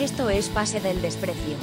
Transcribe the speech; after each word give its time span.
Esto 0.00 0.28
es 0.28 0.50
Pase 0.50 0.78
del 0.78 1.00
Desprecio. 1.00 1.56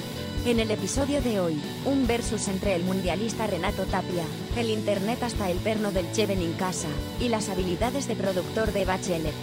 En 0.48 0.60
el 0.60 0.72
episodio 0.72 1.22
de 1.22 1.40
hoy, 1.40 1.62
un 1.86 2.08
versus 2.08 2.48
entre 2.48 2.74
el 2.76 2.84
mundialista 2.84 3.46
Renato 3.46 3.84
Tapia, 3.84 4.24
el 4.58 4.72
internet 4.72 5.22
hasta 5.22 5.52
el 5.52 5.60
perno 5.60 5.92
del 5.92 6.12
Cheven 6.14 6.42
en 6.42 6.54
casa, 6.54 6.88
y 7.20 7.30
las 7.30 7.50
habilidades 7.50 8.08
de 8.08 8.16
productor 8.16 8.72
de 8.72 8.86
Bachelet. 8.86 9.36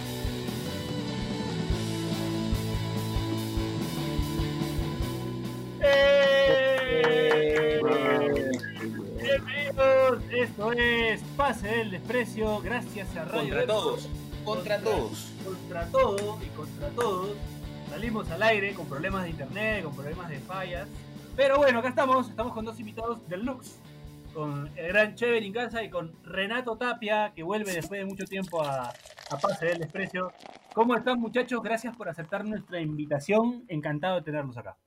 Bienvenidos, 9.21 10.23
esto 10.31 10.73
es 10.73 11.21
Pase 11.37 11.67
del 11.69 11.91
Desprecio, 11.91 12.59
gracias 12.59 13.15
a 13.15 13.23
Radio 13.23 13.39
Contra 13.39 13.55
Versus. 13.55 13.67
todos, 13.73 14.09
contra 14.43 14.79
todos. 14.81 15.27
Contra 15.45 15.85
todo 15.87 16.39
y 16.43 16.49
contra 16.49 16.89
todos. 16.89 17.29
Salimos 17.91 18.31
al 18.31 18.41
aire 18.43 18.73
con 18.73 18.87
problemas 18.87 19.23
de 19.23 19.31
internet, 19.31 19.83
con 19.83 19.93
problemas 19.93 20.29
de 20.29 20.39
fallas. 20.39 20.87
Pero 21.35 21.57
bueno, 21.57 21.79
acá 21.79 21.89
estamos, 21.89 22.29
estamos 22.29 22.53
con 22.53 22.63
dos 22.63 22.79
invitados 22.79 23.27
del 23.27 23.43
Lux. 23.43 23.79
Con 24.33 24.69
el 24.77 24.87
gran 24.87 25.13
Chever 25.15 25.43
en 25.43 25.51
casa 25.51 25.83
y 25.83 25.89
con 25.89 26.13
Renato 26.23 26.77
Tapia, 26.77 27.33
que 27.35 27.43
vuelve 27.43 27.73
después 27.73 27.99
de 27.99 28.05
mucho 28.05 28.23
tiempo 28.23 28.63
a, 28.63 28.87
a 28.87 29.37
Pase 29.41 29.65
del 29.65 29.79
Desprecio. 29.79 30.31
¿Cómo 30.73 30.95
están 30.95 31.19
muchachos? 31.19 31.61
Gracias 31.61 31.93
por 31.97 32.07
aceptar 32.07 32.45
nuestra 32.45 32.79
invitación. 32.79 33.65
Encantado 33.67 34.15
de 34.15 34.21
tenerlos 34.21 34.55
acá. 34.55 34.77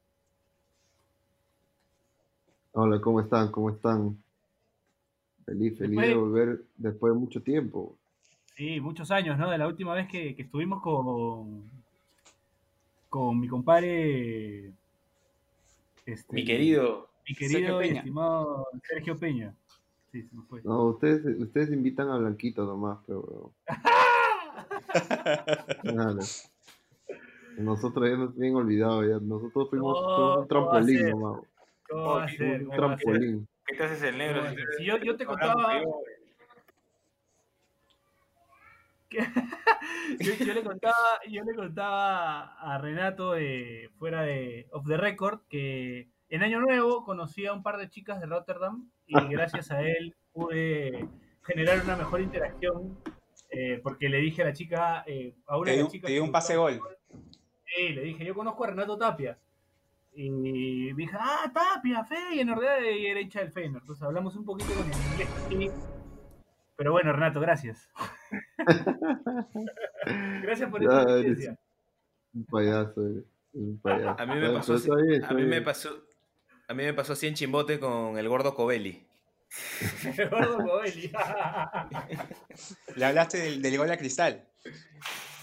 Hola, 2.73 3.03
¿cómo 3.03 3.21
están? 3.21 3.53
¿Cómo 3.53 3.69
están? 3.69 4.17
Feliz, 5.45 5.77
feliz 5.77 6.01
de 6.01 6.15
volver 6.15 6.65
después 6.79 7.13
de 7.13 7.21
mucho 7.21 7.43
tiempo. 7.43 7.99
Sí, 8.57 8.81
muchos 8.81 9.11
años, 9.11 9.37
¿no? 9.37 9.51
De 9.51 9.59
la 9.59 9.69
última 9.69 9.93
vez 9.93 10.09
que, 10.09 10.35
que 10.35 10.43
estuvimos 10.43 10.81
con, 10.81 11.84
con 13.15 13.39
mi 13.39 13.47
compadre. 13.47 14.73
Este, 16.05 16.35
Mi 16.35 16.45
querido. 16.45 17.09
mi 17.29 17.35
Sergio 17.37 17.49
querido 17.55 17.81
y 17.83 17.87
Peña. 17.87 17.99
estimado 18.01 18.67
Sergio 18.83 19.17
Peña. 19.17 19.55
Sí, 20.11 20.23
se 20.25 20.35
me 20.35 20.43
fue. 20.43 20.61
No, 20.65 20.87
ustedes, 20.87 21.25
ustedes 21.41 21.71
invitan 21.71 22.09
a 22.11 22.19
Blanquito 22.19 22.65
nomás, 22.65 22.99
pero... 23.07 23.53
Nosotros 27.57 28.11
ya 28.11 28.17
nos 28.17 28.37
bien 28.37 28.57
olvidado 28.57 29.05
ya. 29.05 29.21
Nosotros 29.21 29.71
fuimos, 29.71 29.95
No, 29.95 30.01
un 30.01 30.09
¿cómo 30.09 30.27
va 30.39 30.43
a 30.43 30.47
trampolín 30.49 30.99
ser? 30.99 31.11
nomás. 31.11 31.41
¿Cómo 31.89 32.03
va 32.07 32.23
a 32.23 32.25
Ok, 32.25 32.31
ser? 32.37 32.63
Un 32.65 32.71
trampolín. 32.71 33.49
¿Qué 33.65 33.77
te 33.77 33.85
haces 33.85 34.03
el 34.03 34.19
negro? 34.19 34.43
Yo, 34.85 34.97
yo 34.99 35.17
te 35.17 35.25
contaba. 35.25 35.79
que 35.79 35.85
yo- 40.21 40.55
le 40.55 40.63
contaba, 40.63 40.95
yo 41.29 41.43
le 41.45 41.55
contaba 41.55 42.55
a 42.59 42.79
Renato 42.79 43.37
eh, 43.37 43.91
fuera 43.99 44.23
de 44.23 44.67
Off 44.73 44.87
the 44.87 44.97
Record 44.97 45.41
que 45.49 46.09
en 46.29 46.43
Año 46.43 46.61
Nuevo 46.61 47.05
conocí 47.05 47.47
a 47.47 47.53
un 47.53 47.63
par 47.63 47.77
de 47.79 47.89
chicas 47.91 48.21
de 48.21 48.27
Rotterdam 48.27 48.89
y 49.07 49.15
gracias 49.29 49.71
a 49.71 49.83
él 49.83 50.15
pude 50.33 51.07
generar 51.43 51.81
una 51.85 51.97
mejor 51.97 52.21
interacción 52.21 52.99
eh, 53.51 53.81
porque 53.83 54.09
le 54.09 54.19
dije 54.19 54.43
a 54.43 54.47
la 54.47 54.53
chica, 54.53 55.05
eh, 55.07 55.35
a 55.47 55.57
una 55.59 55.71
Te 55.71 55.77
de 55.77 55.83
las 55.83 55.93
chicas 55.93 56.07
te 56.09 56.13
dio 56.15 56.25
un 56.25 56.33
pase 56.33 56.57
gol. 56.57 56.81
Sí, 57.67 57.89
le 57.91 58.03
dije, 58.03 58.25
yo 58.25 58.35
conozco 58.35 58.65
a 58.65 58.69
Renato 58.69 58.97
Tapia. 58.99 59.39
Y 60.17 60.31
me 60.31 61.03
dijo, 61.03 61.17
ah, 61.21 61.51
Tapia, 61.53 62.05
Feyenoord, 62.05 62.63
y 62.97 63.07
era 63.07 63.21
hincha 63.21 63.41
del 63.41 63.51
Feyenoord. 63.53 63.83
Entonces 63.83 64.03
hablamos 64.05 64.35
un 64.37 64.45
poquito 64.45 64.73
con 64.75 64.85
el 64.91 64.97
inglés. 65.13 65.29
sí. 65.49 65.71
Pero 66.77 66.93
bueno, 66.93 67.13
Renato, 67.13 67.41
gracias. 67.41 67.89
Gracias 70.43 70.71
por 70.71 70.83
esta 70.83 71.03
experiencia. 71.03 71.59
Un 72.33 72.45
payaso, 72.47 73.01
un 73.53 73.81
payaso. 73.81 74.21
A 74.21 74.27
mí 74.27 74.41
me 74.41 74.51
pasó 74.51 74.75
así, 74.75 74.91
bien, 75.07 75.25
a 75.25 75.35
mí 75.35 75.45
me 75.45 75.63
pasó, 75.63 75.91
a 76.69 76.75
mí 76.75 76.83
me 76.85 76.95
pasó 76.95 77.13
así 77.13 77.27
en 77.27 77.35
Chimbote 77.35 77.79
con 77.79 78.19
el 78.19 78.29
gordo 78.29 78.55
Covelli. 78.55 79.07
Gordo 80.31 80.59
Covelli. 80.59 81.13
Le 82.97 83.05
hablaste 83.05 83.39
del, 83.39 83.63
del 83.63 83.79
gol 83.79 83.91
a 83.91 83.97
Cristal. 83.97 84.49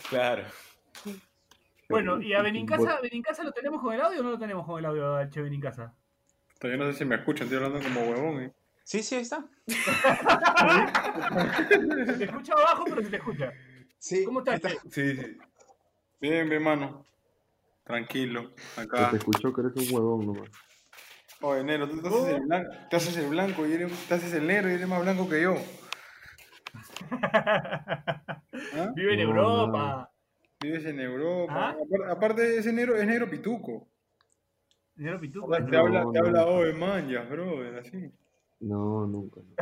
Claro. 0.09 0.43
bueno, 1.87 2.21
y 2.21 2.33
a 2.33 2.41
Benincasa, 2.41 2.99
¿Benincasa 3.01 3.43
lo 3.43 3.53
tenemos 3.53 3.81
con 3.81 3.93
el 3.93 4.01
audio 4.01 4.19
o 4.19 4.23
no 4.23 4.31
lo 4.31 4.39
tenemos 4.39 4.65
con 4.65 4.79
el 4.79 4.85
audio 4.85 5.29
Che 5.29 5.41
Benincasa? 5.41 5.93
Todavía 6.59 6.83
no 6.83 6.91
sé 6.91 6.97
si 6.99 7.05
me 7.05 7.15
escuchan, 7.15 7.47
estoy 7.47 7.63
hablando 7.63 7.87
como 7.87 8.01
huevón. 8.01 8.43
¿eh? 8.43 8.53
Sí, 8.91 9.01
sí, 9.03 9.15
ahí 9.15 9.21
está. 9.21 9.45
Se 9.67 9.75
te 12.17 12.23
escucha 12.25 12.51
abajo, 12.51 12.83
pero 12.89 13.01
se 13.01 13.09
te 13.09 13.15
escucha. 13.15 13.53
Sí, 13.97 14.25
¿Cómo 14.25 14.39
estás? 14.39 14.55
está. 14.55 14.69
Sí, 14.89 15.15
sí. 15.15 15.37
Bien, 16.19 16.49
mi 16.49 16.55
hermano. 16.55 17.05
Tranquilo. 17.85 18.51
Se 18.75 18.81
Acá. 18.81 19.11
te 19.11 19.15
escuchó 19.15 19.53
que 19.53 19.61
eres 19.61 19.77
un 19.77 19.95
huevón 19.95 20.25
nomás. 20.25 20.49
Oye, 21.39 21.63
negro, 21.63 21.87
tú 21.87 22.01
te 22.01 22.09
haces 22.09 22.27
el 22.35 22.41
blanco, 22.41 22.69
te 22.89 22.95
haces 22.97 23.15
el 23.15 23.29
blanco 23.29 23.65
y 23.65 23.71
eres, 23.71 24.07
te 24.09 24.13
haces 24.13 24.33
el 24.33 24.45
negro 24.45 24.69
y 24.69 24.73
eres 24.73 24.89
más 24.89 25.01
blanco 25.01 25.29
que 25.29 25.41
yo. 25.41 25.55
¿Ah? 27.11 28.43
Vive 28.93 29.13
en 29.13 29.19
No, 29.21 29.25
Europa. 29.29 30.11
Vives 30.59 30.83
en 30.85 30.99
Europa. 30.99 31.69
¿Ah? 31.69 31.77
Apar- 31.79 32.11
Aparte, 32.11 32.57
ese 32.57 32.73
negro 32.73 32.97
es 32.97 33.07
negro 33.07 33.29
pituco. 33.29 33.87
Señor 34.97 35.21
Pituco, 35.21 35.49
Te 35.49 35.61
No, 35.61 35.79
habla, 35.79 36.05
te 36.11 36.19
no. 36.19 36.25
habla 36.27 36.45
oh, 36.45 36.61
de 36.65 36.73
manjas, 36.73 37.29
brother, 37.29 37.79
así. 37.79 38.11
No, 38.61 39.07
nunca. 39.07 39.41
no. 39.41 39.55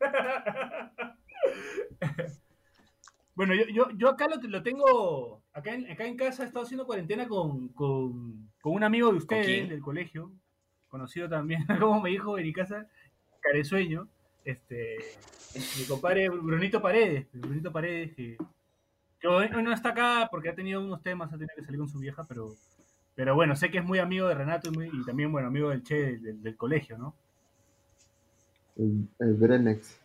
Bueno, 3.36 3.54
yo, 3.54 3.66
yo, 3.66 3.90
yo 3.98 4.08
acá 4.08 4.28
lo, 4.28 4.36
lo 4.48 4.62
tengo, 4.62 5.42
acá 5.52 5.74
en, 5.74 5.90
acá 5.90 6.06
en 6.06 6.16
casa 6.16 6.42
he 6.42 6.46
estado 6.46 6.64
haciendo 6.64 6.86
cuarentena 6.86 7.28
con, 7.28 7.68
con, 7.68 8.50
con 8.62 8.72
un 8.72 8.82
amigo 8.82 9.12
de 9.12 9.18
ustedes 9.18 9.68
del 9.68 9.82
colegio, 9.82 10.32
conocido 10.88 11.28
también, 11.28 11.66
como 11.78 12.00
me 12.00 12.08
dijo 12.08 12.38
en 12.38 12.44
mi 12.44 12.52
casa, 12.54 12.88
caresueño, 13.42 14.08
este, 14.42 14.96
mi 15.78 15.84
compadre 15.84 16.30
Brunito 16.30 16.80
Paredes, 16.80 17.26
Brunito 17.34 17.70
Paredes, 17.70 18.14
que, 18.14 18.38
que 19.20 19.28
hoy, 19.28 19.50
hoy 19.54 19.62
no 19.62 19.70
está 19.70 19.90
acá 19.90 20.28
porque 20.30 20.48
ha 20.48 20.54
tenido 20.54 20.80
unos 20.80 21.02
temas, 21.02 21.28
ha 21.28 21.36
tenido 21.36 21.56
que 21.56 21.62
salir 21.62 21.78
con 21.78 21.90
su 21.90 21.98
vieja, 21.98 22.24
pero, 22.26 22.54
pero 23.16 23.34
bueno, 23.34 23.56
sé 23.56 23.70
que 23.70 23.78
es 23.78 23.84
muy 23.84 23.98
amigo 23.98 24.28
de 24.28 24.34
Renato 24.36 24.68
y, 24.70 24.76
muy- 24.76 24.90
y 24.92 25.04
también, 25.04 25.32
bueno, 25.32 25.48
amigo 25.48 25.70
del 25.70 25.82
Che 25.82 25.94
del, 25.96 26.22
del- 26.22 26.42
del 26.42 26.56
colegio, 26.56 26.96
¿no? 26.98 27.14
El, 28.76 29.08
el 29.18 29.34
Brenex. 29.34 30.00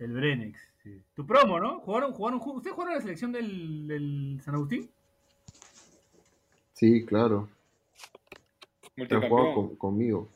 El 0.00 0.12
Brenex. 0.12 0.58
sí. 0.82 1.00
Tu 1.14 1.24
promo, 1.26 1.58
¿no? 1.60 1.78
¿Jugaron, 1.80 2.12
jugaron, 2.12 2.40
ju- 2.40 2.56
¿Ustedes 2.56 2.74
jugaron 2.74 2.92
en 2.92 2.98
la 2.98 3.02
selección 3.02 3.32
del, 3.32 3.86
del 3.86 4.40
San 4.44 4.54
Agustín? 4.56 4.90
Sí, 6.72 7.06
claro. 7.06 7.48
Te 8.96 9.14
ha 9.14 9.28
jugado 9.28 9.54
con- 9.54 9.76
conmigo. 9.76 10.28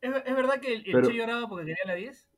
¿Es, 0.00 0.10
es 0.26 0.36
verdad 0.36 0.60
que 0.60 0.74
el, 0.74 0.86
el 0.86 0.92
Pero- 0.92 1.08
Che 1.08 1.14
lloraba 1.14 1.48
porque 1.48 1.66
quería 1.66 1.84
la 1.86 1.94
10? 1.94 2.28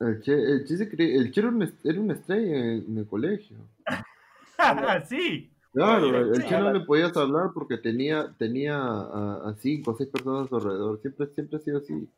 El 0.00 0.20
Che, 0.22 0.32
el 0.34 0.64
che, 0.66 0.76
se 0.76 0.90
cre- 0.90 1.16
el 1.16 1.32
Che 1.32 1.40
era, 1.40 1.48
una, 1.48 1.72
era 1.84 2.00
una 2.00 2.12
estrella 2.14 2.56
en, 2.56 2.84
en 2.88 2.98
el 2.98 3.06
colegio. 3.06 3.56
sí. 5.08 5.50
Claro, 5.74 6.32
el 6.34 6.36
sí. 6.36 6.48
Che 6.48 6.58
no 6.58 6.72
le 6.72 6.80
podías 6.80 7.14
hablar 7.16 7.50
porque 7.52 7.76
tenía, 7.78 8.34
tenía 8.38 8.76
a, 8.78 9.48
a 9.50 9.54
cinco 9.58 9.90
o 9.90 9.96
seis 9.96 10.08
personas 10.08 10.46
a 10.46 10.48
su 10.48 10.56
alrededor. 10.56 11.00
Siempre, 11.02 11.26
siempre 11.34 11.56
ha 11.58 11.60
sido 11.60 11.78
así. 11.78 12.08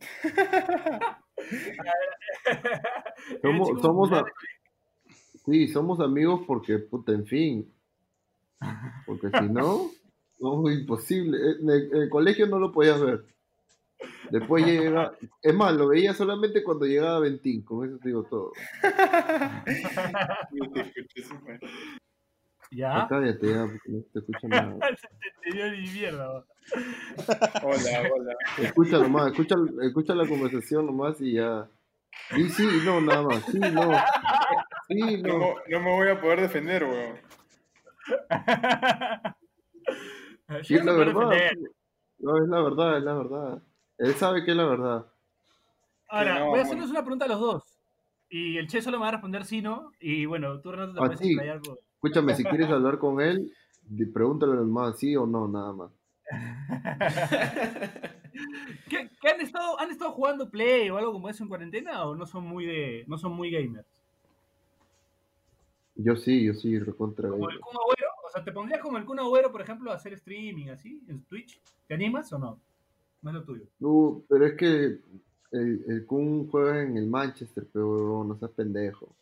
Somos, 3.42 3.80
somos 3.82 4.12
a- 4.12 4.24
sí, 5.44 5.68
somos 5.68 6.00
amigos 6.00 6.42
porque, 6.46 6.78
puta, 6.78 7.12
en 7.12 7.26
fin. 7.26 7.72
Porque 9.06 9.28
si 9.30 9.48
no, 9.48 9.90
no, 10.40 10.70
imposible. 10.70 11.38
En 11.60 11.70
el, 11.70 11.94
en 11.94 12.02
el 12.02 12.10
colegio 12.10 12.46
no 12.46 12.58
lo 12.58 12.72
podías 12.72 13.00
ver. 13.00 13.24
Después 14.30 14.64
llega, 14.64 15.12
es 15.42 15.54
más, 15.54 15.74
lo 15.74 15.88
veía 15.88 16.14
solamente 16.14 16.62
cuando 16.62 16.86
llegaba 16.86 17.20
Ventín, 17.20 17.62
con 17.62 17.86
eso 17.86 17.98
te 17.98 18.08
digo 18.08 18.22
todo. 18.24 18.52
¿Ya? 22.70 23.06
Cállate 23.08 23.48
ya, 23.52 23.66
porque 23.66 23.88
no 23.90 24.02
te 24.12 24.18
escucha 24.20 24.48
nada. 24.48 24.76
Te 25.42 25.48
entendió 25.58 25.72
ni 25.72 25.88
mierda. 25.90 26.44
Hola, 27.62 28.10
hola. 28.14 28.34
Escucha 28.58 28.98
nomás, 28.98 29.32
escucha, 29.32 29.56
escucha 29.82 30.14
la 30.14 30.28
conversación 30.28 30.86
nomás 30.86 31.20
y 31.20 31.32
ya. 31.34 31.68
Sí, 32.34 32.48
sí, 32.50 32.68
no, 32.84 33.00
nada 33.00 33.22
más. 33.22 33.42
Sí, 33.46 33.58
no. 33.58 33.92
Sí, 34.88 35.22
No, 35.22 35.28
no. 35.32 35.38
me- 35.38 35.54
no 35.68 35.80
me 35.80 35.90
voy 35.90 36.08
a 36.10 36.20
poder 36.20 36.40
defender, 36.42 36.84
weón. 36.84 37.16
Sí, 40.62 40.74
es 40.74 40.84
la 40.84 40.92
verdad. 40.92 41.30
No, 42.18 42.36
es 42.42 42.48
la 42.48 42.62
verdad, 42.62 42.98
es 42.98 43.02
la 43.04 43.14
verdad. 43.14 43.62
Él 43.98 44.14
sabe 44.14 44.44
que 44.44 44.50
es 44.52 44.56
la 44.56 44.64
verdad. 44.66 45.06
Ahora, 46.08 46.38
no, 46.40 46.46
voy 46.46 46.46
a 46.46 46.48
bueno. 46.50 46.64
hacerles 46.64 46.90
una 46.90 47.00
pregunta 47.02 47.24
a 47.24 47.28
los 47.28 47.40
dos. 47.40 47.62
Y 48.28 48.58
el 48.58 48.68
Che 48.68 48.82
solo 48.82 48.98
me 48.98 49.02
va 49.02 49.08
a 49.08 49.12
responder 49.12 49.44
sí, 49.44 49.60
no. 49.62 49.92
Y 50.00 50.24
bueno, 50.26 50.60
tú, 50.60 50.70
Renato, 50.72 50.92
te 50.92 50.98
puedes 50.98 51.20
explayar 51.20 51.60
por- 51.60 51.78
Escúchame, 52.02 52.34
si 52.34 52.44
quieres 52.44 52.70
hablar 52.70 52.98
con 52.98 53.20
él, 53.20 53.52
pregúntale 54.14 54.54
nomás 54.54 54.98
sí 54.98 55.14
o 55.16 55.26
no, 55.26 55.46
nada 55.46 55.74
más. 55.74 55.90
¿Qué, 58.88 59.10
qué 59.20 59.28
han 59.28 59.40
estado 59.42 59.78
han 59.78 59.90
estado 59.90 60.12
jugando 60.12 60.48
play 60.48 60.88
o 60.88 60.96
algo 60.96 61.12
como 61.12 61.28
eso 61.28 61.42
en 61.42 61.50
cuarentena 61.50 62.06
o 62.06 62.14
no 62.14 62.24
son 62.24 62.44
muy 62.44 62.64
de 62.64 63.04
no 63.06 63.18
son 63.18 63.32
muy 63.32 63.50
gamers? 63.50 63.86
Yo 65.94 66.16
sí, 66.16 66.42
yo 66.42 66.54
sí, 66.54 66.78
recontra. 66.78 67.28
Como 67.28 67.50
el 67.50 67.60
Kun 67.60 67.76
Agüero. 67.76 68.08
O 68.26 68.30
sea, 68.30 68.42
¿te 68.42 68.52
pondrías 68.52 68.80
como 68.80 68.96
el 68.96 69.04
Kun 69.04 69.18
Agüero, 69.18 69.52
por 69.52 69.60
ejemplo, 69.60 69.92
a 69.92 69.96
hacer 69.96 70.14
streaming 70.14 70.68
así 70.68 71.02
en 71.06 71.22
Twitch? 71.24 71.60
¿Te 71.86 71.92
animas 71.92 72.32
o 72.32 72.38
no? 72.38 72.58
No 73.20 73.30
es 73.30 73.34
lo 73.34 73.44
tuyo. 73.44 73.64
No, 73.78 74.22
pero 74.26 74.46
es 74.46 74.54
que 74.54 75.00
el, 75.52 75.84
el 75.86 76.06
Kun 76.06 76.48
juega 76.48 76.80
en 76.80 76.96
el 76.96 77.06
Manchester, 77.08 77.66
pero 77.70 78.24
no 78.24 78.38
seas 78.38 78.52
pendejo. 78.52 79.14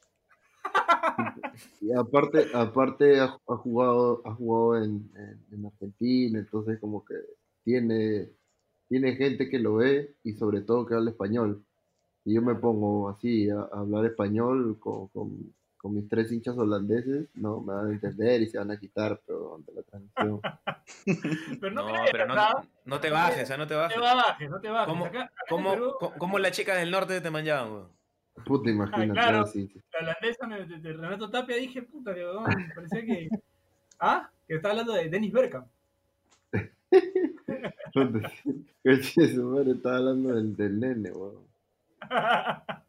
Y 1.80 1.92
aparte, 1.92 2.46
aparte 2.54 3.20
ha, 3.20 3.24
ha 3.48 3.56
jugado, 3.56 4.22
ha 4.24 4.34
jugado 4.34 4.84
en, 4.84 5.10
en- 5.16 5.44
en 5.52 5.66
Argentina, 5.66 6.38
entonces 6.38 6.78
como 6.80 7.04
que 7.04 7.14
tiene, 7.64 8.30
tiene 8.88 9.14
gente 9.16 9.48
que 9.48 9.58
lo 9.58 9.76
ve 9.76 10.14
y 10.24 10.34
sobre 10.34 10.60
todo 10.62 10.86
que 10.86 10.94
habla 10.94 11.10
español. 11.10 11.64
Y 12.24 12.34
yo 12.34 12.42
me 12.42 12.54
pongo 12.54 13.08
así 13.08 13.48
a, 13.50 13.60
a 13.60 13.80
hablar 13.80 14.04
español 14.06 14.78
con, 14.78 15.08
con- 15.08 15.54
con 15.76 15.94
mis 15.94 16.08
tres 16.08 16.30
hinchas 16.32 16.58
holandeses, 16.58 17.28
no 17.34 17.60
me 17.60 17.72
van 17.72 17.86
a 17.86 17.92
entender 17.92 18.42
y 18.42 18.48
se 18.48 18.58
van 18.58 18.70
a 18.72 18.80
quitar, 18.80 19.20
pero 19.24 19.54
ante 19.54 19.72
la 19.72 19.82
transmisión. 19.82 20.40
Pero 21.60 21.72
no, 21.74 21.82
No, 21.82 21.88
creas, 21.92 22.08
pero 22.12 22.26
no, 22.26 22.34
¿verdad? 22.34 22.52
no 22.84 23.00
te 23.00 23.10
bajes, 23.10 23.50
ah, 23.50 23.56
no 23.58 23.66
te 23.66 23.74
No 23.74 23.80
bajes. 23.80 23.94
te 23.96 24.00
bajes, 24.02 24.50
no 24.50 24.60
te 24.60 24.68
bajes. 24.70 24.88
¿Cómo, 24.92 25.04
Acá- 25.04 25.22
acá 25.24 25.32
en 25.48 25.56
cómo, 25.56 25.70
Perú, 25.70 25.92
cómo- 26.00 26.14
cómo 26.18 26.38
las 26.38 26.52
chicas 26.52 26.78
del 26.78 26.90
norte 26.90 27.20
te 27.20 27.30
manchaban? 27.30 27.88
Puta, 28.44 28.70
imagínate, 28.70 29.12
claro. 29.12 29.46
sí, 29.46 29.68
sí. 29.68 29.80
la 29.92 29.98
holandesa 30.00 30.46
me- 30.46 30.64
de, 30.64 30.78
de 30.78 30.92
Renato 30.92 31.30
Tapia 31.30 31.56
dije, 31.56 31.82
puta, 31.82 32.14
que 32.14 32.24
parecía 32.74 33.04
que. 33.06 33.28
¿Ah? 34.00 34.30
Que 34.46 34.54
estaba 34.56 34.72
hablando 34.72 34.92
de 34.94 35.08
Dennis 35.08 35.32
Bergkamp. 35.32 35.66
Coche, 37.92 39.28
su 39.34 39.44
madre 39.44 39.72
estaba 39.72 39.96
hablando 39.98 40.34
del, 40.34 40.56
del 40.56 40.80
nene, 40.80 41.10
weón. 41.10 41.46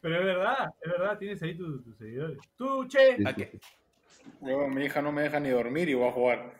Pero 0.00 0.18
es 0.18 0.24
verdad, 0.24 0.74
es 0.82 0.90
verdad, 0.92 1.18
tienes 1.18 1.42
ahí 1.42 1.56
tus, 1.56 1.82
tus 1.82 1.96
seguidores. 1.96 2.38
Tú, 2.56 2.86
che, 2.88 3.16
Sí, 3.16 3.24
¿A 3.26 3.32
qué? 3.34 3.58
mi 4.40 4.84
hija 4.84 5.00
no 5.02 5.12
me 5.12 5.22
deja 5.22 5.40
ni 5.40 5.48
dormir 5.50 5.88
y 5.88 5.94
voy 5.94 6.08
a 6.08 6.12
jugar. 6.12 6.54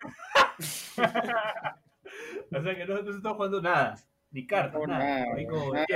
o 2.52 2.62
sea 2.62 2.76
que 2.76 2.86
no, 2.86 3.02
no 3.02 3.12
se 3.12 3.18
está 3.18 3.34
jugando 3.34 3.60
nada, 3.60 3.96
ni 4.32 4.42
No 4.42 4.48
cartas, 4.48 4.72
juego 4.72 4.86
nada. 4.88 5.20
nada, 5.26 5.46
como- 5.48 5.72
nada. 5.72 5.86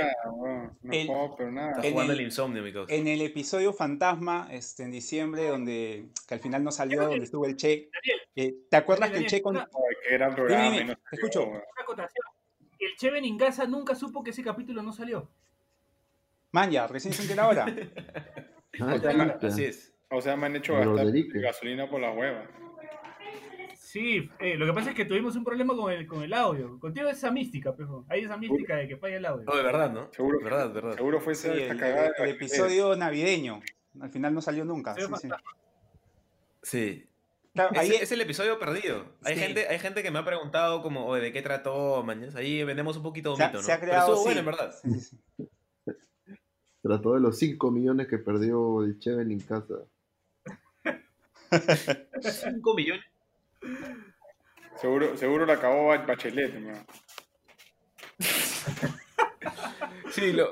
No 0.81 0.93
El- 0.93 1.07
juego, 1.07 1.35
pero 1.35 1.51
nada. 1.51 1.69
Estás 1.71 1.85
En 1.85 1.91
jugando 1.91 2.13
el- 2.13 2.19
el 2.19 2.25
insomnio, 2.25 2.63
mi 2.63 2.73
causa. 2.73 2.93
En 2.93 3.07
el 3.07 3.21
episodio 3.21 3.73
Fantasma, 3.73 4.47
este, 4.51 4.83
en 4.83 4.91
diciembre, 4.91 5.47
donde 5.47 6.09
que 6.27 6.33
al 6.33 6.39
final 6.39 6.63
no 6.63 6.71
salió, 6.71 7.01
donde 7.03 7.23
estuvo 7.25 7.45
el 7.45 7.55
Che. 7.57 7.89
eh, 8.35 8.55
¿Te 8.69 8.77
acuerdas 8.77 9.11
que 9.11 9.17
el 9.17 9.25
Che 9.27 9.41
con... 9.41 9.55
Daniel, 9.55 9.69
Ay, 9.75 9.95
qué 10.07 10.13
gran 10.17 10.35
programa. 10.35 10.63
Dime, 10.63 10.77
dime, 10.79 10.89
no 10.91 10.95
te 10.95 11.01
salió, 11.03 11.25
escucho. 11.25 11.39
huevón. 11.41 11.55
Una 11.75 11.83
acotación. 11.83 12.25
El 12.79 12.95
Che 12.97 13.11
Beningasa 13.11 13.65
nunca 13.67 13.93
supo 13.95 14.23
que 14.23 14.31
ese 14.31 14.43
capítulo 14.43 14.81
no 14.81 14.91
salió. 14.93 15.29
Man, 16.51 16.71
ya, 16.71 16.87
recién 16.87 17.13
se 17.13 17.21
entera 17.23 17.43
ahora. 17.43 17.65
Ah, 18.79 18.97
sea. 18.99 19.37
Así 19.47 19.65
es. 19.65 19.93
O 20.09 20.19
sea, 20.21 20.35
me 20.35 20.47
han 20.47 20.55
hecho 20.55 20.73
gastar 20.73 21.05
gasolina 21.41 21.89
por 21.89 22.01
la 22.01 22.11
hueva. 22.11 22.49
Sí, 23.91 24.29
eh, 24.39 24.55
lo 24.55 24.65
que 24.65 24.71
pasa 24.71 24.91
es 24.91 24.95
que 24.95 25.03
tuvimos 25.03 25.35
un 25.35 25.43
problema 25.43 25.75
con 25.75 25.91
el, 25.91 26.07
con 26.07 26.23
el 26.23 26.31
audio. 26.33 26.79
Contigo 26.79 27.09
es 27.09 27.17
esa 27.17 27.29
mística, 27.29 27.75
pejo. 27.75 28.05
Hay 28.07 28.21
esa 28.21 28.37
mística 28.37 28.77
de 28.77 28.87
que 28.87 28.95
falla 28.95 29.17
el 29.17 29.25
audio. 29.25 29.43
No, 29.43 29.53
de 29.57 29.63
verdad, 29.63 29.91
¿no? 29.91 30.09
Seguro. 30.13 30.39
Verdad, 30.41 30.71
verdad. 30.71 30.95
Seguro 30.95 31.19
fue 31.19 31.35
Sí, 31.35 31.49
esa, 31.49 31.73
el, 31.73 31.77
cagada. 31.77 32.11
el- 32.17 32.29
episodio 32.29 32.95
navideño. 32.95 33.61
Al 33.99 34.09
final 34.09 34.33
no 34.33 34.39
salió 34.41 34.63
nunca. 34.63 34.95
Sí, 34.95 35.01
Sí, 35.01 35.13
sí. 35.21 35.29
Sí. 36.63 37.07
Claro, 37.53 37.71
ahí- 37.77 37.91
es 37.91 38.09
el 38.13 38.21
episodio 38.21 38.57
perdido. 38.59 39.03
Hay, 39.23 39.35
Sí. 39.35 39.41
gente, 39.41 39.67
hay 39.67 39.77
gente 39.79 40.01
que 40.03 40.09
me 40.11 40.19
ha 40.19 40.23
preguntado 40.25 40.81
como, 40.81 41.05
oye, 41.07 41.23
¿de 41.23 41.33
qué 41.33 41.41
trató, 41.41 42.01
mañas? 42.01 42.33
Ahí 42.35 42.63
vendemos 42.63 42.95
un 42.95 43.03
poquito 43.03 43.31
de 43.31 43.35
se, 43.37 43.43
ha- 43.43 43.47
mito, 43.47 43.57
¿no? 43.57 43.63
se 43.65 43.73
ha 43.73 43.79
Pero 43.81 43.91
creado. 43.91 44.15
sí. 44.15 44.23
bueno, 44.23 44.39
en 44.39 44.45
verdad. 44.45 44.73
Sí, 44.81 44.93
sí, 45.01 45.17
sí. 45.35 45.49
Trató 46.81 47.13
de 47.15 47.19
los 47.19 47.37
5 47.37 47.69
millones 47.71 48.07
que 48.07 48.19
perdió 48.19 48.83
el 48.85 48.97
Cheven 48.99 49.31
en 49.31 49.39
casa. 49.41 49.75
5 52.21 52.73
millones. 52.73 53.03
Seguro, 54.75 55.15
seguro 55.17 55.45
la 55.45 55.53
acabó 55.53 55.87
Ba- 55.87 56.05
Bachelet. 56.05 56.53
Sí, 60.11 60.33
lo, 60.33 60.49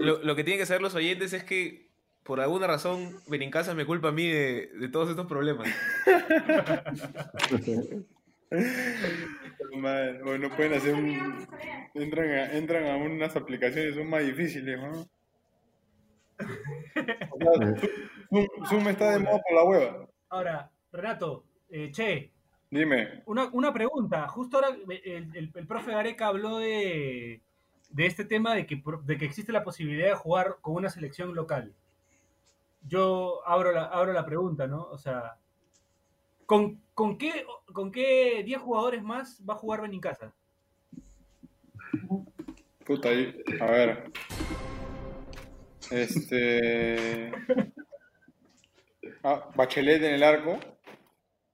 lo, 0.00 0.22
lo 0.22 0.36
que 0.36 0.44
tienen 0.44 0.60
que 0.60 0.66
saber 0.66 0.82
los 0.82 0.94
oyentes 0.94 1.32
es 1.32 1.44
que 1.44 1.88
por 2.22 2.40
alguna 2.40 2.66
razón 2.66 3.16
Benincasa 3.28 3.74
me 3.74 3.86
culpa 3.86 4.08
a 4.08 4.12
mí 4.12 4.28
de, 4.28 4.68
de 4.78 4.88
todos 4.88 5.10
estos 5.10 5.26
problemas. 5.26 5.68
Madre, 9.76 10.22
o 10.22 10.38
no 10.38 10.48
pueden 10.56 10.74
hacer 10.74 10.94
un. 10.94 11.46
Entran 11.94 12.28
a, 12.30 12.52
entran 12.56 12.86
a 12.86 12.96
unas 12.96 13.34
aplicaciones, 13.36 13.94
son 13.94 14.08
más 14.08 14.24
difíciles, 14.24 14.78
¿no? 14.78 15.06
O 17.30 17.38
sea, 17.38 17.74
Zoom, 18.30 18.46
Zoom 18.68 18.88
está 18.88 19.12
de 19.12 19.18
moda 19.20 19.38
por 19.42 19.54
la 19.54 19.64
hueva. 19.64 20.08
Ahora, 20.28 20.70
Renato, 20.92 21.44
eh, 21.76 21.90
Che, 21.92 22.30
Dime, 22.70 23.22
una, 23.26 23.48
una 23.52 23.72
pregunta. 23.72 24.28
Justo 24.28 24.56
ahora 24.56 24.76
eh, 24.88 25.00
el, 25.04 25.36
el- 25.36 25.50
el 25.54 25.66
profe 25.66 25.90
Gareca 25.92 26.28
habló 26.28 26.58
de, 26.58 27.40
de 27.90 28.06
este 28.06 28.24
tema 28.24 28.54
de 28.54 28.64
que, 28.66 28.82
de 29.04 29.18
que 29.18 29.24
existe 29.24 29.52
la 29.52 29.64
posibilidad 29.64 30.08
de 30.08 30.14
jugar 30.14 30.58
con 30.60 30.74
una 30.76 30.88
selección 30.90 31.34
local. 31.34 31.72
Yo 32.86 33.40
abro 33.46 33.72
la, 33.72 33.84
abro 33.86 34.12
la 34.12 34.24
pregunta, 34.26 34.66
¿no? 34.66 34.82
O 34.84 34.98
sea, 34.98 35.36
¿con, 36.46 36.80
con 36.94 37.16
qué 37.18 37.44
con 37.72 37.90
qué 37.90 38.42
10 38.44 38.60
jugadores 38.60 39.02
más 39.02 39.40
va 39.48 39.54
a 39.54 39.58
jugar 39.58 39.80
Benincasa? 39.82 40.32
puta, 42.86 43.08
ahí- 43.08 43.34
a 43.60 43.66
ver. 43.66 44.12
Este. 45.90 47.32
Ah, 49.26 49.48
Bachelet 49.56 50.02
en 50.02 50.14
el 50.14 50.22
arco. 50.22 50.58
El 50.58 50.58
arco 50.58 50.60
encima. 50.60 50.82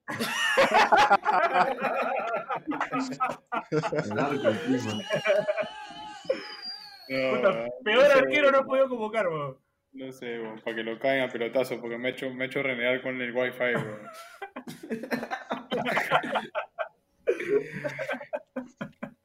Puta, 7.07 7.67
peor 7.83 8.03
no 8.03 8.09
sé, 8.09 8.13
arquero 8.13 8.51
no 8.51 8.65
puedo 8.65 8.87
convocar, 8.89 9.27
weón. 9.27 9.57
No 9.93 10.11
sé, 10.13 10.39
weón, 10.39 10.59
para 10.61 10.75
que 10.75 10.83
lo 10.83 10.97
caigan 10.99 11.27
a 11.27 11.31
pelotazo, 11.31 11.81
porque 11.81 11.97
me 11.97 12.09
ha 12.09 12.11
hecho, 12.11 12.29
me 12.29 12.45
hecho 12.45 12.63
renegar 12.63 13.01
con 13.01 13.19
el 13.21 13.35
wifi, 13.35 13.59
weón. 13.59 14.01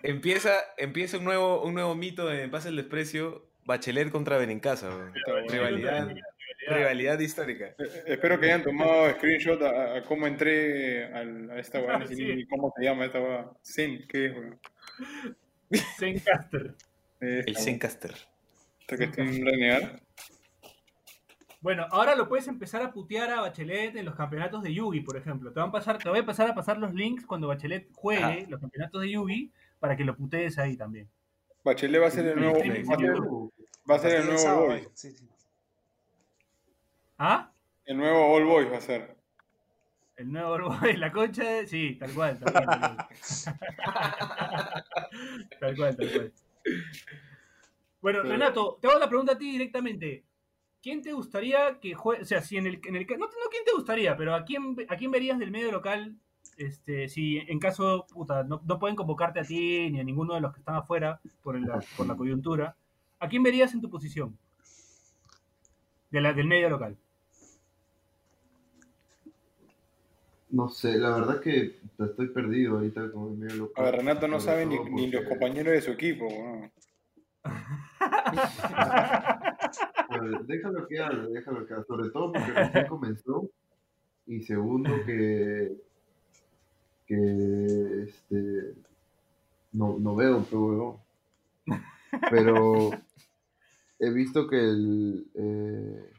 Empieza, 0.03 0.53
empieza 0.77 1.19
un 1.19 1.25
nuevo, 1.25 1.63
un 1.63 1.75
nuevo 1.75 1.95
mito 1.95 2.33
en 2.33 2.51
Pasa 2.51 2.69
el 2.69 2.77
Desprecio, 2.77 3.47
Bachelet 3.65 4.11
contra 4.11 4.39
Benincasa. 4.39 4.89
weón. 4.89 5.13
Weón. 5.27 6.15
Rivalidad, 6.69 7.19
histórica. 7.21 7.67
Eh, 7.79 8.03
Espero 8.07 8.39
que 8.41 8.47
hayan 8.47 8.63
tomado 8.63 9.11
screenshot 9.13 9.61
a, 9.63 9.97
a 9.97 10.03
cómo 10.05 10.27
entré 10.27 11.05
al, 11.13 11.51
a 11.51 11.59
esta 11.59 11.81
weá, 11.81 12.01
Sí. 12.07 12.15
ni 12.25 12.47
cómo 12.47 12.73
se 12.77 12.85
llama 12.85 13.05
esta 13.07 13.21
weá. 13.21 13.51
Zen, 13.65 14.05
¿qué 14.09 14.27
es, 14.27 14.33
weón? 14.33 14.61
Zencaster. 15.99 16.75
Eh, 17.21 17.43
El 17.47 17.57
Zencaster. 17.57 18.15
esta 18.81 18.97
que 18.97 19.05
está 19.05 19.23
en 19.23 19.45
renegar. 19.45 20.03
Bueno, 21.61 21.87
ahora 21.91 22.15
lo 22.15 22.29
puedes 22.29 22.47
empezar 22.49 22.83
a 22.83 22.93
putear 22.93 23.31
a 23.31 23.41
Bachelet 23.41 23.97
en 23.97 24.05
los 24.05 24.15
campeonatos 24.15 24.63
de 24.63 24.73
Yugi, 24.73 25.01
por 25.01 25.17
ejemplo. 25.17 25.53
Te 25.53 25.59
van 25.59 25.71
a 25.71 25.73
pasar, 25.73 25.99
te 25.99 26.09
voy 26.09 26.19
a 26.19 26.21
empezar 26.21 26.49
a 26.49 26.55
pasar 26.55 26.79
los 26.79 26.95
links 26.95 27.27
cuando 27.27 27.49
Bachelet 27.49 27.89
juegue 27.95 28.23
Ajá. 28.23 28.37
los 28.49 28.61
campeonatos 28.61 29.01
de 29.03 29.11
Yugi 29.11 29.51
para 29.81 29.97
que 29.97 30.05
lo 30.05 30.17
putees 30.17 30.59
ahí 30.59 30.77
también. 30.77 31.09
Bachelet 31.65 32.01
va 32.01 32.07
a 32.07 32.11
ser 32.11 32.27
el 32.29 32.37
nuevo, 32.39 32.59
va 32.59 32.61
a 32.61 32.99
ser, 32.99 33.21
va 33.91 33.95
a 33.97 33.99
ser 33.99 34.15
el 34.21 34.27
nuevo 34.27 34.67
Boys. 34.67 34.89
sí, 34.95 35.11
sí. 35.11 35.29
¿Ah? 37.19 37.53
El 37.85 37.97
nuevo 37.99 38.35
All 38.35 38.45
Boys 38.45 38.71
va 38.71 38.79
a 38.79 38.81
ser. 38.81 39.17
El 40.17 40.33
nuevo 40.33 40.55
Uruguay, 40.55 40.97
la 40.97 41.13
concha 41.13 41.45
de... 41.45 41.67
Sí, 41.67 41.97
tal 41.97 42.11
cual, 42.13 42.39
tal 42.39 42.53
cual. 42.53 42.69
Tal 42.81 42.97
cual, 42.97 42.97
tal 45.61 45.77
cual. 45.77 45.97
tal 45.97 46.13
cual. 46.13 46.33
Bueno, 48.01 48.23
Renato, 48.23 48.79
te 48.81 48.89
hago 48.89 48.99
la 48.99 49.09
pregunta 49.09 49.33
a 49.33 49.39
ti 49.39 49.53
directamente. 49.53 50.25
¿Quién 50.83 51.03
te 51.03 51.13
gustaría 51.13 51.79
que 51.81 51.95
juegue? 51.95 52.23
O 52.23 52.25
sea, 52.25 52.41
si 52.41 52.57
en 52.57 52.67
el... 52.67 52.81
En 52.85 52.97
el 52.97 53.07
no, 53.07 53.27
no 53.27 53.51
quién 53.51 53.65
te 53.65 53.73
gustaría, 53.73 54.17
pero 54.17 54.35
¿a 54.35 54.45
quién, 54.45 54.75
¿a 54.89 54.97
quién 54.97 55.11
verías 55.11 55.39
del 55.39 55.51
medio 55.51 55.71
local 55.71 56.17
este, 56.57 57.09
si 57.09 57.39
en 57.39 57.59
caso, 57.59 58.07
puta, 58.11 58.43
no, 58.43 58.63
no 58.65 58.79
pueden 58.79 58.97
convocarte 58.97 59.41
a 59.41 59.45
ti 59.45 59.91
ni 59.91 60.01
a 60.01 60.05
ninguno 60.05 60.35
de 60.35 60.41
los 60.41 60.55
que 60.55 60.61
están 60.61 60.77
afuera 60.77 61.21
por 61.43 61.61
la, 61.61 61.85
por 61.97 62.07
la 62.07 62.17
coyuntura? 62.17 62.75
¿A 63.19 63.29
quién 63.29 63.43
verías 63.43 63.75
en 63.75 63.83
tu 63.83 63.91
posición? 63.91 64.39
De 66.11 66.21
la, 66.23 66.33
del 66.33 66.47
medio 66.47 66.71
local. 66.71 66.97
No 70.49 70.69
sé, 70.69 70.97
la 70.99 71.11
verdad 71.17 71.41
que 71.41 71.77
estoy 71.99 72.29
perdido 72.29 72.77
ahorita 72.77 73.11
con 73.11 73.39
medio 73.39 73.55
A 73.55 73.57
local. 73.57 73.85
ver, 73.85 73.97
Renato 73.97 74.29
no 74.29 74.41
sabe 74.41 74.65
ni, 74.67 75.11
los 75.11 75.25
compañeros 75.25 75.73
de 75.73 75.81
su 75.81 75.91
equipo. 75.91 76.29
A 77.99 79.57
déjalo 80.47 80.87
que 80.87 81.01
hable, 81.01 81.29
déjalo 81.31 81.67
que 81.67 81.75
hable. 81.75 81.87
Sobre 81.87 82.11
todo 82.11 82.33
porque 82.33 82.53
recién 82.53 82.87
comenzó. 82.89 83.51
Y 84.27 84.43
segundo 84.43 84.91
que. 85.05 85.77
que. 87.07 88.03
este. 88.05 88.75
no, 89.73 89.99
no 89.99 90.17
veo, 90.17 90.45
pero. 90.51 91.01
Pero. 92.31 92.91
he 93.99 94.11
visto 94.11 94.49
que 94.49 94.59
el. 94.59 95.27
eh, 95.35 96.11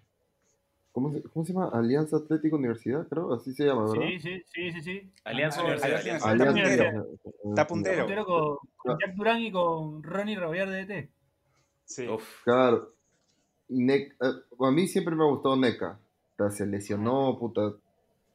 ¿cómo 0.97 1.11
se, 1.13 1.21
¿cómo 1.21 1.45
se 1.45 1.53
llama? 1.53 1.69
Alianza 1.73 2.17
Atlético 2.17 2.55
Universidad, 2.55 3.07
creo, 3.07 3.31
así 3.35 3.53
se 3.53 3.65
llama, 3.65 3.83
¿verdad? 3.91 4.07
Sí, 4.07 4.19
sí, 4.19 4.43
sí, 4.51 4.71
sí, 4.71 4.81
sí. 4.81 5.11
Alianza 5.25 5.59
Ah, 5.59 5.63
Universidad. 5.65 5.99
Alianza 5.99 6.29
Alianza. 6.29 6.29
Está 6.31 6.31
Alianza 6.31 6.55
puntero. 6.55 6.83
Universidad. 6.89 7.49
Está 7.51 7.67
puntero. 7.67 8.25
Con, 8.25 8.57
con 8.77 8.97
Jack 8.99 9.15
Durán 9.15 9.39
y 9.41 9.51
con 9.51 10.01
Ronnie 10.03 10.35
Robillar 10.39 10.69
de 10.71 10.85
DT. 10.85 11.09
Sí. 11.85 12.07
Uf. 12.07 12.43
Claro. 12.43 12.93
Ne- 13.69 13.95
eh, 13.95 14.33
a 14.59 14.71
mí 14.71 14.87
siempre 14.87 15.15
me 15.15 15.23
ha 15.23 15.27
gustado 15.27 15.55
NECA. 15.55 15.99
O 16.33 16.35
sea, 16.37 16.49
se 16.49 16.65
lesionó, 16.65 17.37
puta. 17.37 17.73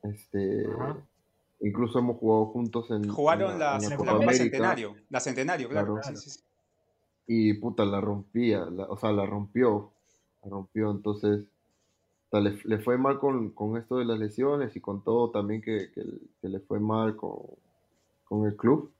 Este, 0.05 0.65
Ajá. 0.73 0.97
incluso 1.61 1.99
hemos 1.99 2.17
jugado 2.19 2.47
juntos 2.47 2.91
en, 2.93 3.09
Jugaron 3.09 3.53
en 3.55 3.59
la, 3.59 3.77
en 3.77 3.91
la 3.91 3.97
Copa 3.97 4.11
América. 4.13 4.35
Centenario. 4.35 4.95
La 5.11 5.19
Centenario, 5.21 5.69
claro. 5.69 5.95
Claro. 6.01 6.17
Sí, 6.17 6.31
sí, 6.31 6.39
sí. 6.39 6.45
Y 7.27 7.55
puta, 7.55 7.85
la 7.85 8.01
rompía, 8.01 8.65
la- 8.67 8.87
o 8.89 8.97
sea, 8.97 9.11
la 9.13 9.27
rompió, 9.27 9.93
la 10.45 10.51
rompió, 10.51 10.91
entonces, 10.91 11.45
sea, 12.33 12.41
le, 12.41 12.59
le 12.65 12.79
fue 12.81 12.99
mal 12.99 13.19
con, 13.19 13.51
con 13.51 13.77
esto 13.77 13.97
de 13.99 14.05
las 14.05 14.19
lesiones 14.19 14.75
y 14.75 14.81
con 14.81 15.03
todo 15.05 15.31
también 15.31 15.63
que, 15.63 15.91
que, 15.93 16.03
que 16.41 16.49
le 16.49 16.61
fue 16.61 16.81
mal 16.81 17.15
con, 17.17 17.39
con 18.25 18.47
el 18.47 18.57
club. 18.57 18.91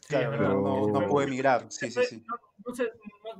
Sí, 0.00 0.08
Claro, 0.08 0.34
es 0.34 0.40
no, 0.40 0.86
no, 0.86 0.92
Pero- 0.92 1.08
pudo 1.08 1.22
emigrar. 1.22 1.66
Sí, 1.70 1.90
sí, 1.90 2.00
sí. 2.04 2.24
No, 2.26 2.36
no 2.66 2.74
sé, 2.74 2.90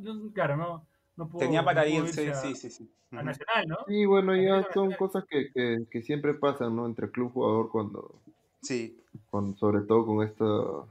no- 0.00 0.14
no- 0.14 0.32
claro, 0.32 0.56
no, 0.56 0.86
no 1.16 1.28
pudo, 1.28 1.40
Tenía 1.40 1.64
para 1.64 1.86
irse, 1.86 2.30
a, 2.30 2.34
sí, 2.34 2.54
sí, 2.54 2.70
sí. 2.70 2.88
a. 3.12 3.22
Nacional, 3.22 3.66
¿no? 3.68 3.76
Sí, 3.86 4.04
bueno, 4.06 4.36
ya 4.36 4.66
son 4.72 4.92
cosas 4.92 5.24
que, 5.28 5.50
que, 5.52 5.86
que 5.90 6.02
siempre 6.02 6.34
pasan, 6.34 6.76
¿no? 6.76 6.86
Entre 6.86 7.10
club 7.10 7.32
jugador 7.32 7.70
cuando, 7.70 8.14
Sí, 8.62 8.98
con, 9.30 9.56
sobre 9.56 9.80
todo 9.82 10.04
con 10.06 10.26
esto 10.26 10.88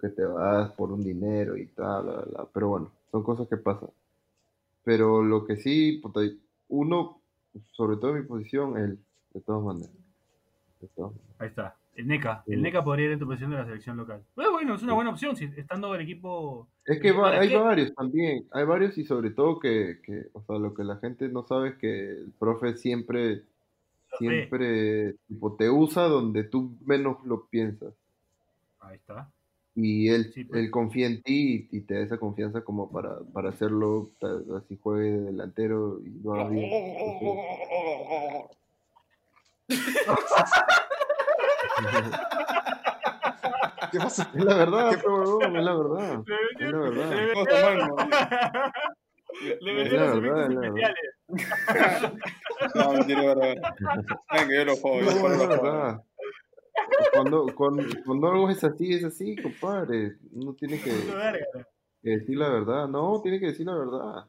que 0.00 0.08
te 0.08 0.24
vas 0.24 0.72
por 0.72 0.90
un 0.92 1.02
dinero 1.04 1.56
y 1.56 1.66
tal, 1.66 2.04
bla, 2.04 2.12
bla, 2.14 2.22
bla. 2.24 2.46
pero 2.54 2.68
bueno, 2.68 2.90
son 3.10 3.22
cosas 3.22 3.46
que 3.48 3.56
pasan. 3.58 3.90
Pero 4.84 5.22
lo 5.22 5.44
que 5.44 5.56
sí, 5.56 5.98
puta, 6.02 6.20
uno, 6.72 7.20
sobre 7.72 7.96
todo 7.98 8.12
en 8.16 8.22
mi 8.22 8.26
posición, 8.26 8.76
él, 8.78 8.98
de 9.34 9.40
todas 9.42 9.62
maneras. 9.62 9.90
De 10.80 10.88
todas 10.88 11.12
maneras. 11.12 11.36
Ahí 11.38 11.48
está. 11.48 11.76
El 11.94 12.06
NECA. 12.06 12.42
El. 12.46 12.62
NECA 12.62 12.82
podría 12.82 13.06
ir 13.06 13.12
en 13.12 13.18
tu 13.18 13.26
posición 13.26 13.50
de 13.50 13.58
la 13.58 13.66
selección 13.66 13.98
local. 13.98 14.22
Bueno, 14.34 14.52
bueno, 14.52 14.74
es 14.74 14.82
una 14.82 14.92
Sí. 14.92 14.94
buena 14.94 15.10
opción, 15.10 15.36
si, 15.36 15.44
estando 15.44 15.94
el 15.94 16.00
equipo... 16.00 16.66
Es 16.86 16.98
que 17.00 17.12
va- 17.12 17.38
hay 17.38 17.50
¿qué? 17.50 17.56
varios 17.58 17.94
también, 17.94 18.46
hay 18.50 18.64
varios 18.64 18.96
y 18.96 19.04
sobre 19.04 19.30
todo 19.30 19.60
que, 19.60 20.00
que, 20.02 20.28
o 20.32 20.42
sea, 20.42 20.58
lo 20.58 20.72
que 20.72 20.84
la 20.84 20.96
gente 20.96 21.28
no 21.28 21.42
sabe 21.46 21.68
es 21.70 21.74
que 21.76 22.10
el 22.12 22.32
profe 22.38 22.74
siempre, 22.76 23.42
siempre, 24.18 25.14
tipo, 25.28 25.54
te 25.54 25.68
usa 25.68 26.04
donde 26.04 26.44
tú 26.44 26.74
menos 26.86 27.18
lo 27.26 27.44
piensas. 27.46 27.92
Ahí 28.80 28.96
está. 28.96 29.30
Y 29.74 30.08
él, 30.10 30.30
Sí, 30.34 30.44
pues. 30.44 30.60
él 30.62 30.70
confía 30.70 31.06
en 31.06 31.22
ti 31.22 31.66
y, 31.72 31.78
y 31.78 31.80
te 31.82 31.94
da 31.94 32.00
esa 32.00 32.18
confianza 32.18 32.60
como 32.62 32.90
para, 32.90 33.20
para 33.32 33.48
hacerlo, 33.50 34.10
así 34.56 34.78
juegue 34.82 35.10
de 35.12 35.20
delantero 35.22 35.98
y 36.04 36.10
lo 36.22 36.34
haga 36.34 36.48
bien. 36.50 36.70
¿Qué 43.90 43.98
pasó? 43.98 44.22
es 44.34 44.44
la 44.44 44.56
verdad, 44.56 44.92
huevón, 45.06 45.56
es 45.56 45.64
la 45.64 45.74
verdad. 45.74 46.22
Es 46.58 46.72
la 46.72 46.78
verdad. 46.78 47.10
Le 49.60 49.74
verdad, 49.74 50.16
efectos 50.18 50.64
especiales. 50.64 51.14
No, 52.74 52.92
mentira, 52.92 53.22
verdad. 53.22 53.54
Que 54.46 54.56
yo 54.56 54.64
lo 54.64 54.76
juego, 54.76 55.00
yo 55.00 55.06
lo 55.06 55.12
juego. 55.58 56.04
Verdad. 56.98 57.10
Cuando, 57.12 57.46
cuando, 57.54 57.84
cuando 58.04 58.28
algo 58.28 58.50
es 58.50 58.62
así, 58.64 58.92
es 58.94 59.04
así, 59.04 59.36
compadre. 59.36 60.16
Uno 60.32 60.54
tiene 60.54 60.80
que, 60.80 60.90
decir 62.02 62.36
la 62.36 62.48
verdad. 62.48 62.88
No, 62.88 63.20
tiene 63.22 63.38
que 63.40 63.46
decir 63.46 63.66
la 63.66 63.74
verdad. 63.76 64.26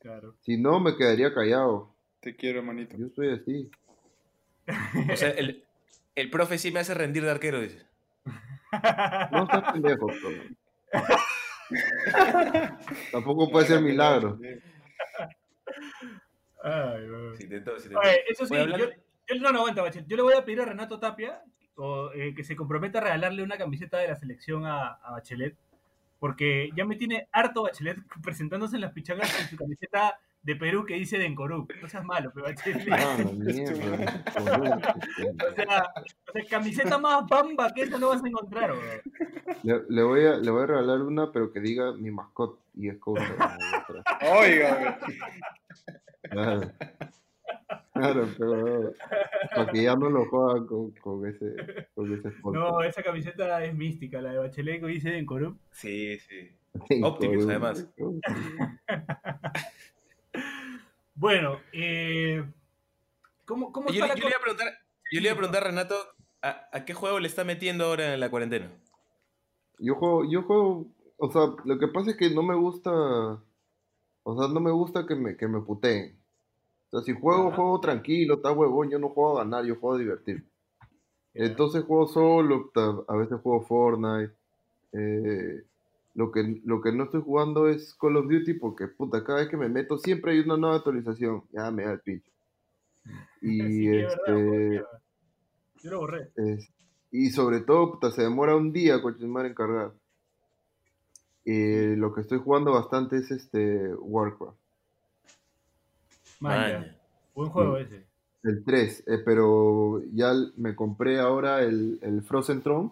Claro. 0.00 0.34
Si 0.40 0.56
no, 0.56 0.80
me 0.80 0.96
quedaría 0.96 1.32
callado. 1.32 1.94
Te 2.20 2.34
quiero, 2.36 2.58
hermanito. 2.60 2.96
Yo 2.96 3.08
soy 3.08 3.30
así. 3.32 3.70
O 5.12 5.16
sea, 5.16 5.30
el, 5.30 5.64
el 6.14 6.30
profe 6.30 6.58
sí 6.58 6.70
me 6.70 6.80
hace 6.80 6.94
rendir 6.94 7.24
de 7.24 7.30
arquero, 7.30 7.60
dice. 7.60 7.84
No 9.30 9.44
estás 9.44 9.72
pendejo, 9.72 10.06
pero- 10.06 10.42
Tampoco 13.10 13.50
puede 13.50 13.66
ser 13.66 13.80
milagro. 13.80 14.38
Ay, 16.62 17.06
intentó, 17.40 17.76
intentó. 17.76 17.98
Oye, 17.98 18.20
eso 18.28 18.46
sí, 18.46 18.54
yo, 18.54 18.66
yo- 18.66 19.40
no, 19.40 19.52
no, 19.52 19.58
aguanta, 19.60 19.82
Bachel. 19.82 20.06
Yo 20.06 20.16
le 20.16 20.22
voy 20.22 20.34
a 20.34 20.44
pedir 20.44 20.60
a 20.60 20.64
Renato 20.66 21.00
Tapia 21.00 21.42
o, 21.84 22.12
eh, 22.12 22.32
que 22.32 22.44
se 22.44 22.54
comprometa 22.54 22.98
a 22.98 23.02
regalarle 23.02 23.42
una 23.42 23.58
camiseta 23.58 23.98
de 23.98 24.06
la 24.06 24.14
selección 24.14 24.64
a, 24.66 25.00
a 25.02 25.10
Bachelet, 25.10 25.56
porque 26.20 26.70
ya 26.76 26.84
me 26.84 26.94
tiene 26.94 27.26
harto 27.32 27.64
Bachelet 27.64 27.98
presentándose 28.22 28.76
en 28.76 28.82
las 28.82 28.92
pichangas 28.92 29.34
con 29.34 29.46
su 29.48 29.56
camiseta 29.56 30.16
de 30.44 30.54
Perú 30.54 30.86
que 30.86 30.94
dice 30.94 31.18
Dencorú. 31.18 31.66
No 31.80 31.88
seas 31.88 32.04
malo, 32.04 32.30
pero 32.32 32.46
Bachelet. 32.46 32.86
Ah, 32.92 33.16
mierda. 33.34 34.24
O 34.38 35.54
sea, 35.54 35.92
o 36.28 36.32
sea, 36.32 36.44
camiseta 36.48 36.98
más 36.98 37.26
bamba 37.28 37.72
que 37.74 37.82
esa 37.82 37.98
no 37.98 38.10
vas 38.10 38.22
a 38.22 38.28
encontrar. 38.28 38.74
Le, 39.64 39.82
le 39.88 40.02
voy 40.04 40.24
a, 40.24 40.36
le 40.36 40.50
voy 40.52 40.62
a 40.62 40.66
regalar 40.66 41.02
una, 41.02 41.32
pero 41.32 41.52
que 41.52 41.58
diga 41.58 41.92
mi 41.94 42.12
mascot 42.12 42.60
y 42.74 42.90
es 42.90 42.98
cosa. 42.98 43.58
Oiga, 44.38 45.00
Claro. 47.92 48.26
Pero 48.38 48.92
para 49.54 49.70
que 49.72 49.82
ya 49.82 49.94
no 49.96 50.08
lo 50.08 50.24
juegan 50.26 50.66
con, 50.66 50.90
con 50.92 51.26
ese, 51.26 51.54
con 51.94 52.12
ese. 52.12 52.32
No, 52.44 52.82
esa 52.82 53.02
camiseta 53.02 53.62
es 53.64 53.74
mística, 53.74 54.22
la 54.22 54.32
de 54.32 54.38
Bachelet 54.38 54.80
que 54.80 54.86
dice 54.86 55.10
Dencorú. 55.10 55.58
Sí, 55.72 56.18
sí. 56.18 56.50
Sí, 56.88 57.02
Optimus, 57.02 57.46
además. 57.46 57.86
Bueno, 61.14 61.60
eh, 61.72 62.42
¿cómo, 63.44 63.70
cómo 63.70 63.88
Yo, 63.90 64.02
está 64.02 64.08
la 64.08 64.14
yo 64.14 64.22
le 64.22 64.28
iba 64.30 64.38
a 64.38 64.42
preguntar, 64.42 64.68
yo 65.12 65.20
le 65.20 65.26
iba 65.26 65.32
a 65.32 65.36
preguntar 65.36 65.62
a 65.62 65.66
Renato, 65.66 65.94
¿a, 66.40 66.68
a 66.72 66.84
qué 66.84 66.94
juego 66.94 67.20
le 67.20 67.28
está 67.28 67.44
metiendo 67.44 67.84
ahora 67.84 68.14
en 68.14 68.20
la 68.20 68.30
cuarentena? 68.30 68.70
Yo 69.78 69.94
juego, 69.96 70.24
yo 70.28 70.42
juego, 70.42 70.86
o 71.18 71.30
sea, 71.30 71.42
lo 71.64 71.78
que 71.78 71.88
pasa 71.88 72.10
es 72.10 72.16
que 72.16 72.30
no 72.30 72.42
me 72.42 72.54
gusta, 72.54 72.90
o 72.90 74.38
sea, 74.38 74.48
no 74.52 74.60
me 74.60 74.70
gusta 74.70 75.06
que 75.06 75.14
me, 75.14 75.36
que 75.36 75.46
me 75.46 75.60
puteen. 75.60 76.18
O 76.92 77.00
sea, 77.00 77.02
si 77.14 77.18
juego, 77.18 77.48
Ajá. 77.48 77.56
juego 77.56 77.80
tranquilo, 77.80 78.34
está 78.34 78.52
huevón, 78.52 78.90
yo 78.90 78.98
no 78.98 79.08
juego 79.08 79.38
a 79.38 79.44
ganar, 79.44 79.64
yo 79.64 79.76
juego 79.76 79.96
a 79.96 79.98
divertir. 79.98 80.44
Ya. 81.34 81.46
Entonces 81.46 81.84
juego 81.84 82.06
solo, 82.06 82.70
a 83.08 83.16
veces 83.16 83.40
juego 83.40 83.62
Fortnite. 83.62 84.34
eh, 84.92 85.64
lo 86.14 86.30
que, 86.30 86.60
lo 86.66 86.82
que 86.82 86.92
no 86.92 87.04
estoy 87.04 87.22
jugando 87.22 87.68
es 87.68 87.94
Call 87.94 88.18
of 88.18 88.28
Duty 88.28 88.54
porque, 88.54 88.86
puta, 88.88 89.24
cada 89.24 89.38
vez 89.40 89.48
que 89.48 89.56
me 89.56 89.70
meto 89.70 89.96
siempre 89.96 90.32
hay 90.32 90.40
una 90.40 90.58
nueva 90.58 90.76
actualización. 90.76 91.44
Ya 91.52 91.70
me 91.70 91.84
da 91.84 91.92
el 91.92 92.00
pincho. 92.00 92.30
Y 93.40 93.58
Sí, 93.58 93.88
es 93.88 94.16
verdad, 94.26 94.38
este... 94.38 94.84
Yo 95.82 95.90
lo 95.90 95.98
borré. 96.00 96.30
Es- 96.36 96.70
y 97.10 97.30
sobre 97.30 97.60
todo, 97.60 97.92
puta, 97.92 98.10
se 98.10 98.22
demora 98.22 98.56
un 98.56 98.72
día 98.72 99.02
continuar 99.02 99.46
en 99.46 99.54
cargar. 99.54 99.92
Eh, 101.44 101.94
lo 101.96 102.14
que 102.14 102.20
estoy 102.20 102.38
jugando 102.38 102.72
bastante 102.72 103.16
es 103.16 103.30
este 103.30 103.92
Warcraft, 103.96 104.56
Buen 107.34 107.50
juego 107.50 107.72
Mm. 107.74 107.76
ese. 107.76 108.06
el 108.44 108.64
3, 108.64 109.04
eh, 109.06 109.18
pero 109.24 110.02
ya 110.12 110.32
me 110.56 110.74
compré 110.74 111.20
ahora 111.20 111.62
el, 111.62 111.98
el 112.02 112.22
Frozen 112.22 112.62
Throne, 112.62 112.90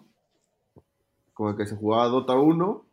con 1.33 1.49
el 1.51 1.57
que 1.57 1.65
se 1.65 1.75
jugaba 1.75 2.07
Dota 2.07 2.35
1, 2.35 2.85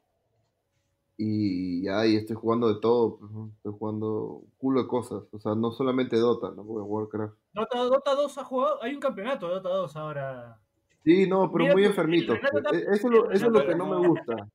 y 1.16 1.82
ya 1.82 2.00
ahí 2.00 2.16
estoy 2.16 2.36
jugando 2.36 2.72
de 2.72 2.80
todo, 2.80 3.16
pues, 3.18 3.30
estoy 3.56 3.72
jugando 3.78 4.22
un 4.42 4.50
culo 4.58 4.82
de 4.82 4.88
cosas, 4.88 5.22
o 5.32 5.38
sea, 5.40 5.54
no 5.54 5.72
solamente 5.72 6.16
Dota, 6.16 6.50
¿no? 6.50 6.64
Porque 6.64 6.82
Warcraft. 6.82 7.34
Dota, 7.54 7.78
Dota 7.84 8.14
2 8.14 8.38
ha 8.38 8.44
jugado. 8.44 8.82
Hay 8.82 8.94
un 8.94 9.00
campeonato 9.00 9.48
de 9.48 9.54
Dota 9.54 9.68
2 9.70 9.96
ahora. 9.96 10.58
Sí, 11.04 11.26
no, 11.28 11.50
pero 11.50 11.64
Mira, 11.64 11.74
muy 11.74 11.84
enfermito. 11.84 12.34
Eh, 12.34 12.40
Eso, 12.92 12.92
es 12.92 13.04
lo- 13.04 13.30
eso 13.30 13.46
es 13.46 13.52
lo 13.52 13.66
que 13.66 13.74
no 13.74 13.86
me 13.86 14.06
gusta. 14.08 14.48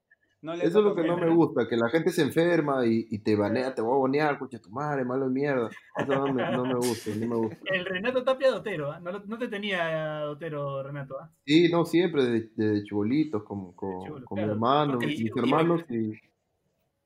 No 0.44 0.54
le 0.54 0.66
Eso 0.66 0.80
es 0.80 0.84
lo 0.84 0.94
que 0.94 1.08
no 1.08 1.16
me 1.18 1.34
gusta, 1.34 1.70
que 1.70 1.78
la 1.78 1.88
gente 1.88 2.12
se 2.12 2.22
enferma 2.22 2.86
y, 2.86 3.08
y 3.10 3.20
te 3.20 3.34
banea, 3.38 3.74
te 3.74 3.82
va 3.82 3.88
a 3.88 3.98
bonear, 3.98 4.38
coche 4.38 4.60
tu 4.60 4.70
madre, 4.72 5.06
malo 5.06 5.30
de 5.30 5.32
mierda. 5.32 5.70
Eso 5.96 6.14
no 6.14 6.34
me, 6.34 6.52
no 6.52 6.66
me 6.66 6.76
gusta, 6.76 7.12
no 7.16 7.28
me 7.28 7.36
gusta. 7.48 7.58
El 7.64 7.86
Renato 7.86 8.26
Tapia 8.26 8.52
Dotero, 8.52 8.92
¿ah? 8.92 9.00
no, 9.00 9.20
no 9.20 9.38
te 9.38 9.48
tenía 9.48 10.20
Dotero, 10.20 10.84
Renato. 10.84 11.16
¿ah? 11.18 11.32
Sí, 11.46 11.70
no, 11.72 11.86
siempre 11.86 12.26
desde, 12.26 12.50
desde 12.58 12.84
chibolitos, 12.84 13.42
con, 13.44 13.72
con, 13.72 14.04
chibolo, 14.04 14.26
con 14.26 14.36
claro. 14.36 14.48
mi 14.48 14.54
hermano, 14.54 14.92
Porque 14.92 15.08
mis 15.08 15.22
y 15.22 15.32
hermanos 15.34 15.86
y, 15.90 16.12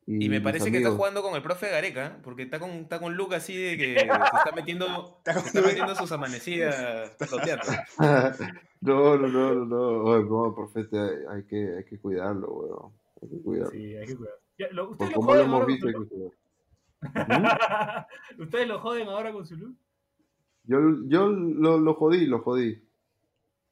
y 0.08 0.26
Y 0.26 0.30
me 0.30 0.42
parece 0.42 0.72
que 0.72 0.78
está 0.78 0.90
jugando 0.90 1.22
con 1.22 1.36
el 1.36 1.44
profe 1.44 1.70
Gareca, 1.70 2.18
porque 2.24 2.42
está 2.42 2.58
con, 2.58 2.72
está 2.72 3.00
con 3.00 3.14
Luca 3.14 3.36
así 3.36 3.56
de 3.56 3.78
que 3.78 3.94
se 4.00 4.06
está 4.06 4.52
metiendo, 4.56 5.22
se 5.24 5.32
está 5.32 5.62
metiendo 5.62 5.94
sus 5.94 6.12
amanecidas 6.12 7.16
no, 8.82 9.16
no, 9.16 9.28
no, 9.28 9.54
no, 9.54 9.66
no, 9.66 10.04
Oye, 10.06 10.26
no, 10.28 10.56
profeta, 10.56 11.04
hay, 11.04 11.38
hay 11.38 11.44
que, 11.46 11.78
hay 11.78 11.86
que 11.86 12.00
cuidarlo, 12.00 12.48
weón. 12.52 13.07
Hay 13.22 13.30
que 13.30 13.42
cuidarlo. 13.42 13.72
Sí, 13.72 13.96
hay 13.96 14.06
que 14.06 14.16
cuidar. 14.16 14.34
Ya, 14.58 14.68
lo- 14.72 14.96
Por 14.98 15.08
¿Ustedes 15.08 15.16
lo 15.16 15.22
joden 15.22 15.42
hemos 15.46 15.54
ahora 15.54 15.66
visto, 15.66 15.92
con 15.94 16.10
su? 16.10 16.34
¿Ustedes 18.44 18.68
lo 18.68 18.80
joden 18.80 19.08
ahora 19.08 19.32
con 19.34 19.46
su 19.46 19.56
look? 19.56 19.76
Yo, 20.64 20.80
yo 21.06 21.28
lo, 21.30 21.78
lo 21.80 21.94
jodí, 21.94 22.26
lo 22.26 22.40
jodí. 22.42 22.84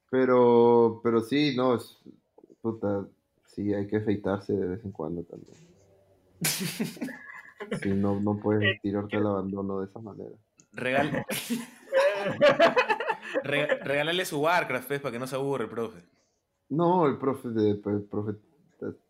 Pero, 0.10 1.02
pero 1.04 1.20
sí, 1.22 1.56
no, 1.58 1.76
es, 1.76 1.98
puta, 2.62 3.06
sí, 3.48 3.74
hay 3.74 3.88
que 3.88 3.98
afeitarse 3.98 4.54
de 4.54 4.68
vez 4.68 4.86
en 4.86 4.92
cuando 4.92 5.24
también. 5.24 5.58
Sí, 7.82 7.90
no, 7.90 8.20
no 8.20 8.38
puedes 8.38 8.80
tirarte 8.82 9.16
al 9.18 9.26
abandono 9.26 9.80
de 9.80 9.86
esa 9.88 10.00
manera. 10.00 10.36
Regal... 10.74 11.26
Rega- 13.44 13.80
Regálale 13.84 14.26
su 14.26 14.40
Warcraft, 14.40 14.88
pues, 14.88 15.00
para 15.02 15.14
que 15.14 15.20
no 15.20 15.26
se 15.26 15.36
aburre 15.36 15.64
el 15.64 15.70
profe. 15.70 16.04
No, 16.70 17.08
el 17.08 17.18
profe, 17.18 17.50
de, 17.50 17.72
el 17.72 18.04
profe 18.10 18.34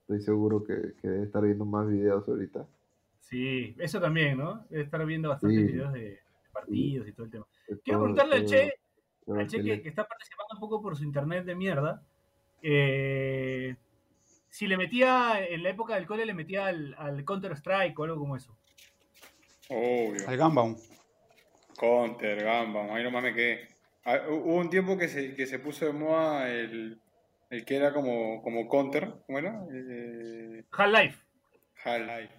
estoy 0.07 0.21
seguro 0.21 0.63
que, 0.63 0.93
que 1.01 1.07
debe 1.07 1.25
estar 1.25 1.41
viendo 1.43 1.65
más 1.65 1.87
videos 1.87 2.27
ahorita. 2.27 2.67
Sí, 3.19 3.75
eso 3.79 3.99
también, 3.99 4.37
¿no? 4.37 4.65
Debe 4.69 4.83
estar 4.83 5.03
viendo 5.05 5.29
bastantes 5.29 5.59
Sí. 5.59 5.65
videos 5.65 5.93
de, 5.93 5.99
de 6.01 6.19
partidos 6.53 7.07
y 7.07 7.11
todo 7.11 7.25
el 7.25 7.31
tema. 7.31 7.47
Quiero 7.65 7.81
todo- 7.83 7.99
preguntarle 7.99 8.35
al 8.35 8.45
Che, 8.45 8.73
todo 9.25 9.35
al 9.39 9.47
Che 9.47 9.63
que, 9.63 9.89
está 9.89 10.07
participando 10.07 10.53
un 10.53 10.59
poco 10.59 10.81
por 10.81 10.95
su 10.95 11.03
internet 11.03 11.43
de 11.45 11.55
mierda. 11.55 12.03
eh, 12.61 13.75
si 14.49 14.67
le 14.67 14.77
metía, 14.77 15.45
en 15.45 15.63
la 15.63 15.69
época 15.69 15.95
del 15.95 16.05
cole, 16.07 16.25
le 16.25 16.33
metía 16.33 16.67
al, 16.67 16.95
al 16.97 17.25
Counter 17.25 17.51
Strike 17.57 17.99
o 17.99 18.03
algo 18.05 18.17
como 18.17 18.35
eso. 18.37 18.55
Obvio. 19.69 20.27
Al 20.29 20.37
Gunbound. 20.37 20.77
Counter, 21.77 22.41
Gamba, 22.43 22.95
ahí 22.95 23.03
nomás 23.03 23.23
me 23.23 23.33
quedé. 23.33 23.67
Ah, 24.05 24.19
hu- 24.29 24.43
Hubo 24.45 24.55
un 24.57 24.69
tiempo 24.69 24.97
que 24.97 25.07
se, 25.09 25.35
que 25.35 25.45
se 25.45 25.59
puso 25.59 25.85
de 25.85 25.91
moda 25.93 26.49
el, 26.49 27.01
el 27.57 27.65
que 27.65 27.75
era 27.77 27.93
como, 27.93 28.41
como 28.43 28.67
Counter, 28.69 29.13
¿cómo 29.25 29.39
era? 29.39 29.63
Eh, 29.71 30.63
Half-Life. 30.71 31.17
Half-Life. 31.83 32.33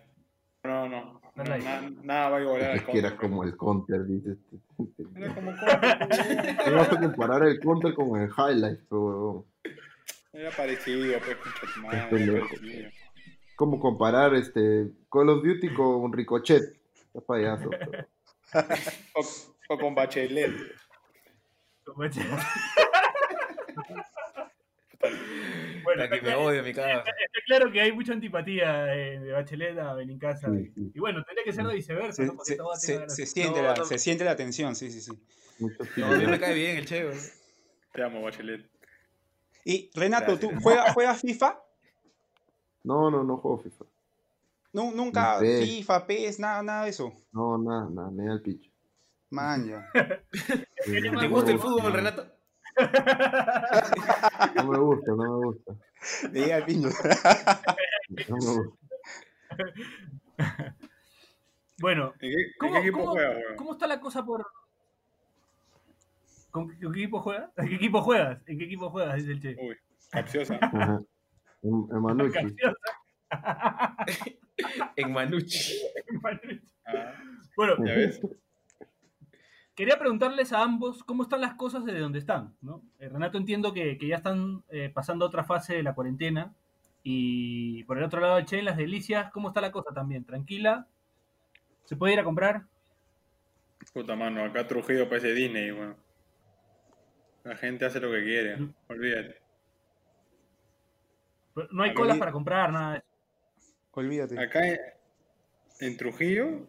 No, 0.64 0.88
no, 0.88 1.04
no. 1.04 1.20
Half-Life. 1.36 1.64
Na- 1.64 1.90
nada 2.02 2.30
va 2.30 2.36
a 2.38 2.40
igualar 2.42 2.70
al 2.72 2.76
Es 2.78 2.82
que 2.84 2.98
era 2.98 3.10
Counter. 3.10 3.28
como 3.30 3.44
el 3.44 3.56
counter, 3.56 4.04
dices. 4.06 4.38
Era 5.14 5.34
como 5.34 5.52
Counter. 5.56 6.56
No 6.70 6.76
vas 6.76 6.92
a 6.92 7.00
comparar 7.00 7.42
el 7.44 7.60
counter 7.60 7.94
con 7.94 8.20
el 8.20 8.28
highlight, 8.30 8.80
pero 8.88 9.02
huevón. 9.02 9.44
Era 10.32 10.50
parecido, 10.50 11.18
pues, 11.20 11.36
madre, 11.82 11.98
era 11.98 12.08
parecido. 12.10 12.90
Como 13.56 13.80
comparar 13.80 14.34
este 14.34 14.90
Call 15.10 15.30
of 15.30 15.42
Duty 15.44 15.72
con 15.72 16.12
Ricochet. 16.12 16.62
Está 17.06 17.20
payaso. 17.26 17.70
pero- 17.70 18.06
O, 19.14 19.74
o 19.74 19.78
con 19.78 19.94
Bachelet. 19.94 20.52
Como 21.84 22.04
este. 22.04 22.20
bueno, 25.84 26.02
que 26.04 26.08
me 26.16 26.20
claro, 26.20 26.42
odio, 26.44 26.62
mi 26.62 26.72
cara. 26.72 26.98
está 27.00 27.40
claro 27.46 27.70
que 27.72 27.80
hay 27.80 27.92
mucha 27.92 28.12
antipatía 28.12 28.84
de 28.84 29.32
Bachelet 29.32 29.78
a 29.78 29.94
Benincasa. 29.94 30.50
Sí, 30.50 30.70
sí. 30.74 30.92
Y 30.94 30.98
bueno, 30.98 31.22
tendría 31.24 31.44
que 31.44 31.52
ser 31.52 31.66
de 31.66 31.74
viceversa, 31.74 32.22
Se, 32.22 32.26
¿no? 32.26 32.34
Porque 32.36 32.52
se- 32.52 32.56
todo 32.56 32.68
va 32.68 32.74
a 32.74 32.76
se- 32.76 33.26
siente 33.26 33.62
la, 33.62 33.84
se 33.84 33.98
siente 33.98 34.24
la 34.24 34.36
tensión, 34.36 34.74
sí, 34.76 34.90
sí, 34.90 35.00
sí. 35.00 35.12
No, 35.96 36.06
a 36.06 36.10
mí 36.18 36.26
me 36.26 36.38
cae 36.38 36.54
bien 36.54 36.76
el 36.76 36.86
Che. 36.86 37.08
Te 37.92 38.02
amo, 38.02 38.22
Bachelet. 38.22 38.68
Y 39.64 39.90
Renato, 39.94 40.38
¿tú 40.38 40.50
juegas, 40.60 40.92
juegas 40.92 41.20
FIFA? 41.20 41.60
No, 42.84 43.10
no, 43.10 43.24
no 43.24 43.38
juego 43.38 43.58
FIFA. 43.58 43.84
Nu- 44.72 44.92
nunca. 44.92 45.40
FIFA, 45.40 46.06
PES, 46.06 46.38
nada, 46.38 46.62
nada 46.62 46.84
de 46.84 46.90
eso. 46.90 47.12
No, 47.32 47.58
nada, 47.58 47.88
nada, 47.90 48.10
me 48.10 48.26
da 48.26 48.34
el 48.34 48.42
picho. 48.42 48.70
Man, 49.30 49.66
ya. 49.68 49.90
¿Qué 49.92 51.10
más 51.10 51.20
¿Te 51.20 51.28
gusta 51.28 51.50
el 51.50 51.58
fútbol, 51.58 51.92
Renato? 51.92 52.26
No 54.54 54.64
me 54.70 54.78
gusta, 54.78 55.10
no 55.12 55.16
me 55.16 55.46
gusta. 55.46 55.72
El 56.32 56.64
piño. 56.64 56.88
No 58.28 58.36
me 58.36 58.46
gusta. 58.56 58.76
Bueno, 61.78 62.14
¿En 62.20 62.30
qué, 62.30 62.42
en 62.42 62.92
¿Cómo, 62.92 63.06
cómo- 63.14 63.16
cómo 63.56 63.72
está 63.72 63.86
la 63.86 64.00
cosa 64.00 64.24
por. 64.24 64.46
¿Con 66.50 66.68
qué, 66.70 66.80
con 66.82 66.92
qué 66.92 67.00
equipo 67.00 67.20
juegas? 67.20 67.50
¿En 67.58 67.68
qué 67.68 67.74
equipo 67.74 68.00
juegas? 68.02 68.40
¿En 68.46 68.58
qué 68.58 68.64
equipo 68.64 68.88
juegas? 68.90 69.16
Dice 69.16 69.32
el 69.32 69.40
Che. 69.42 69.56
Uy, 69.60 69.76
capciosa. 70.10 70.54
Em- 71.62 71.88
Emanucci. 71.92 72.56
En 74.96 75.12
Manucci. 75.12 75.74
Ah, 76.86 77.12
bueno, 77.56 77.76
ya 77.84 77.92
ves. 77.92 78.20
Quería 79.76 79.98
preguntarles 79.98 80.52
a 80.52 80.62
ambos 80.62 81.04
cómo 81.04 81.22
están 81.22 81.42
las 81.42 81.54
cosas 81.54 81.84
desde 81.84 82.00
donde 82.00 82.18
están. 82.18 82.56
¿no? 82.62 82.82
Eh, 82.98 83.08
Renato, 83.08 83.38
entiendo 83.38 83.72
que, 83.72 83.98
que 83.98 84.08
ya 84.08 84.16
están 84.16 84.64
eh, 84.70 84.90
pasando 84.92 85.24
otra 85.26 85.44
fase 85.44 85.76
de 85.76 85.82
la 85.84 85.94
cuarentena. 85.94 86.52
Y 87.04 87.84
por 87.84 87.98
el 87.98 88.04
otro 88.04 88.20
lado, 88.20 88.40
Che, 88.40 88.58
en 88.58 88.64
las 88.64 88.76
delicias, 88.76 89.30
¿cómo 89.30 89.48
está 89.48 89.60
la 89.60 89.70
cosa 89.70 89.94
también? 89.94 90.24
¿Tranquila? 90.24 90.88
¿Se 91.84 91.94
puede 91.94 92.14
ir 92.14 92.20
a 92.20 92.24
comprar? 92.24 92.64
Puta 93.92 94.16
mano, 94.16 94.42
acá 94.42 94.66
Trujillo 94.66 95.08
parece 95.08 95.32
Disney, 95.32 95.70
weón. 95.70 95.96
La 97.44 97.54
gente 97.56 97.84
hace 97.84 98.00
lo 98.00 98.10
que 98.10 98.24
quiere, 98.24 98.58
olvídate. 98.88 99.40
No 101.70 101.84
hay 101.84 101.94
colas 101.94 102.18
para 102.18 102.32
comprar, 102.32 102.72
nada 102.72 102.92
de 102.94 102.98
eso. 102.98 103.06
Olvídate. 103.92 104.40
Acá 104.40 104.66
en, 104.66 104.78
en 105.80 105.96
Trujillo 105.96 106.66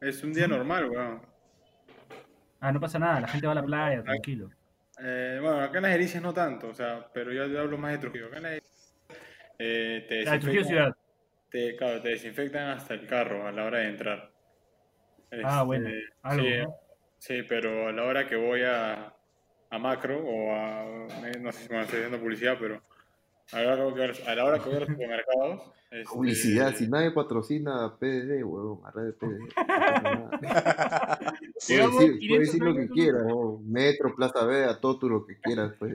es 0.00 0.24
un 0.24 0.32
día 0.32 0.48
normal, 0.48 0.90
weón. 0.90 1.22
Ah, 2.60 2.72
no 2.72 2.80
pasa 2.80 2.98
nada, 2.98 3.20
la 3.20 3.28
gente 3.28 3.46
va 3.46 3.52
a 3.52 3.56
la 3.56 3.62
playa, 3.64 4.02
tranquilo. 4.02 4.50
Eh, 5.00 5.38
bueno, 5.40 5.60
acá 5.60 5.78
en 5.78 5.82
las 5.84 5.92
Delicias 5.92 6.22
no 6.22 6.34
tanto, 6.34 6.68
o 6.68 6.74
sea, 6.74 7.08
pero 7.12 7.32
yo, 7.32 7.46
yo 7.46 7.60
hablo 7.60 7.78
más 7.78 7.92
de 7.92 7.98
Trujillo. 7.98 8.26
Acá 8.26 8.38
en 8.38 8.42
las 8.42 8.60
eh, 9.58 10.06
te, 10.08 10.28
Ah, 10.28 10.38
Trujillo 10.38 10.64
ciudad. 10.64 10.96
te- 11.50 11.76
claro, 11.76 12.02
te 12.02 12.10
desinfectan 12.10 12.70
hasta 12.70 12.94
el 12.94 13.06
carro 13.06 13.46
a 13.46 13.52
la 13.52 13.64
hora 13.64 13.78
de 13.78 13.88
entrar. 13.88 14.32
Ah, 15.30 15.60
Este, 15.60 15.64
bueno, 15.64 15.90
algo, 16.22 16.44
sí, 16.44 16.56
¿no? 16.58 16.76
sí, 17.18 17.42
pero 17.48 17.88
a 17.88 17.92
la 17.92 18.04
hora 18.04 18.26
que 18.26 18.36
voy 18.36 18.62
a, 18.62 19.14
a 19.70 19.78
Macro 19.78 20.18
o 20.18 20.52
a, 20.54 20.84
no 21.40 21.52
sé 21.52 21.66
si 21.66 21.72
me 21.72 21.82
estoy 21.82 21.98
haciendo 21.98 22.18
publicidad, 22.18 22.56
pero 22.58 22.82
a 23.52 23.60
la 23.62 23.72
hora 23.72 23.76
que 23.76 23.82
voy 23.90 24.02
a, 24.26 24.34
la 24.34 24.44
hora 24.44 24.58
que 24.58 24.64
voy 24.68 24.76
a 24.76 24.80
los 24.80 24.88
supermercados. 24.88 25.62
este, 25.90 26.04
Publicidad, 26.12 26.74
si 26.74 26.88
nadie 26.88 27.10
patrocina 27.12 27.84
a 27.84 27.96
PDD, 27.98 28.42
huevón, 28.44 28.80
a 28.84 28.90
red 28.90 29.14
PDD. 29.14 29.38
Puedes 31.66 31.92
decir, 31.92 32.18
500 32.18 32.28
puedes 32.28 32.46
decir 32.46 32.62
lo 32.62 32.74
que 32.74 32.88
quieras, 32.88 33.22
¿no? 33.26 33.60
Metro, 33.64 34.14
Plaza 34.14 34.44
B, 34.44 34.64
a 34.64 34.78
todo 34.80 34.98
tú 34.98 35.08
lo 35.08 35.24
que 35.26 35.38
quieras. 35.40 35.72
Pues. 35.78 35.94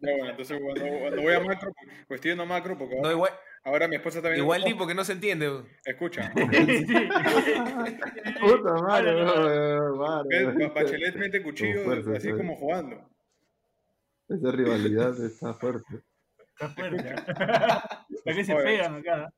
Bueno, 0.00 0.30
entonces 0.30 0.60
cuando, 0.60 0.98
cuando 1.00 1.22
voy 1.22 1.34
a 1.34 1.40
macro, 1.40 1.72
pues 2.08 2.18
estoy 2.18 2.30
yendo 2.32 2.42
a 2.42 2.46
macro 2.46 2.76
porque 2.76 2.96
No, 3.00 3.10
igual, 3.12 3.30
ahora 3.64 3.86
mi 3.86 3.94
esposa 3.96 4.20
también. 4.20 4.42
igual 4.42 4.64
tipo 4.64 4.86
que 4.86 4.94
no 4.94 5.04
se 5.04 5.12
entiende. 5.12 5.62
Escucha, 5.84 6.32
Puta 8.40 8.74
madre, 8.82 9.24
madre. 9.96 10.68
Bachelet 10.74 11.14
mete 11.16 11.42
cuchillo 11.42 11.92
así 11.92 12.02
¿sabes? 12.02 12.34
como 12.36 12.56
jugando. 12.56 13.08
Esa 14.34 14.52
rivalidad 14.52 15.24
está 15.24 15.54
fuerte. 15.54 16.02
Está 16.52 16.68
fuerte. 16.70 17.14
¿Para 18.24 18.36
qué 18.36 18.44
se 18.44 18.54
Oye. 18.54 18.64
pegan 18.64 18.96
acá? 18.96 19.32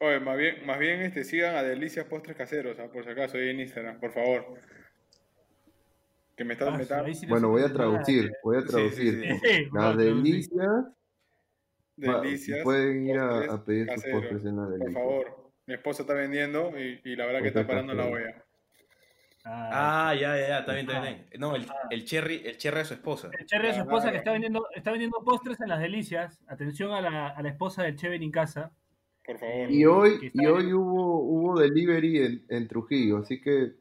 Oye, 0.00 0.20
más 0.20 0.36
bien, 0.36 0.66
más 0.66 0.78
bien 0.78 1.00
este, 1.00 1.24
sigan 1.24 1.56
a 1.56 1.62
Delicias 1.62 2.06
Postres 2.06 2.36
Caseros, 2.36 2.78
ah, 2.78 2.88
por 2.92 3.04
si 3.04 3.10
acaso, 3.10 3.36
ahí 3.36 3.48
en 3.50 3.60
Instagram, 3.60 3.98
por 4.00 4.12
favor. 4.12 4.54
Que 6.36 6.44
me 6.44 6.52
está, 6.52 6.68
Ah, 6.68 6.76
me 6.76 6.82
está 6.82 7.00
ahí 7.04 7.14
sí 7.14 7.26
no 7.26 7.30
Bueno, 7.30 7.48
voy 7.48 7.62
a 7.62 7.72
traducir, 7.72 8.30
voy 8.44 8.58
a 8.58 8.60
Sí, 8.60 8.66
sí, 8.66 8.72
traducir. 8.72 9.22
sí. 9.22 9.40
Sí, 9.42 9.68
Las 9.72 9.96
delicias, 9.96 10.68
Delicias. 11.96 12.62
pueden 12.62 13.06
ir 13.08 13.18
a, 13.18 13.64
pedir 13.64 13.86
sus 13.86 13.94
Caseros, 13.96 14.20
postres 14.20 14.44
en 14.44 14.56
la 14.56 14.62
Por 14.66 14.78
delicia. 14.78 14.92
favor. 15.00 15.50
Mi 15.66 15.74
esposa 15.74 16.02
está 16.02 16.14
vendiendo 16.14 16.72
y, 16.78 17.00
y 17.04 17.16
la 17.16 17.26
verdad 17.26 17.42
que 17.42 17.48
está 17.48 17.66
parando 17.66 17.92
la 17.94 18.06
olla. 18.06 18.44
Ah, 19.50 20.08
Ah, 20.10 20.14
ya, 20.14 20.36
ya, 20.36 20.48
ya, 20.48 20.58
está 20.60 20.74
bien, 20.74 20.86
está 20.88 21.00
bien. 21.00 21.26
No, 21.38 21.56
el, 21.56 21.66
el 21.90 22.04
cherry, 22.04 22.42
el 22.44 22.56
cherry 22.58 22.78
de 22.78 22.84
su 22.84 22.94
esposa. 22.94 23.30
el 23.38 23.46
Cherry 23.46 23.68
de 23.68 23.74
su 23.74 23.80
esposa 23.80 24.10
que 24.10 24.18
está 24.18 24.32
vendiendo, 24.32 24.66
está 24.74 24.90
vendiendo 24.90 25.22
postres 25.24 25.60
en 25.60 25.68
las 25.68 25.80
delicias. 25.80 26.38
Atención 26.48 26.92
a 26.92 27.00
la, 27.00 27.28
a 27.28 27.42
la 27.42 27.48
esposa 27.48 27.82
del 27.82 27.96
Cheven 27.96 28.22
en 28.22 28.30
casa. 28.30 28.72
Por 29.24 29.38
favor. 29.38 29.70
Y 29.70 29.84
hoy, 29.86 30.30
y 30.34 30.46
hoy 30.46 30.72
hubo, 30.72 31.20
hubo 31.20 31.58
delivery 31.60 32.18
en, 32.18 32.44
en 32.48 32.68
Trujillo, 32.68 33.18
así 33.18 33.40
que 33.40 33.72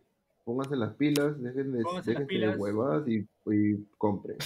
pónganse 0.45 0.75
las 0.77 0.93
pilas, 0.93 1.41
dejen 1.41 1.71
de, 1.73 1.83
las 1.83 2.05
déjense 2.05 2.25
pilas. 2.27 2.55
de 2.55 2.61
huevadas 2.61 3.07
y, 3.07 3.27
y 3.47 3.85
compren. 3.97 4.37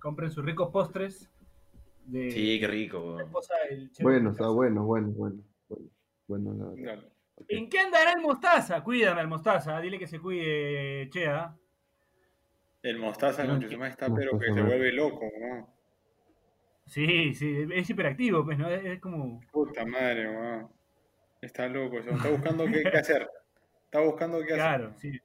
Compren 0.00 0.30
sus 0.30 0.44
ricos 0.44 0.70
postres. 0.70 1.28
De 2.04 2.30
Sí, 2.30 2.60
qué 2.60 2.66
rico. 2.68 2.98
la 2.98 3.04
weón. 3.04 3.20
esposa 3.22 3.54
del 3.68 3.90
Cheven 3.90 4.04
Bueno, 4.12 4.28
en 4.28 4.32
está 4.32 4.48
bueno, 4.48 4.84
bueno, 4.84 5.08
bueno. 5.08 5.36
Bueno, 5.68 5.88
bueno 6.28 6.54
la 6.54 6.64
verdad. 6.70 7.02
Dale. 7.02 7.15
¿En 7.48 7.68
qué 7.68 7.78
andará 7.80 8.12
el 8.12 8.22
mostaza? 8.22 8.82
Cuídame 8.82 9.20
al 9.20 9.28
mostaza. 9.28 9.80
Dile 9.80 9.98
que 9.98 10.06
se 10.06 10.18
cuide, 10.20 11.08
Chea. 11.10 11.54
El 12.82 12.98
mostaza 12.98 13.44
No, 13.44 13.58
con 13.58 13.68
que- 13.68 13.86
está, 13.88 14.12
pero 14.14 14.38
que 14.38 14.52
se 14.52 14.62
vuelve 14.62 14.92
loco, 14.92 15.28
¿no? 15.40 15.74
Sí, 16.86 17.34
sí, 17.34 17.66
es 17.72 17.90
hiperactivo, 17.90 18.44
pues, 18.44 18.58
¿no? 18.58 18.68
Es, 18.70 19.00
como. 19.00 19.40
Puta 19.52 19.84
madre, 19.84 20.28
weón. 20.30 20.70
Está 21.40 21.68
loco, 21.68 21.96
o 21.96 22.02
sea, 22.02 22.14
está 22.14 22.30
buscando 22.30 22.64
qué, 22.66 22.82
qué 22.84 22.96
hacer. 22.98 23.28
Está 23.84 24.00
buscando 24.00 24.38
qué 24.38 24.44
hacer. 24.54 24.56
Claro, 24.56 24.94
sí. 24.96 25.12
Sí, 25.12 25.18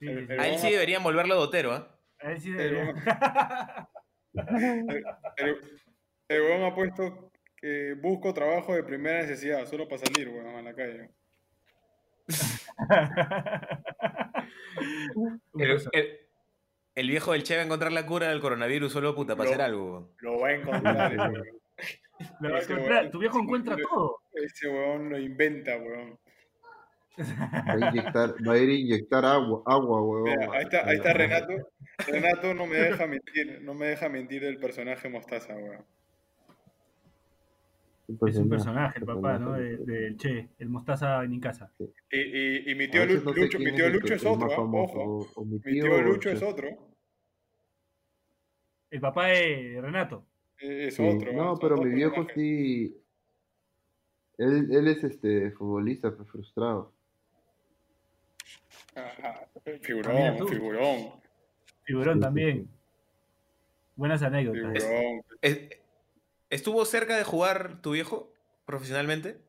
sí, 0.00 0.06
El- 0.06 0.26
sí. 0.26 0.32
el- 0.32 0.40
A 0.40 0.48
él 0.48 0.58
sí 0.58 0.70
deberían 0.70 1.02
volverlo 1.02 1.34
dotero, 1.36 1.72
¿ah? 1.72 1.94
A 2.20 2.28
ver 2.28 2.40
si 2.40 2.52
Pero- 2.52 2.78
debería. 2.78 2.94
El, 4.34 5.04
el, 5.36 6.42
el 6.46 6.62
ha 6.64 6.74
puesto 6.74 7.31
que 7.62 7.94
busco 7.94 8.34
trabajo 8.34 8.74
de 8.74 8.82
primera 8.82 9.22
necesidad, 9.22 9.64
solo 9.66 9.88
para 9.88 10.02
salir, 10.04 10.28
weón, 10.28 10.56
a 10.56 10.62
la 10.62 10.74
calle. 10.74 11.08
El, 15.58 15.72
cosa. 15.74 15.90
el- 15.92 16.18
el 16.94 17.08
viejo 17.08 17.32
del 17.32 17.42
Che 17.42 17.54
va 17.56 17.62
a 17.62 17.64
encontrar 17.64 17.90
la 17.92 18.04
cura 18.04 18.28
del 18.28 18.40
coronavirus 18.40 18.92
solo 18.92 19.14
puta 19.14 19.34
para 19.36 19.48
hacer 19.48 19.62
algo. 19.62 19.90
weón. 19.92 20.08
Lo 20.20 20.38
va 20.40 20.48
a 20.48 20.52
encontrar. 20.54 21.12
Lo 21.14 21.18
va 22.52 22.58
a 22.58 22.62
encontrar. 22.62 23.04
weón- 23.04 23.10
Tu 23.10 23.18
viejo 23.18 23.38
encuentra 23.40 23.76
todo. 23.76 24.18
Ese 24.34 24.68
weón 24.68 25.08
lo 25.10 25.18
inventa, 25.18 25.76
weón. 25.78 26.18
Va 27.18 27.72
a, 27.74 27.90
inyectar, 27.90 28.34
va 28.48 28.52
a 28.54 28.58
ir 28.58 28.70
a 28.70 28.72
inyectar 28.72 29.24
agua, 29.26 29.62
agua 29.66 30.00
huevón. 30.02 30.22
Mira, 30.38 30.48
ahí 30.54 30.62
está, 30.64 30.86
ahí 30.88 30.96
está 30.96 31.12
Renato. 31.12 31.52
Renato 32.06 32.54
no 32.54 32.66
me 32.66 32.76
deja 32.76 33.06
mentir, 33.06 33.60
no 33.62 33.74
me 33.74 33.86
deja 33.88 34.08
mentir 34.08 34.42
el 34.44 34.58
personaje 34.58 35.10
Mostaza, 35.10 35.54
weón. 35.54 35.84
Es 38.08 38.36
un 38.36 38.48
personaje, 38.48 38.98
el 38.98 39.04
papá, 39.06 39.38
¿no? 39.38 39.52
Del 39.52 39.84
de, 39.86 40.16
Che, 40.16 40.48
el 40.58 40.68
Mostaza 40.68 41.22
en 41.24 41.40
casa. 41.40 41.72
Y, 42.10 42.18
y, 42.18 42.70
y 42.70 42.74
mi 42.74 42.88
tío, 42.88 43.06
Lu- 43.06 43.22
no 43.22 43.32
sé 43.32 43.40
Lucho, 43.40 43.58
quién 43.58 43.70
mi 43.70 43.76
tío 43.76 43.86
el 43.86 43.92
Lucho 43.94 44.14
es 44.14 44.22
el 44.24 44.28
más 44.32 44.44
otro, 44.44 44.56
famoso, 44.56 44.98
ojo. 45.00 45.28
o 45.36 45.44
mi 45.44 45.54
Mi 45.54 45.60
tío 45.60 45.84
tío 45.84 46.02
Lucho 46.02 46.30
es 46.30 46.42
otro. 46.42 46.68
El 48.90 49.00
papá 49.00 49.26
de 49.28 49.78
Renato. 49.80 50.26
eh, 50.60 50.88
Es 50.88 50.96
Sí, 50.96 51.02
otro. 51.02 51.32
No, 51.32 51.54
es 51.54 51.60
pero 51.60 51.74
otro 51.76 51.86
mi 51.86 51.94
viejo 51.94 52.14
personaje. 52.26 52.34
sí. 52.40 52.96
Él, 54.38 54.68
él 54.74 54.88
es 54.88 55.04
este 55.04 55.50
futbolista 55.52 56.14
pues, 56.14 56.28
frustrado. 56.28 56.92
Ajá, 58.94 59.46
Figurón, 59.80 60.48
figurón, 61.84 62.14
sí, 62.18 62.20
también. 62.20 62.68
Buenas 63.96 64.22
anécdotas. 64.22 64.82
figurón. 64.82 65.22
Es- 65.40 65.81
¿Estuvo 66.52 66.84
cerca 66.84 67.16
de 67.16 67.24
jugar 67.24 67.82
tu 67.82 67.90
viejo 67.92 68.32
profesionalmente? 68.64 69.42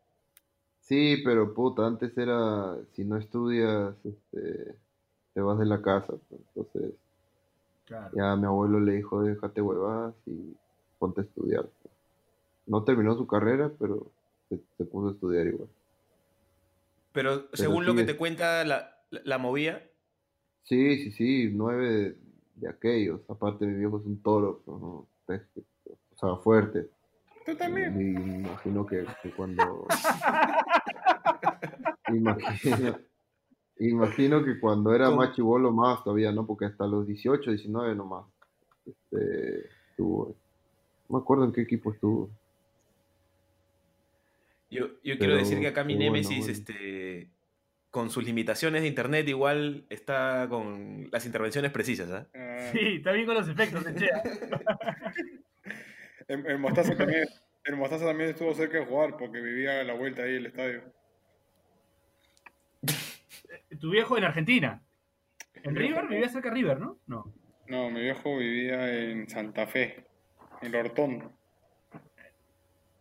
Sí, 0.82 1.18
pero 1.24 1.54
puta, 1.54 1.88
antes 1.88 2.16
era, 2.18 2.76
si 2.94 3.06
no 3.06 3.18
estudias, 3.18 3.96
este, 4.06 4.76
te 5.34 5.42
vas 5.42 5.60
de 5.60 5.66
la 5.66 5.82
casa. 5.82 6.14
pues, 6.30 6.42
Entonces, 6.56 6.94
Claro. 7.86 8.16
ya 8.16 8.36
mi 8.36 8.46
abuelo 8.46 8.80
le 8.80 8.94
dijo, 8.94 9.22
déjate 9.24 9.62
huevadas 9.62 10.16
y 10.26 10.56
ponte 11.00 11.22
a 11.22 11.24
estudiar. 11.26 11.70
No 12.68 12.84
terminó 12.84 13.16
su 13.18 13.28
carrera, 13.28 13.72
pero 13.80 14.12
se, 14.50 14.60
se 14.78 14.86
puso 14.86 15.10
a 15.10 15.12
estudiar 15.14 15.48
igual. 15.48 15.70
Pero 17.12 17.50
según 17.54 17.86
lo 17.86 17.96
sí 17.96 17.96
que 17.96 18.04
te 18.04 18.18
cuenta 18.18 18.64
la, 18.66 19.06
la, 19.10 19.22
la 19.24 19.38
movía, 19.38 19.90
Sí, 20.64 20.98
sí, 21.04 21.12
sí, 21.12 21.50
nueve 21.54 21.90
de, 21.90 22.18
de 22.56 22.70
aquellos. 22.70 23.22
Aparte, 23.30 23.66
mi 23.66 23.76
viejo 23.80 24.00
es 24.00 24.06
un 24.06 24.22
toro, 24.22 24.62
pues, 24.66 24.80
¿no? 24.82 25.08
O 26.16 26.18
sea, 26.18 26.36
fuerte. 26.38 26.90
Tú 27.46 27.56
también. 27.56 27.98
Me 27.98 28.40
imagino 28.40 28.86
que, 28.86 29.06
que 29.22 29.32
cuando. 29.32 29.86
imagino, 32.08 33.00
imagino 33.80 34.44
que 34.44 34.60
cuando 34.60 34.94
era 34.94 35.10
más 35.12 35.36
chivolo 35.36 35.72
más 35.72 36.04
todavía, 36.04 36.32
¿no? 36.32 36.46
Porque 36.46 36.66
hasta 36.66 36.88
los 36.88 37.08
18, 37.08 37.52
19 37.52 37.96
nomás. 37.96 38.26
Este, 38.86 39.68
estuvo. 39.90 40.36
No 41.10 41.18
me 41.18 41.22
acuerdo 41.22 41.46
en 41.46 41.52
qué 41.52 41.62
equipo 41.62 41.92
estuvo. 41.92 42.30
yo, 44.70 44.88
yo 45.04 45.18
quiero 45.18 45.36
decir 45.36 45.60
que 45.60 45.68
acá 45.68 45.84
mi 45.84 45.96
bueno, 45.96 46.12
bueno. 46.12 46.46
este, 46.48 47.30
con 47.92 48.10
sus 48.10 48.24
limitaciones 48.24 48.82
de 48.82 48.88
internet, 48.88 49.28
igual 49.30 49.86
está 49.90 50.48
con 50.50 51.10
las 51.12 51.26
intervenciones 51.28 51.72
precisas, 51.72 52.10
¿ah? 52.10 52.28
Ah, 52.34 52.70
Sí, 52.72 52.80
está 52.96 53.12
bien 53.12 53.28
con 53.28 53.36
los 53.36 53.48
efectos 53.48 53.84
de 53.84 53.94
Che. 53.94 54.10
el, 56.28 56.46
el 56.46 56.60
Mostaza 56.60 56.96
también, 56.96 57.26
el 57.66 57.76
Mostaza 57.76 58.06
también 58.06 58.30
estuvo 58.32 58.54
cerca 58.54 58.78
de 58.80 58.86
jugar 58.86 59.18
porque 59.18 59.40
vivía 59.42 59.80
a 59.82 59.84
la 59.84 59.94
vuelta 59.94 60.24
ahí 60.24 60.34
del 60.34 60.46
estadio. 60.48 60.84
Tu 63.80 63.90
viejo 63.90 64.18
en 64.18 64.24
Argentina. 64.24 64.82
En 65.56 65.76
River, 65.76 66.08
vivía 66.08 66.30
cerca 66.30 66.50
de 66.50 66.56
River, 66.56 66.80
¿no? 66.80 66.98
No. 67.08 67.34
No, 67.68 67.90
mi 67.90 68.02
viejo 68.02 68.38
vivía 68.38 68.94
en 68.94 69.30
Santa 69.30 69.66
Fe, 69.68 70.06
en 70.62 70.76
Hortondo. 70.76 71.32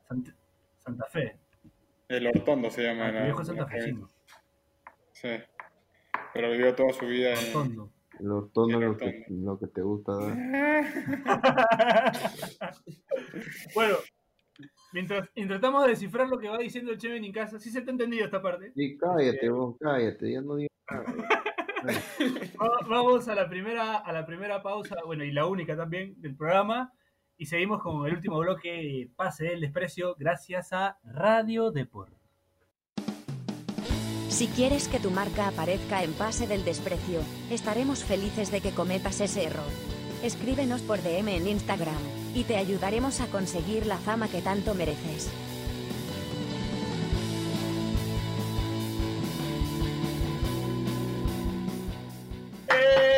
Sant- 0.09 0.35
Santa 0.79 1.07
Fe. 1.07 1.37
El 2.09 2.27
Hortondo 2.29 2.71
se 2.71 2.83
llama. 2.83 3.07
Ah, 3.07 3.11
tu 3.11 3.15
la- 3.15 3.25
viejo 3.25 3.41
es 3.43 3.47
santafesino. 3.49 4.09
Sí. 5.13 5.29
Pero 6.35 6.51
vivió 6.53 6.75
toda 6.75 6.93
su 6.93 7.07
vida 7.07 7.31
en. 7.33 7.47
Rotondo. 7.47 7.91
El 8.23 8.29
es 8.29 8.81
lo 8.81 8.97
que, 8.97 9.25
lo 9.31 9.59
que 9.59 9.67
te 9.67 9.83
gusta 9.83 10.13
dar. 10.17 10.37
bueno, 13.75 13.97
mientras 14.93 15.29
intentamos 15.35 15.83
de 15.85 15.91
descifrar 15.91 16.29
lo 16.29 16.39
que 16.39 16.49
va 16.49 16.59
diciendo 16.59 16.93
el 16.93 16.99
Cheven 16.99 17.25
en 17.25 17.33
casa, 17.33 17.59
sí 17.59 17.71
se 17.71 17.81
te 17.83 17.91
ha 17.91 17.93
entendido 17.93 18.25
esta 18.25 18.41
parte. 18.41 18.73
Sí, 18.77 18.97
cállate 18.97 19.49
vos, 19.51 19.77
cállate, 19.81 20.33
ya 20.33 20.41
no 20.41 20.55
digas 20.57 20.71
nada. 20.91 21.05
Va- 22.63 22.87
Vamos 22.89 23.27
a 23.27 23.35
la 23.35 23.49
primera, 23.49 23.97
a 23.97 24.13
la 24.13 24.25
primera 24.25 24.63
pausa, 24.63 24.95
bueno, 25.05 25.25
y 25.25 25.33
la 25.33 25.47
única 25.47 25.77
también 25.77 26.15
del 26.21 26.37
programa. 26.37 26.93
Y 27.37 27.47
seguimos 27.47 27.83
con 27.83 28.07
el 28.07 28.15
último 28.15 28.39
bloque, 28.39 29.11
Pase 29.17 29.47
del 29.47 29.63
Desprecio, 29.63 30.15
gracias 30.17 30.73
a 30.73 30.99
Radio 31.03 31.73
Deport. 31.73 32.15
Si 34.43 34.49
quieres 34.49 34.89
que 34.89 34.99
tu 34.99 35.13
marca 35.13 35.47
aparezca 35.47 36.03
en 36.03 36.15
Pase 36.15 36.49
del 36.49 36.65
Desprecio, 36.65 37.21
estaremos 37.49 38.03
felices 38.03 38.51
de 38.51 38.61
que 38.61 38.73
cometas 38.73 39.21
ese 39.21 39.45
error. 39.45 39.71
Escríbenos 40.25 40.83
por 40.83 41.01
DM 41.01 41.29
en 41.29 41.47
Instagram, 41.47 42.03
y 42.35 42.43
te 42.43 42.57
ayudaremos 42.57 43.21
a 43.21 43.29
conseguir 43.29 43.87
la 43.87 43.99
fama 43.99 44.27
que 44.27 44.43
tanto 44.43 44.75
mereces. 44.75 45.31
¡Eh! 52.69 53.13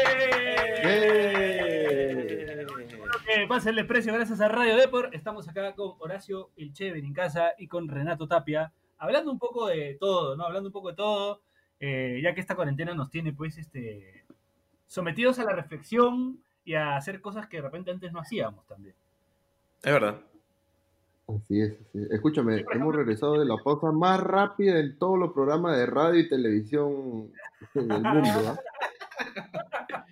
Eh, 3.35 3.47
pase 3.49 3.71
el 3.71 3.77
desprecio 3.77 4.13
gracias 4.13 4.43
a 4.43 4.49
Radio 4.49 4.77
Deport. 4.77 5.15
Estamos 5.15 5.49
acá 5.49 5.75
con 5.75 5.95
Horacio 6.01 6.51
El 6.59 6.75
en 6.79 7.15
casa 7.15 7.53
y 7.57 7.67
con 7.67 7.89
Renato 7.89 8.29
Tapia, 8.29 8.75
hablando 8.99 9.31
un 9.31 9.39
poco 9.39 9.67
de 9.69 9.97
todo, 10.01 10.37
¿no? 10.37 10.45
Hablando 10.45 10.69
un 10.69 10.73
poco 10.73 10.91
de 10.91 10.97
todo, 10.97 11.43
eh, 11.81 12.21
ya 12.23 12.35
que 12.35 12.41
esta 12.41 12.55
cuarentena 12.57 12.95
nos 12.95 13.11
tiene, 13.11 13.33
pues, 13.33 13.59
este, 13.59 14.25
sometidos 14.87 15.39
a 15.39 15.45
la 15.45 15.53
reflexión 15.53 16.39
y 16.65 16.75
a 16.75 16.97
hacer 16.97 17.21
cosas 17.21 17.47
que 17.49 17.59
de 17.59 17.63
repente 17.63 17.91
antes 17.91 18.13
no 18.13 18.21
hacíamos 18.21 18.67
también. 18.67 18.95
Es 19.83 19.93
verdad. 19.93 20.21
Así 21.27 21.61
es, 21.61 21.73
así 21.73 21.99
es. 22.03 22.11
Escúchame, 22.11 22.65
hemos 22.73 22.95
regresado 22.95 23.39
de 23.39 23.47
la 23.47 23.57
pausa 23.57 23.91
más 23.93 24.21
rápida 24.21 24.79
en 24.79 24.99
todos 24.99 25.19
los 25.19 25.33
programas 25.33 25.77
de 25.77 25.87
radio 25.87 26.21
y 26.21 26.29
televisión 26.29 27.31
en 27.75 27.91
el 27.93 28.03
mundo. 28.03 28.31
¿ah? 28.49 28.61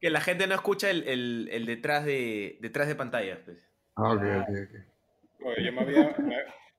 Que 0.00 0.10
la 0.10 0.20
gente 0.20 0.46
no 0.48 0.54
escucha 0.56 0.90
el, 0.90 1.04
el- 1.06 1.48
el 1.52 1.64
detrás 1.64 2.04
de 2.04 2.58
detrás 2.60 2.88
de 2.88 2.96
pantallas, 2.96 3.38
pues. 3.44 3.70
Ah, 3.94 4.12
ok, 4.14 4.20
ok, 4.20 4.48
ok. 4.48 5.46
Oye, 5.46 5.64
yo 5.64 5.72
me 5.72 5.80
había, 5.82 6.16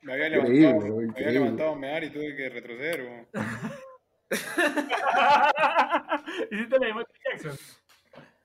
me, 0.04 0.14
había 0.14 0.28
Increíble, 0.28 0.60
levantado, 0.60 0.90
me 0.90 0.94
había 0.96 1.08
increíble. 1.08 1.34
levantado 1.34 1.70
a 1.72 1.76
mear 1.76 2.04
y 2.04 2.10
tuve 2.12 2.36
que 2.36 2.50
retroceder. 2.50 3.28
Hiciste 6.52 6.80
la 6.80 6.86
Michael 6.88 7.08
Jackson. 7.32 7.58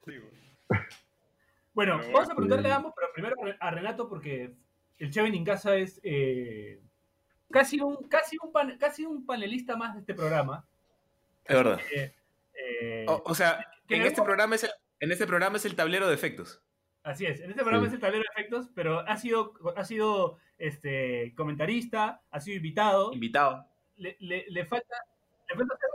Sí. 0.04 0.12
Bueno, 1.74 1.98
vamos 2.12 2.30
a 2.30 2.34
preguntarle 2.34 2.70
a 2.72 2.76
ambos, 2.76 2.92
pero 2.96 3.12
primero 3.12 3.36
a 3.60 3.70
Renato 3.70 4.08
porque 4.08 4.52
el 4.98 5.10
Cheven 5.10 5.34
en 5.34 5.44
casa 5.44 5.76
es 5.76 6.00
eh, 6.02 6.80
casi, 7.50 7.80
un, 7.80 8.08
casi, 8.08 8.36
un 8.42 8.52
pan- 8.52 8.76
casi 8.78 9.04
un 9.04 9.24
panelista 9.24 9.76
más 9.76 9.94
de 9.94 10.00
este 10.00 10.14
programa. 10.14 10.64
Es 11.44 11.56
verdad. 11.56 11.80
Eh, 11.94 12.12
eh, 12.54 13.06
O, 13.08 13.22
o 13.26 13.34
sea, 13.34 13.64
en 13.88 14.02
este 14.02 14.22
programa 14.22 14.56
es 14.56 14.64
el, 14.64 14.70
en 15.00 15.12
este 15.12 15.26
programa 15.26 15.56
es 15.56 15.64
el 15.64 15.76
tablero 15.76 16.08
de 16.08 16.14
efectos. 16.14 16.60
Así 17.08 17.24
es, 17.26 17.40
en 17.40 17.50
este 17.50 17.62
programa 17.62 17.84
Sí. 17.84 17.88
es 17.88 17.94
el 17.94 18.00
tablero 18.00 18.22
de 18.22 18.40
efectos, 18.40 18.68
pero 18.74 19.00
ha 19.00 19.16
sido, 19.16 19.54
ha 19.76 19.84
sido 19.84 20.36
este, 20.58 21.34
comentarista, 21.34 22.20
ha 22.30 22.40
sido 22.40 22.56
invitado. 22.58 23.12
Invitado. 23.14 23.64
Le, 23.96 24.16
le- 24.20 24.44
le 24.48 24.66
falta. 24.66 24.94
Le 25.48 25.56
falta 25.56 25.76
ser- 25.76 25.90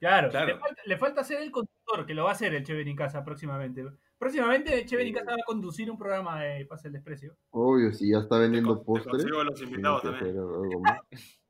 Claro, 0.00 0.30
Claro. 0.30 0.46
Le, 0.46 0.58
falta, 0.58 0.82
le 0.86 0.96
falta 0.96 1.24
ser 1.24 1.42
el 1.42 1.50
conductor, 1.50 2.06
que 2.06 2.14
lo 2.14 2.24
va 2.24 2.30
a 2.30 2.32
hacer 2.32 2.54
el 2.54 2.64
Cheven 2.64 2.88
en 2.88 2.96
casa 2.96 3.22
próximamente. 3.22 3.84
Próximamente 4.18 4.84
Cheven 4.86 5.08
en 5.08 5.14
casa 5.14 5.30
va 5.32 5.36
a 5.40 5.44
conducir 5.46 5.90
un 5.90 5.98
programa 5.98 6.42
de 6.42 6.64
Pase 6.66 6.88
el 6.88 6.94
Desprecio. 6.94 7.36
Obvio, 7.50 7.92
si 7.92 8.10
ya 8.10 8.18
está 8.18 8.38
vendiendo 8.38 8.78
Te 8.78 8.84
postres, 8.84 9.10
consigo 9.12 9.40
a 9.40 9.44
los 9.44 9.60
invitados 9.62 10.02
también. 10.02 10.24
hacer 10.30 10.38
algo 10.38 10.80
más. 10.80 11.00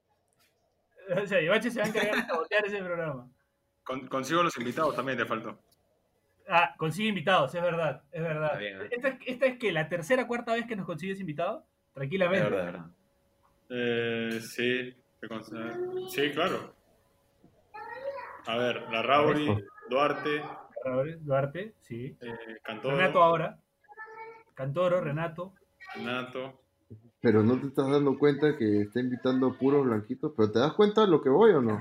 O 1.22 1.26
sea, 1.26 1.40
Ibache 1.40 1.72
se 1.72 1.80
va 1.80 1.86
a 1.86 1.88
encargar 1.88 2.14
de 2.14 2.22
sabotear 2.22 2.66
ese 2.66 2.78
programa. 2.84 3.28
Con- 3.82 4.06
consigo 4.06 4.44
los 4.44 4.56
invitados 4.58 4.94
también 4.94 5.18
te 5.18 5.24
faltó. 5.24 5.58
Ah, 6.52 6.74
consigue 6.76 7.08
invitados, 7.10 7.54
es 7.54 7.62
verdad, 7.62 8.02
es 8.10 8.22
verdad. 8.22 8.58
Bien, 8.58 8.80
¿eh? 8.82 8.88
esta, 8.90 9.08
es- 9.08 9.18
esta 9.24 9.46
es 9.46 9.58
que 9.58 9.70
la 9.70 9.88
tercera 9.88 10.26
cuarta 10.26 10.54
vez 10.54 10.66
que 10.66 10.74
nos 10.74 10.84
consigues 10.86 11.20
invitados, 11.20 11.62
Es 11.62 11.94
tranquilamente. 11.94 12.50
verdad, 12.50 12.66
es 12.66 12.72
verdad. 12.72 12.90
Eh, 13.68 14.40
sí, 14.42 14.96
te 15.20 15.28
consigo- 15.28 16.08
sí, 16.08 16.30
claro. 16.32 16.74
A 18.46 18.56
ver, 18.56 18.82
la 18.90 19.02
Rauri, 19.02 19.46
Duarte, 19.88 20.42
Duarte, 21.20 21.74
sí. 21.80 22.16
eh, 22.20 22.36
Cantoro, 22.64 22.96
Renato 22.96 23.22
ahora. 23.22 23.58
Cantoro, 24.54 25.00
Renato. 25.00 25.54
Renato. 25.94 26.60
Pero 27.20 27.44
no 27.44 27.60
te 27.60 27.68
estás 27.68 27.88
dando 27.90 28.18
cuenta 28.18 28.56
que 28.58 28.80
está 28.82 28.98
invitando 28.98 29.56
puros 29.56 29.84
blanquitos. 29.86 30.32
Pero 30.36 30.50
¿te 30.50 30.58
das 30.58 30.72
cuenta 30.72 31.02
de 31.02 31.06
lo 31.08 31.22
que 31.22 31.28
voy 31.28 31.52
o 31.52 31.62
no? 31.62 31.78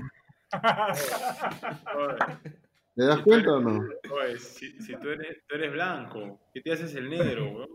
¿Te 2.99 3.05
das 3.05 3.21
cuenta 3.21 3.53
o 3.53 3.61
no? 3.61 3.81
oye, 4.11 4.37
si, 4.37 4.77
si 4.81 4.93
tú, 4.97 5.07
eres, 5.09 5.37
tú 5.47 5.55
eres 5.55 5.71
blanco, 5.71 6.41
¿qué 6.53 6.59
te 6.59 6.73
haces 6.73 6.93
el 6.95 7.09
negro, 7.09 7.45
weón? 7.53 7.69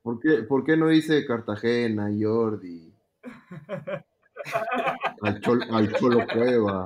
¿Por 0.00 0.20
qué, 0.20 0.44
por 0.44 0.62
qué 0.64 0.76
no 0.76 0.86
dice 0.86 1.26
Cartagena, 1.26 2.08
Jordi? 2.16 2.94
al, 5.22 5.40
cholo, 5.40 5.64
al 5.74 5.92
cholo 5.96 6.24
cueva. 6.32 6.84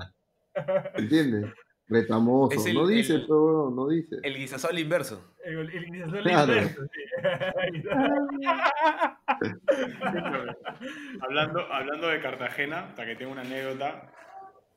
¿Entiendes? 0.94 1.52
Retamoso. 1.86 2.66
El- 2.66 2.74
no 2.74 2.86
dice, 2.86 3.16
el- 3.16 3.26
pero 3.26 3.70
no 3.70 3.88
dice. 3.88 4.16
El 4.22 4.34
guisasol 4.36 4.78
inverso. 4.78 5.34
El, 5.44 5.68
el 5.68 6.22
Claro. 6.22 6.54
inverso, 6.54 6.80
sí. 6.86 7.02
hablando, 11.20 11.60
hablando 11.72 12.08
de 12.08 12.20
Cartagena, 12.22 12.86
hasta 12.86 13.04
que 13.04 13.16
tengo 13.16 13.32
una 13.32 13.42
anécdota 13.42 14.10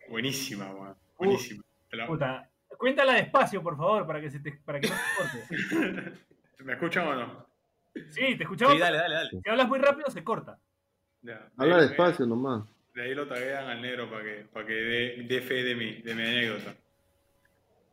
buenísima, 0.09 0.73
weón. 0.75 0.97
Buenísima. 1.17 1.63
Puta, 2.05 2.49
cuéntala 2.77 3.13
despacio, 3.13 3.61
por 3.63 3.75
favor, 3.77 4.05
para 4.07 4.21
que, 4.21 4.29
se 4.29 4.39
te, 4.39 4.51
para 4.65 4.79
que 4.79 4.89
no 4.89 4.95
se 4.95 5.47
corte. 5.77 6.13
¿Me 6.63 6.73
escuchan 6.73 7.07
o 7.07 7.15
no? 7.15 7.47
Sí, 8.09 8.35
te 8.35 8.43
escuchamos. 8.43 8.73
Sí, 8.75 8.79
dale, 8.79 8.97
dale, 8.97 9.15
dale. 9.15 9.29
Si 9.43 9.49
hablas 9.49 9.67
muy 9.67 9.79
rápido, 9.79 10.09
se 10.09 10.23
corta. 10.23 10.59
Ya. 11.21 11.49
Habla 11.57 11.77
De- 11.77 11.87
despacio 11.87 12.25
nomás. 12.25 12.63
De 12.93 13.01
ahí 13.03 13.13
lo 13.15 13.27
taguean 13.27 13.67
al 13.67 13.81
negro 13.81 14.09
para 14.09 14.23
que, 14.23 14.47
para 14.51 14.65
que 14.65 14.73
dé, 14.73 15.23
dé 15.27 15.41
fe 15.41 15.63
de 15.63 15.75
mi, 15.75 16.01
de 16.01 16.15
mi 16.15 16.21
anécdota. 16.23 16.75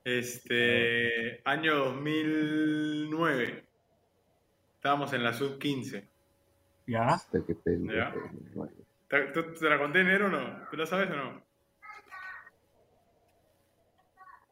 Este, 0.05 1.41
año 1.45 1.75
2009. 1.77 3.65
Estábamos 4.77 5.13
en 5.13 5.23
la 5.25 5.33
sub 5.33 5.59
15. 5.59 6.09
Ya. 6.87 7.07
Hasta 7.07 7.39
que 7.47 7.55
pendejo, 7.55 7.97
Ya. 7.97 8.15
vale. 8.55 8.73
¿Te, 9.09 9.21
tú- 9.33 9.55
te 9.55 9.69
la 9.69 9.79
conté 9.79 10.05
negro 10.05 10.27
o 10.27 10.31
no? 10.31 10.69
¿Tú 10.71 10.77
la 10.77 10.87
sabes 10.87 11.11
o 11.11 11.17
no? 11.17 11.43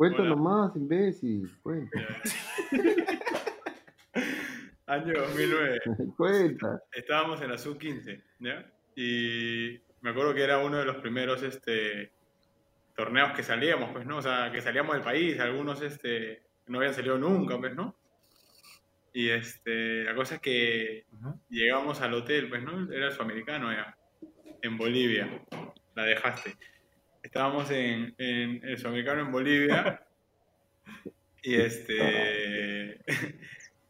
Cuenta 0.02 0.22
Hola. 0.22 0.30
nomás, 0.30 0.74
imbécil. 0.74 1.48
Cuenta. 1.62 2.00
Año 4.86 5.12
2009. 5.12 5.78
Cuenta. 6.16 6.82
estábamos 6.90 7.40
en 7.40 7.52
la 7.52 7.56
sub 7.56 7.78
15, 7.78 8.20
¿ya? 8.40 8.68
Y 8.96 9.78
me 10.00 10.10
acuerdo 10.10 10.34
que 10.34 10.42
era 10.42 10.58
uno 10.58 10.78
de 10.78 10.86
los 10.86 10.96
primeros 10.96 11.44
este, 11.44 12.10
torneos 12.96 13.30
que 13.30 13.44
salíamos, 13.44 13.92
pues, 13.92 14.04
¿no? 14.04 14.16
O 14.16 14.22
sea, 14.22 14.50
que 14.50 14.60
salíamos 14.60 14.96
del 14.96 15.04
país, 15.04 15.38
algunos 15.38 15.80
este, 15.82 16.42
no 16.66 16.78
habían 16.78 16.94
salido 16.94 17.16
nunca, 17.16 17.56
pues, 17.56 17.76
¿no? 17.76 17.94
Y 19.12 19.28
este, 19.28 20.02
la 20.02 20.16
cosa 20.16 20.34
es 20.34 20.40
que 20.40 21.04
llegamos 21.48 22.00
al 22.00 22.14
hotel, 22.14 22.48
pues, 22.48 22.64
¿no? 22.64 22.92
Era 22.92 23.06
el 23.06 23.12
sudamericano 23.12 23.72
ya, 23.72 23.96
en 24.62 24.76
Bolivia, 24.76 25.44
la 25.94 26.02
dejaste. 26.02 26.56
Estábamos 27.22 27.70
en, 27.70 28.14
en 28.18 28.61
el 28.64 28.78
sudamericano 28.78 29.22
en 29.22 29.32
Bolivia 29.32 30.02
y 31.42 31.54
este... 31.56 33.00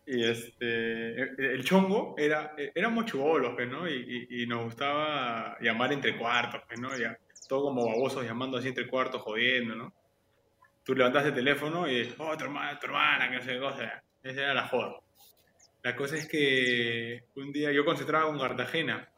Y 0.05 0.25
este, 0.25 1.23
el 1.55 1.62
chongo 1.64 2.16
era, 2.18 2.55
éramos 2.75 3.07
pues, 3.55 3.68
¿no? 3.68 3.88
Y, 3.88 4.27
y- 4.29 4.42
y 4.42 4.47
nos 4.47 4.64
gustaba 4.64 5.57
llamar 5.61 5.92
entre 5.92 6.16
cuartos, 6.18 6.61
pues, 6.66 6.81
¿no? 6.81 6.95
Ya, 6.99 7.16
todo 7.49 7.62
como 7.66 7.87
babosos 7.87 8.25
llamando 8.25 8.59
así 8.59 8.68
entre 8.68 8.88
cuartos, 8.88 9.23
jodiendo, 9.23 9.77
¿no? 9.77 9.95
Tú 10.85 10.97
levantas 10.97 11.27
el 11.27 11.35
teléfono 11.35 11.88
y, 11.88 12.12
oh, 12.18 12.37
tu 12.37 12.45
hermana, 12.45 12.79
tu 12.81 12.87
hermana, 12.87 13.31
que 13.31 13.37
no 13.37 13.42
sé 13.42 13.53
qué 13.53 13.61
cosa. 13.61 14.03
Esa 14.25 14.40
era 14.42 14.55
la 14.55 14.66
joda. 14.68 14.97
La 15.85 15.95
cosa 15.95 16.16
es 16.16 16.29
que 16.29 17.23
un 17.37 17.53
día 17.53 17.71
yo 17.71 17.85
concentraba 17.85 18.27
con 18.27 18.40
Cartagena 18.40 19.09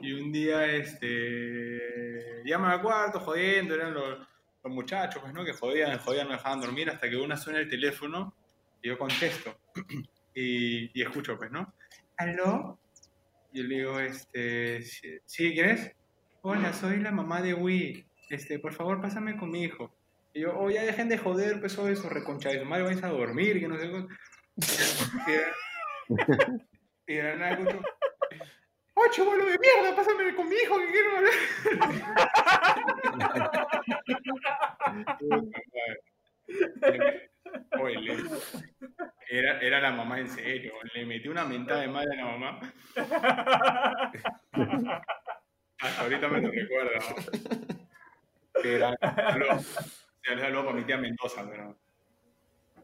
y 0.00 0.12
un 0.12 0.30
día, 0.30 0.64
este, 0.74 2.03
llama 2.44 2.72
al 2.72 2.82
cuarto, 2.82 3.20
jodiendo, 3.20 3.74
eran 3.74 3.94
los, 3.94 4.18
los 4.62 4.72
muchachos, 4.72 5.20
pues, 5.22 5.32
¿no? 5.32 5.44
Que 5.44 5.52
jodían, 5.52 5.98
jodían, 5.98 6.28
no 6.28 6.34
dejaban 6.34 6.60
dormir 6.60 6.90
hasta 6.90 7.08
que 7.08 7.16
una 7.16 7.36
suena 7.36 7.60
el 7.60 7.68
teléfono 7.68 8.34
y 8.82 8.88
yo 8.88 8.98
contesto 8.98 9.56
y, 10.34 10.98
y 10.98 11.02
escucho, 11.02 11.36
pues, 11.36 11.50
¿no? 11.50 11.72
¿Aló? 12.16 12.78
Y 13.52 13.62
yo 13.62 13.68
le 13.68 13.74
digo, 13.76 14.00
este, 14.00 14.82
sí, 14.82 15.18
¿sí, 15.24 15.52
¿quién 15.52 15.70
es? 15.70 15.92
Hola, 16.42 16.72
soy 16.72 16.98
la 16.98 17.10
mamá 17.10 17.40
de 17.40 17.54
Wii. 17.54 18.06
Este, 18.30 18.58
por 18.58 18.72
favor, 18.72 19.00
pásame 19.00 19.36
con 19.36 19.50
mi 19.50 19.62
hijo. 19.62 19.94
Y 20.32 20.40
yo, 20.40 20.58
oh, 20.58 20.70
ya 20.70 20.82
dejen 20.82 21.08
de 21.08 21.18
joder, 21.18 21.60
pues, 21.60 21.76
todo 21.76 21.88
eso, 21.88 22.08
reconcha 22.08 22.50
de 22.50 22.60
su 22.60 22.64
madre, 22.64 22.84
vais 22.84 23.02
a 23.02 23.08
dormir, 23.08 23.60
que 23.60 23.68
no 23.68 23.78
sé 23.78 23.90
qué. 23.90 25.42
Y, 27.06 27.12
y 27.12 27.16
de 27.16 27.22
la 27.22 27.36
nada 27.36 27.50
escucho, 27.52 27.80
¡Oh, 28.94 29.06
chivolo 29.10 29.44
de 29.46 29.58
mierda! 29.58 29.94
Pásame 29.96 30.34
con 30.34 30.48
mi 30.48 30.56
hijo 30.56 30.78
que 30.78 30.90
quiero 30.90 31.16
hablar. 31.16 31.32
Oye, 37.80 37.98
le- 38.00 38.24
era, 39.28 39.60
era 39.60 39.80
la 39.80 39.90
mamá 39.92 40.20
en 40.20 40.28
serio. 40.28 40.72
Le 40.94 41.06
metí 41.06 41.28
una 41.28 41.44
mentada 41.44 41.80
de 41.80 41.88
madre 41.88 42.08
a 42.20 42.24
la 42.24 42.36
mamá. 42.36 42.60
Hasta 45.80 46.02
ahorita 46.02 46.28
me 46.28 46.40
lo 46.40 46.50
recuerda. 46.50 46.98
era. 48.64 48.96
Saludos 49.00 49.76
saludo 50.40 50.64
para 50.64 50.76
mi 50.76 50.84
tía 50.84 50.96
Mendoza, 50.96 51.48
pero. 51.48 51.76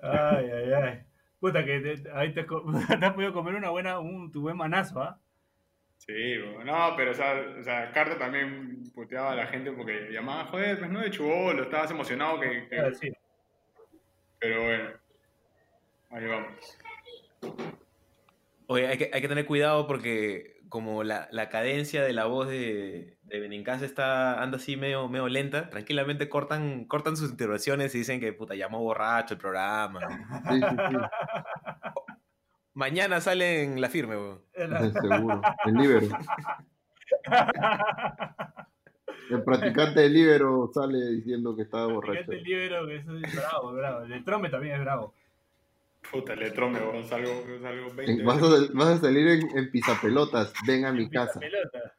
Ay, 0.02 0.50
ay, 0.50 0.72
ay. 0.72 1.00
Puta, 1.38 1.64
que 1.64 1.80
te, 1.80 2.10
ahí 2.12 2.32
te, 2.34 2.44
te 2.98 3.06
has 3.06 3.14
podido 3.14 3.32
comer 3.32 3.54
una 3.54 3.70
buena, 3.70 3.98
un, 3.98 4.30
tu 4.30 4.42
buen 4.42 4.56
manazo, 4.56 5.00
¿ah? 5.02 5.18
Sí, 6.06 6.34
no, 6.64 6.94
pero 6.96 7.10
o 7.10 7.14
sea, 7.14 7.34
o 7.60 7.62
sea, 7.62 7.92
Carta 7.92 8.16
también 8.18 8.90
puteaba 8.94 9.32
a 9.32 9.36
la 9.36 9.46
gente 9.48 9.70
porque 9.70 10.08
llamaba, 10.10 10.46
joder, 10.46 10.78
pues 10.78 10.90
no 10.90 11.00
de 11.00 11.10
chubolo, 11.10 11.62
estabas 11.62 11.90
emocionado 11.90 12.40
que, 12.40 12.66
que- 12.68 12.94
sí. 12.94 13.12
Pero 14.38 14.64
bueno, 14.64 14.90
ahí 16.08 16.26
vamos. 16.26 16.78
Oye, 18.66 18.86
hay 18.86 18.96
que, 18.96 19.10
hay 19.12 19.20
que 19.20 19.28
tener 19.28 19.44
cuidado 19.44 19.86
porque 19.86 20.56
como 20.70 21.02
la, 21.04 21.28
la 21.32 21.50
cadencia 21.50 22.02
de 22.02 22.14
la 22.14 22.24
voz 22.24 22.48
de, 22.48 23.18
de 23.22 23.40
Benincasa 23.40 23.84
está, 23.84 24.40
anda 24.40 24.56
así 24.56 24.78
medio, 24.78 25.06
medio 25.08 25.28
lenta, 25.28 25.68
tranquilamente 25.68 26.30
cortan, 26.30 26.86
cortan 26.86 27.16
sus 27.18 27.30
intervenciones 27.30 27.94
y 27.94 27.98
dicen 27.98 28.20
que 28.20 28.32
puta 28.32 28.54
llamó 28.54 28.78
borracho 28.80 29.34
el 29.34 29.40
programa. 29.40 30.00
Sí, 30.48 30.60
sí, 30.60 30.76
sí. 30.88 30.96
Mañana 32.74 33.20
sale 33.20 33.62
en 33.62 33.80
la 33.80 33.88
firme, 33.88 34.16
weón. 34.16 34.42
Seguro. 35.02 35.40
El 35.64 35.74
libero. 35.74 36.06
El 39.30 39.44
practicante 39.44 40.00
del 40.00 40.12
libero 40.12 40.70
sale 40.74 40.98
diciendo 41.12 41.54
que 41.54 41.62
estaba 41.62 41.86
borracho. 41.86 42.32
El 42.32 42.42
libro, 42.42 42.84
que 42.86 42.96
eso 42.96 43.16
es 43.16 43.36
bravo, 43.36 43.72
bravo. 43.72 44.00
El 44.02 44.08
de 44.10 44.20
Trome 44.22 44.50
también 44.50 44.74
es 44.74 44.80
bravo. 44.80 45.14
Puta, 46.10 46.34
le 46.34 46.50
trome, 46.50 46.80
weón, 46.80 47.06
salgo, 47.06 47.30
salgo 47.60 47.94
20 47.94 48.12
En- 48.12 48.24
Vas 48.26 48.42
a, 48.42 48.46
vas 48.72 48.88
a 48.88 48.98
salir 48.98 49.28
en, 49.28 49.56
en 49.56 49.70
pisapelotas. 49.70 50.52
Ven 50.66 50.84
a 50.86 50.92
mi 50.92 51.08
casa. 51.08 51.38
Pelota. 51.38 51.94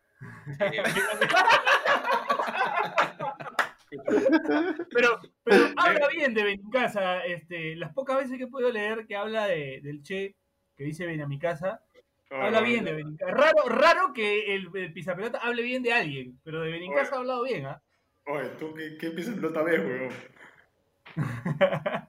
pero, 4.91 5.19
pero 5.43 5.65
habla 5.77 6.07
bien 6.09 6.33
de 6.33 6.43
Benincasa. 6.43 7.23
Este, 7.25 7.75
las 7.75 7.93
pocas 7.93 8.17
veces 8.17 8.37
que 8.37 8.47
podido 8.47 8.71
leer 8.71 9.05
que 9.07 9.15
habla 9.15 9.45
de, 9.45 9.81
del 9.81 10.01
Che, 10.03 10.35
que 10.81 10.87
dice 10.87 11.05
ven 11.05 11.21
a 11.21 11.27
mi 11.27 11.37
casa, 11.37 11.81
Ah, 12.33 12.45
habla 12.45 12.61
bien 12.61 12.85
de 12.85 12.93
Benincasa. 12.93 13.31
Raro, 13.33 13.67
raro 13.67 14.13
que 14.13 14.55
el, 14.55 14.69
el 14.73 14.93
pisapelota 14.93 15.39
hable 15.39 15.63
bien 15.63 15.83
de 15.83 15.91
alguien, 15.91 16.39
pero 16.45 16.61
de 16.61 16.71
Benincasa 16.71 17.15
ha 17.15 17.19
hablado 17.19 17.43
bien, 17.43 17.65
¿ah? 17.65 17.81
Oye, 18.25 18.47
¿tú 18.57 18.73
qué, 18.73 18.95
qué 18.97 19.11
piensas 19.11 19.35
pelota 19.35 19.61
ves, 19.63 19.79
weón? 19.81 20.09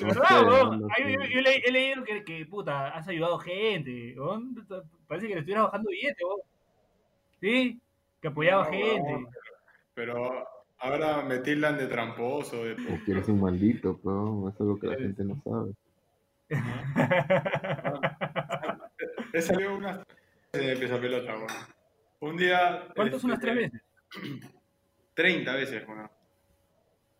Verdad, 0.00 0.46
weón. 0.46 0.80
yo, 0.98 1.24
yo 1.26 1.40
le- 1.40 1.56
he 1.64 1.72
leído 1.72 2.04
que, 2.04 2.22
que, 2.24 2.44
puta, 2.46 2.88
has 2.88 3.08
ayudado 3.08 3.38
gente. 3.38 4.14
weón. 4.18 4.54
Parece 5.06 5.26
que 5.28 5.34
le 5.34 5.40
estuvieras 5.40 5.64
bajando 5.66 5.90
billetes, 5.90 6.22
weón. 6.24 6.40
Sí, 7.40 7.80
que 8.20 8.28
apoyaba 8.28 8.64
No, 8.64 8.70
gente. 8.70 9.00
weón, 9.10 9.26
Pero 9.94 10.46
ahora 10.78 11.22
me 11.22 11.38
tildan 11.38 11.78
de 11.78 11.86
tramposo, 11.86 12.64
de... 12.64 12.72
O 12.72 13.04
que 13.04 13.12
eres 13.12 13.26
un 13.28 13.40
maldito, 13.40 13.98
pero 14.02 14.48
eso 14.48 14.62
es 14.64 14.68
lo 14.68 14.78
que 14.78 14.86
la 14.88 14.96
gente 14.96 15.24
no 15.24 15.40
sabe. 15.42 15.72
He 19.32 19.40
salido 19.40 19.76
unas 19.76 20.00
de 20.52 20.76
pesa 20.76 21.00
pelota, 21.00 21.34
weón. 21.34 21.48
Un 22.20 22.36
día... 22.36 22.88
¿Cuántas 22.94 23.20
son 23.20 23.30
las 23.30 23.38
este, 23.40 23.52
tres 23.52 23.72
veces? 23.72 23.82
30 25.14 25.54
veces, 25.54 25.88
weón. 25.88 26.10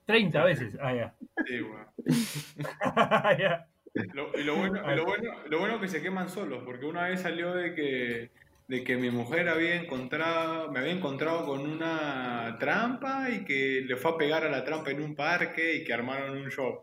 30 0.06 0.44
veces. 0.44 0.76
Ah, 0.80 0.94
ya. 0.94 1.14
Sí, 1.46 1.60
weón. 1.60 1.86
ya. 3.38 3.66
Lo, 4.14 4.38
y 4.38 4.42
lo 4.42 4.56
bueno, 4.56 4.92
y 4.92 4.96
lo 4.96 5.04
bueno, 5.04 5.32
lo 5.48 5.58
bueno 5.58 5.80
que 5.80 5.88
se 5.88 6.00
queman 6.00 6.30
solos, 6.30 6.62
porque 6.64 6.86
una 6.86 7.08
vez 7.08 7.20
salió 7.20 7.52
de 7.52 7.74
que, 7.74 8.30
de 8.66 8.84
que 8.84 8.96
mi 8.96 9.10
mujer 9.10 9.48
había 9.48 9.74
encontrado, 9.74 10.70
me 10.72 10.80
había 10.80 10.92
encontrado 10.92 11.44
con 11.44 11.60
una 11.60 12.56
trampa 12.58 13.28
y 13.30 13.44
que 13.44 13.82
le 13.86 13.96
fue 13.96 14.12
a 14.12 14.16
pegar 14.16 14.44
a 14.44 14.50
la 14.50 14.64
trampa 14.64 14.90
en 14.90 15.02
un 15.02 15.14
parque 15.14 15.74
y 15.76 15.84
que 15.84 15.92
armaron 15.92 16.38
un 16.38 16.50
show. 16.50 16.80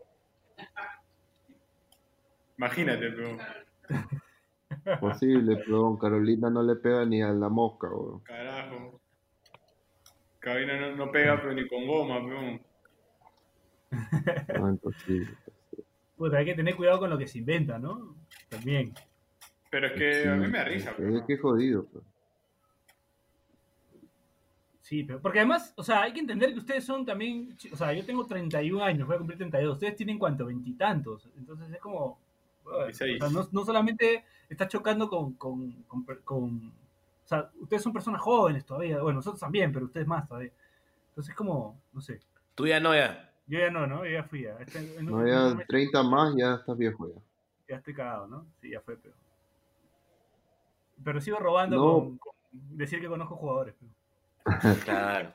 Imagínate, 2.60 3.10
pero 3.12 3.38
Posible, 5.00 5.56
pero 5.64 5.98
Carolina 5.98 6.50
no 6.50 6.62
le 6.62 6.76
pega 6.76 7.06
ni 7.06 7.22
a 7.22 7.30
la 7.32 7.48
mosca, 7.48 7.88
weón. 7.88 8.20
carajo. 8.20 9.00
Cabina 10.40 10.78
no, 10.78 10.94
no 10.94 11.10
pega 11.10 11.40
pero 11.40 11.54
ni 11.54 11.66
con 11.66 11.86
goma, 11.86 12.20
pero 12.22 12.60
No, 14.60 14.68
imposible. 14.68 15.30
Puta, 16.18 16.36
hay 16.36 16.44
que 16.44 16.54
tener 16.54 16.76
cuidado 16.76 16.98
con 16.98 17.08
lo 17.08 17.16
que 17.16 17.26
se 17.26 17.38
inventa, 17.38 17.78
¿no? 17.78 18.14
También. 18.50 18.92
Pero 19.70 19.86
es 19.86 19.92
que 19.94 20.28
a 20.28 20.36
mí 20.36 20.46
me 20.46 20.58
da 20.58 20.64
risa, 20.64 20.90
Es 20.90 20.96
pero 20.98 21.26
que 21.26 21.38
jodido, 21.38 21.86
pues. 21.86 22.04
Sí, 24.82 25.04
pero 25.04 25.22
porque 25.22 25.38
además, 25.38 25.72
o 25.76 25.82
sea, 25.82 26.02
hay 26.02 26.12
que 26.12 26.20
entender 26.20 26.52
que 26.52 26.58
ustedes 26.58 26.84
son 26.84 27.06
también, 27.06 27.56
o 27.72 27.76
sea, 27.76 27.94
yo 27.94 28.04
tengo 28.04 28.26
31 28.26 28.84
años, 28.84 29.06
voy 29.06 29.14
a 29.14 29.18
cumplir 29.18 29.38
32, 29.38 29.74
ustedes 29.74 29.96
tienen 29.96 30.18
cuánto, 30.18 30.44
veintitantos, 30.44 31.26
entonces 31.38 31.72
es 31.72 31.80
como, 31.80 32.18
o 32.64 32.92
sea, 32.92 33.06
no, 33.30 33.48
no, 33.50 33.64
solamente 33.64 34.24
está 34.48 34.68
chocando 34.68 35.08
con, 35.08 35.34
con, 35.34 35.72
con, 35.84 36.04
con, 36.24 36.72
o 37.24 37.28
sea, 37.28 37.50
ustedes 37.60 37.82
son 37.82 37.92
personas 37.92 38.20
jóvenes 38.20 38.64
todavía, 38.64 39.00
bueno, 39.00 39.18
nosotros 39.18 39.40
también, 39.40 39.72
pero 39.72 39.86
ustedes 39.86 40.06
más 40.06 40.28
todavía, 40.28 40.52
entonces 41.08 41.30
es 41.30 41.36
como, 41.36 41.80
no 41.92 42.00
sé. 42.00 42.20
Tú 42.54 42.66
ya 42.66 42.80
no, 42.80 42.94
ya. 42.94 43.32
Yo 43.46 43.58
ya 43.58 43.70
no, 43.70 43.86
¿no? 43.86 44.04
Yo 44.04 44.12
ya 44.12 44.24
fui 44.24 44.42
ya. 44.42 44.56
Este, 44.60 45.02
no, 45.02 45.26
ya 45.26 45.56
30 45.66 46.02
más, 46.04 46.34
ya 46.36 46.54
estás 46.54 46.78
viejo 46.78 47.08
ya. 47.08 47.20
Ya 47.68 47.76
estoy 47.76 47.94
cagado, 47.94 48.26
¿no? 48.26 48.46
Sí, 48.60 48.70
ya 48.70 48.80
fue, 48.80 48.96
pero... 48.96 49.14
Pero 51.02 51.20
sigo 51.20 51.38
robando 51.38 51.80
con, 51.80 52.18
con, 52.18 52.32
decir 52.52 53.00
que 53.00 53.08
conozco 53.08 53.36
jugadores. 53.36 53.74
Pero... 54.44 54.76
Claro. 54.84 55.32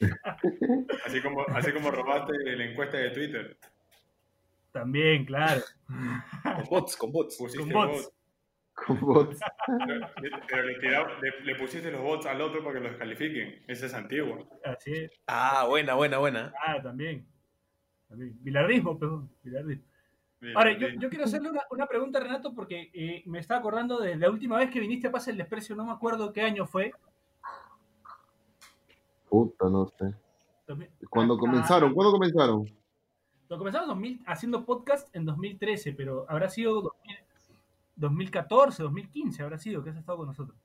así, 1.06 1.22
como, 1.22 1.44
así 1.48 1.72
como 1.72 1.90
robaste 1.90 2.32
la 2.56 2.64
encuesta 2.64 2.98
de 2.98 3.10
Twitter. 3.10 3.56
También, 4.76 5.24
claro. 5.24 5.62
Con 6.42 6.64
bots, 6.68 6.96
con 6.96 7.10
bots. 7.10 7.36
Pusiste 7.38 7.64
con 7.64 7.72
bots. 7.72 7.92
bots. 7.92 8.12
Con 8.74 9.00
bots. 9.00 9.40
Pero 10.48 10.66
le, 10.66 10.78
le, 10.78 11.44
le, 11.44 11.54
pusiste 11.54 11.90
los 11.90 12.02
bots 12.02 12.26
al 12.26 12.42
otro 12.42 12.62
para 12.62 12.74
que 12.74 12.80
los 12.80 12.90
descalifiquen. 12.90 13.64
Ese 13.66 13.86
es 13.86 13.94
antiguo. 13.94 14.46
Así 14.62 14.92
es. 14.92 15.10
Ah, 15.26 15.64
buena, 15.66 15.94
buena, 15.94 16.18
buena. 16.18 16.52
Ah, 16.62 16.82
también. 16.82 17.26
también. 18.06 18.36
Bilardismo, 18.42 18.98
perdón. 18.98 19.30
Bilardismo. 19.42 19.84
Ahora, 20.54 20.76
yo, 20.76 20.88
yo, 20.88 21.08
quiero 21.08 21.24
hacerle 21.24 21.48
una, 21.48 21.62
una 21.70 21.86
pregunta 21.86 22.18
a 22.18 22.22
Renato 22.22 22.54
porque 22.54 22.90
eh, 22.92 23.22
me 23.24 23.38
estaba 23.38 23.60
acordando 23.60 23.98
de 23.98 24.16
la 24.16 24.28
última 24.28 24.58
vez 24.58 24.70
que 24.70 24.80
viniste 24.80 25.06
a 25.06 25.10
Paz 25.10 25.26
el 25.28 25.38
Desprecio, 25.38 25.74
no 25.74 25.86
me 25.86 25.92
acuerdo 25.92 26.34
qué 26.34 26.42
año 26.42 26.66
fue, 26.66 26.92
Puta, 29.30 29.70
no 29.70 29.86
sé. 29.98 30.14
¿Cuándo 31.08 31.34
ah, 31.34 31.38
comenzaron? 31.38 31.94
¿Cuándo 31.94 32.12
comenzaron? 32.12 32.70
Lo 33.48 33.58
comenzamos 33.58 33.88
2000, 33.88 34.24
haciendo 34.26 34.64
podcast 34.64 35.14
en 35.14 35.24
2013, 35.24 35.92
pero 35.92 36.26
habrá 36.28 36.48
sido 36.48 36.82
2000, 36.82 37.16
2014, 37.96 38.82
2015, 38.82 39.42
habrá 39.42 39.58
sido 39.58 39.82
que 39.84 39.90
has 39.90 39.96
estado 39.96 40.18
con 40.18 40.26
nosotros. 40.26 40.58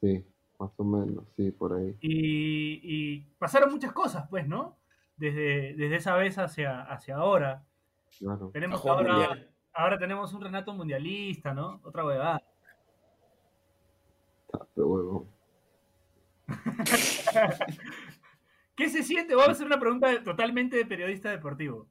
Sí, 0.00 0.24
más 0.58 0.70
o 0.76 0.84
menos, 0.84 1.24
sí, 1.36 1.50
por 1.50 1.74
ahí. 1.74 1.96
Y, 2.00 2.80
y 2.82 3.20
pasaron 3.38 3.72
muchas 3.72 3.92
cosas, 3.92 4.28
pues, 4.28 4.46
¿no? 4.46 4.76
Desde, 5.16 5.74
desde 5.74 5.96
esa 5.96 6.14
vez 6.16 6.38
hacia, 6.38 6.82
hacia 6.82 7.16
ahora. 7.16 7.64
Claro. 8.18 8.50
Tenemos 8.52 8.84
ahora, 8.84 9.46
ahora 9.72 9.98
tenemos 9.98 10.32
un 10.32 10.40
Renato 10.40 10.72
mundialista, 10.74 11.52
¿no? 11.52 11.80
Otra 11.82 12.04
huevada. 12.04 12.42
Huevo. 14.76 15.26
¿Qué 18.74 18.88
se 18.88 19.02
siente? 19.02 19.34
Vamos 19.34 19.50
a 19.50 19.52
hacer 19.52 19.66
una 19.66 19.78
pregunta 19.78 20.22
totalmente 20.22 20.76
de 20.76 20.86
periodista 20.86 21.30
deportivo. 21.30 21.88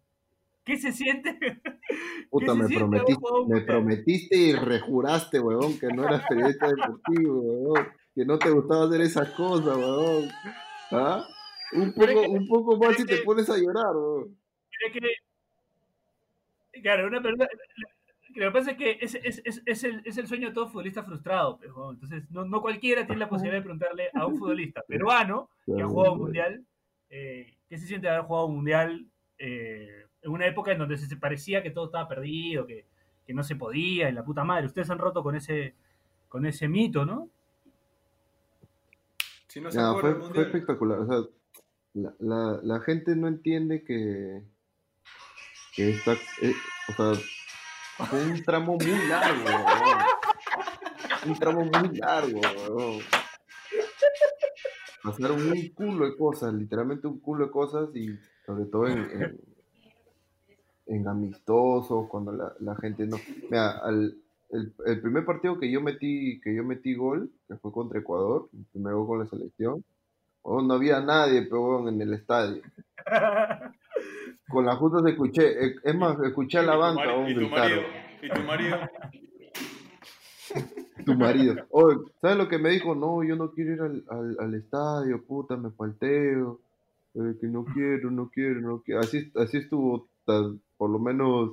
¿Qué 0.64 0.78
se 0.78 0.92
siente? 0.92 1.38
Puta, 2.30 2.54
me, 2.54 2.68
prometiste, 2.68 3.28
me 3.48 3.62
prometiste 3.62 4.38
y 4.38 4.54
rejuraste, 4.54 5.40
weón, 5.40 5.78
que 5.80 5.88
no 5.88 6.04
eras 6.04 6.24
periodista 6.28 6.68
deportivo, 6.68 7.42
weón. 7.42 7.88
Que 8.14 8.26
no 8.26 8.38
te 8.38 8.50
gustaba 8.50 8.86
hacer 8.86 9.02
esas 9.02 9.30
cosas, 9.32 9.78
weón. 9.78 10.30
¿Ah? 10.92 11.26
Un 11.74 11.94
poco, 11.94 12.22
un 12.22 12.48
poco 12.48 12.78
más 12.78 13.00
y 13.00 13.06
te 13.06 13.18
pones 13.20 13.50
a 13.50 13.58
llorar, 13.58 13.96
weón. 13.96 14.38
Claro, 16.82 17.08
una 17.08 17.22
pregunta, 17.22 17.48
lo 18.36 18.46
que 18.46 18.52
pasa 18.52 18.72
es 18.72 18.78
que 18.78 18.98
es, 19.02 19.16
es, 19.16 19.42
es, 19.44 19.62
es, 19.66 20.18
el, 20.18 20.28
sueño 20.28 20.50
de 20.50 20.54
todo 20.54 20.68
futbolista 20.68 21.04
frustrado. 21.04 21.58
Pero, 21.60 21.92
entonces, 21.92 22.30
no, 22.32 22.46
no, 22.46 22.62
cualquiera 22.62 23.06
tiene 23.06 23.20
la 23.20 23.30
posibilidad 23.30 23.58
de 23.58 23.64
preguntarle 23.64 24.10
a 24.14 24.26
un 24.26 24.38
futbolista 24.38 24.82
peruano 24.88 25.50
que 25.66 25.82
ha 25.82 25.88
jugado 25.88 26.14
un 26.14 26.20
mundial, 26.20 26.66
eh, 27.12 27.54
¿qué 27.68 27.78
se 27.78 27.86
siente 27.88 28.10
haber 28.10 28.24
jugado 28.24 28.48
un 28.48 28.56
mundial 28.56 29.06
eh, 29.38 30.06
en 30.22 30.32
una 30.32 30.48
época 30.48 30.72
en 30.72 30.80
donde 30.80 30.98
se 30.98 31.18
parecía 31.18 31.62
que 31.62 31.72
todo 31.72 31.86
estaba 31.86 32.08
perdido, 32.08 32.66
que, 32.66 32.86
que, 33.26 33.34
no 33.34 33.44
se 33.44 33.58
podía, 33.58 34.10
y 34.10 34.14
la 34.14 34.24
puta 34.24 34.44
madre? 34.46 34.66
Ustedes 34.66 34.90
han 34.90 34.98
roto 34.98 35.22
con 35.22 35.36
ese, 35.36 35.76
con 36.30 36.46
ese 36.46 36.68
mito, 36.70 37.06
¿no? 37.06 37.30
Si 39.48 39.60
no 39.60 39.70
se 39.70 39.78
no, 39.78 40.00
fue, 40.00 40.16
fue, 40.16 40.44
espectacular. 40.44 41.00
O 41.00 41.06
sea, 41.06 41.18
la, 41.94 42.14
la, 42.20 42.60
la, 42.64 42.80
gente 42.80 43.14
no 43.18 43.28
entiende 43.28 43.84
que, 43.84 44.42
que 45.76 45.90
esta, 45.90 46.14
eh, 46.14 46.54
o 46.88 46.94
sea, 46.94 48.06
fue 48.06 48.24
un 48.24 48.42
tramo 48.44 48.78
muy 48.78 49.08
largo, 49.08 49.50
Un 51.26 51.36
tramo 51.36 51.66
muy 51.66 51.98
largo, 51.98 52.42
Pasaron 55.04 55.42
un 55.42 55.70
culo 55.70 56.06
de 56.06 56.16
cosas, 56.16 56.54
literalmente 56.54 57.08
un 57.08 57.20
culo 57.20 57.46
de 57.46 57.52
cosas 57.52 57.90
y 57.96 58.08
sobre 58.46 58.66
todo 58.66 58.88
en, 58.88 59.40
en, 60.86 61.08
amistosos, 61.08 62.08
cuando 62.08 62.32
la, 62.32 62.54
la, 62.60 62.76
gente 62.76 63.08
no... 63.08 63.18
Mira, 63.50 63.80
al, 63.80 64.16
el, 64.52 64.74
el, 64.86 65.02
primer 65.02 65.26
partido 65.26 65.58
que 65.58 65.72
yo 65.72 65.82
metí 65.82 66.40
que 66.42 66.54
yo 66.54 66.64
metí 66.64 66.94
gol, 66.94 67.32
que 67.48 67.56
fue 67.58 67.72
contra 67.72 68.00
Ecuador, 68.00 68.50
el 68.54 68.66
primer 68.66 68.94
gol 68.94 69.08
con 69.08 69.20
la 69.20 69.26
selección, 69.26 69.84
oh, 70.44 70.62
no 70.62 70.76
había 70.76 71.00
nadie, 71.02 71.44
pero 71.44 71.88
en 71.88 72.02
el 72.02 72.14
estadio. 72.14 72.62
Con 74.50 74.66
la 74.66 74.76
justa 74.76 75.02
se 75.02 75.12
escuché, 75.12 75.76
es 75.82 75.96
más, 75.96 76.20
escuché 76.24 76.60
a 76.60 76.64
la 76.64 76.76
banca 76.76 77.30
¿Y 77.30 77.36
tu 77.36 77.48
marido? 77.48 77.82
¿Y 78.22 78.30
tu 78.30 78.42
marido? 78.42 78.78
tu 81.06 81.16
marido. 81.16 81.56
¿sabes 82.22 82.38
lo 82.38 82.48
que 82.48 82.58
me 82.58 82.70
dijo? 82.70 82.96
No, 82.96 83.24
yo 83.24 83.36
no 83.36 83.52
quiero 83.52 83.74
ir 83.74 83.82
al, 83.82 84.04
al, 84.10 84.38
al 84.40 84.54
estadio, 84.56 85.24
puta, 85.24 85.58
me 85.58 85.72
falteo. 85.72 86.60
Eh, 87.14 87.36
que 87.42 87.48
no 87.48 87.66
quiero, 87.66 88.10
no 88.10 88.30
quiero, 88.30 88.62
no 88.62 88.82
quiero. 88.82 89.02
Así, 89.02 89.32
así 89.36 89.58
estuvo 89.58 90.08
por 90.78 90.90
lo 90.90 91.00
menos 91.00 91.52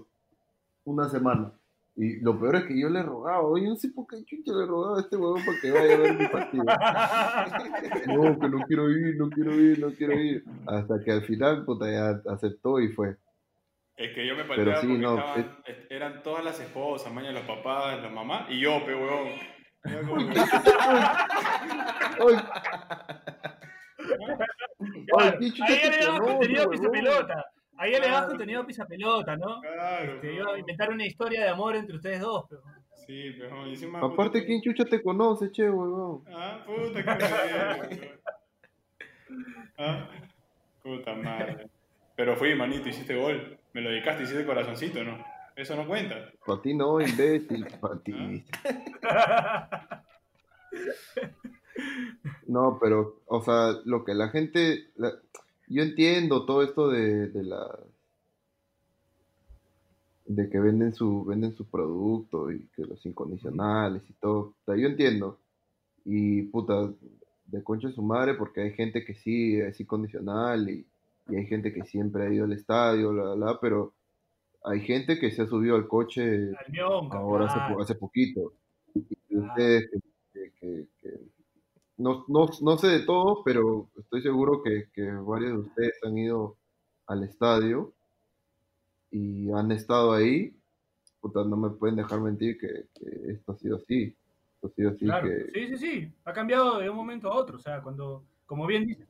una 0.84 1.08
semana. 1.08 1.52
Y 1.96 2.20
lo 2.20 2.38
peor 2.38 2.56
es 2.56 2.64
que 2.66 2.78
yo 2.78 2.88
le 2.88 3.02
rogaba, 3.02 3.42
oye, 3.42 3.66
no 3.66 3.74
sé 3.74 3.88
por 3.88 4.06
qué 4.06 4.24
chucha 4.24 4.52
le 4.52 4.66
rogaba 4.66 4.98
a 4.98 5.00
este 5.00 5.16
huevón 5.16 5.42
para 5.44 5.60
que 5.60 5.70
vaya 5.72 5.94
a 5.94 5.98
ver 5.98 6.16
mi 6.16 6.28
partido. 6.28 6.64
no, 8.06 8.38
que 8.38 8.48
no 8.48 8.58
quiero 8.68 8.88
ir, 8.88 9.16
no 9.16 9.28
quiero 9.28 9.52
ir, 9.60 9.80
no 9.80 9.90
quiero 9.90 10.20
ir. 10.20 10.44
Hasta 10.66 11.02
que 11.02 11.10
al 11.10 11.22
final, 11.22 11.64
puta, 11.64 11.90
ya 11.90 12.22
aceptó 12.32 12.78
y 12.78 12.88
fue. 12.92 13.16
Es 13.98 14.14
que 14.14 14.24
yo 14.24 14.36
me 14.36 14.44
palteaba 14.44 14.80
sí, 14.80 14.86
porque 14.86 15.02
no, 15.02 15.18
estaban, 15.18 15.58
es... 15.66 15.76
eran 15.90 16.22
todas 16.22 16.44
las 16.44 16.60
esposas, 16.60 17.12
mañana 17.12 17.40
los 17.40 17.48
papás, 17.48 18.00
la 18.00 18.08
mamá, 18.08 18.46
y 18.48 18.60
yo, 18.60 18.84
pe 18.86 18.94
huevón. 18.94 19.32
Ahí 25.18 25.90
le 25.90 25.98
daba 26.00 26.20
contenido 26.20 26.70
pisa 26.70 26.90
pelota. 26.90 27.44
Ahí 27.76 27.90
le 27.90 28.00
daba 28.00 28.26
contenido 28.28 28.66
pisa 28.66 28.86
pelota, 28.86 29.36
¿no? 29.36 29.60
Claro. 29.60 30.14
Este, 30.14 30.34
iba 30.34 30.52
a 30.52 30.58
inventar 30.58 30.90
una 30.90 31.04
historia 31.04 31.42
de 31.42 31.48
amor 31.48 31.74
entre 31.74 31.96
ustedes 31.96 32.20
dos, 32.20 32.46
pero. 32.48 32.62
Sí, 33.06 33.34
pero 33.36 33.66
encima. 33.66 34.00
Aparte, 34.00 34.44
¿quién 34.44 34.60
chucha 34.62 34.84
te 34.84 35.02
conoce, 35.02 35.50
che, 35.50 35.68
huevón? 35.68 36.22
Ah, 36.32 36.64
puta, 36.64 37.02
que 37.02 38.18
Ah, 39.78 40.08
puta 40.82 41.14
madre. 41.14 41.68
Pero 42.14 42.36
fui, 42.36 42.54
manito, 42.54 42.88
hiciste 42.88 43.16
gol. 43.16 43.57
Me 43.72 43.80
lo 43.80 43.90
dedicaste, 43.90 44.24
hiciste 44.24 44.44
corazoncito, 44.44 45.04
¿no? 45.04 45.24
Eso 45.56 45.76
no 45.76 45.86
cuenta. 45.86 46.30
Para 46.46 46.62
ti 46.62 46.74
no, 46.74 47.00
imbécil, 47.00 47.66
para 47.80 47.98
ti. 47.98 48.44
No, 52.46 52.78
pero, 52.80 53.20
o 53.26 53.42
sea, 53.42 53.74
lo 53.84 54.04
que 54.04 54.14
la 54.14 54.28
gente. 54.30 54.90
La, 54.96 55.12
yo 55.68 55.82
entiendo 55.82 56.46
todo 56.46 56.62
esto 56.62 56.88
de, 56.88 57.28
de 57.28 57.44
la. 57.44 57.78
de 60.24 60.48
que 60.48 60.58
venden 60.58 60.94
su, 60.94 61.24
venden 61.24 61.54
su 61.54 61.66
producto 61.66 62.50
y 62.50 62.66
que 62.74 62.84
los 62.84 63.04
incondicionales 63.04 64.02
y 64.08 64.14
todo. 64.14 64.38
O 64.38 64.54
sea, 64.64 64.76
yo 64.76 64.88
entiendo. 64.88 65.38
Y 66.04 66.42
puta, 66.44 66.90
de 67.46 67.62
concha 67.62 67.90
su 67.90 68.02
madre, 68.02 68.34
porque 68.34 68.62
hay 68.62 68.72
gente 68.72 69.04
que 69.04 69.14
sí 69.14 69.56
es 69.56 69.78
incondicional 69.80 70.70
y 70.70 70.86
y 71.28 71.36
hay 71.36 71.46
gente 71.46 71.72
que 71.72 71.84
siempre 71.84 72.26
ha 72.26 72.32
ido 72.32 72.44
al 72.44 72.52
estadio, 72.52 73.12
la, 73.12 73.36
la, 73.36 73.60
pero 73.60 73.94
hay 74.64 74.80
gente 74.80 75.18
que 75.18 75.30
se 75.30 75.42
ha 75.42 75.46
subido 75.46 75.76
al 75.76 75.86
coche 75.86 76.52
ahora 77.10 77.46
hace, 77.46 77.82
hace, 77.82 77.94
poquito. 77.94 78.54
Y 78.94 79.36
ustedes 79.36 79.90
que, 80.32 80.52
que, 80.60 80.86
que, 81.00 81.10
no, 81.98 82.24
no, 82.28 82.48
no, 82.60 82.78
sé 82.78 82.88
de 82.88 83.00
todos, 83.00 83.40
pero 83.44 83.88
estoy 83.96 84.22
seguro 84.22 84.62
que, 84.62 84.88
varios 85.26 85.52
de 85.52 85.58
ustedes 85.58 85.94
han 86.04 86.16
ido 86.16 86.56
al 87.06 87.24
estadio 87.24 87.92
y 89.10 89.50
han 89.50 89.72
estado 89.72 90.12
ahí. 90.12 90.54
Puta, 91.20 91.44
no 91.44 91.56
me 91.56 91.70
pueden 91.70 91.96
dejar 91.96 92.20
mentir 92.20 92.58
que, 92.58 92.86
esto 93.32 93.52
ha 93.52 93.56
sido 93.56 93.76
así. 93.76 94.14
Esto 94.54 94.68
ha 94.68 94.70
sido 94.70 94.90
así 94.90 95.04
claro. 95.04 95.28
que... 95.28 95.50
Sí, 95.52 95.68
sí, 95.68 95.78
sí. 95.78 96.12
Ha 96.24 96.32
cambiado 96.32 96.78
de 96.78 96.88
un 96.88 96.96
momento 96.96 97.28
a 97.30 97.34
otro. 97.34 97.56
O 97.56 97.60
sea, 97.60 97.82
cuando, 97.82 98.24
como 98.46 98.66
bien 98.66 98.86
dices, 98.86 99.08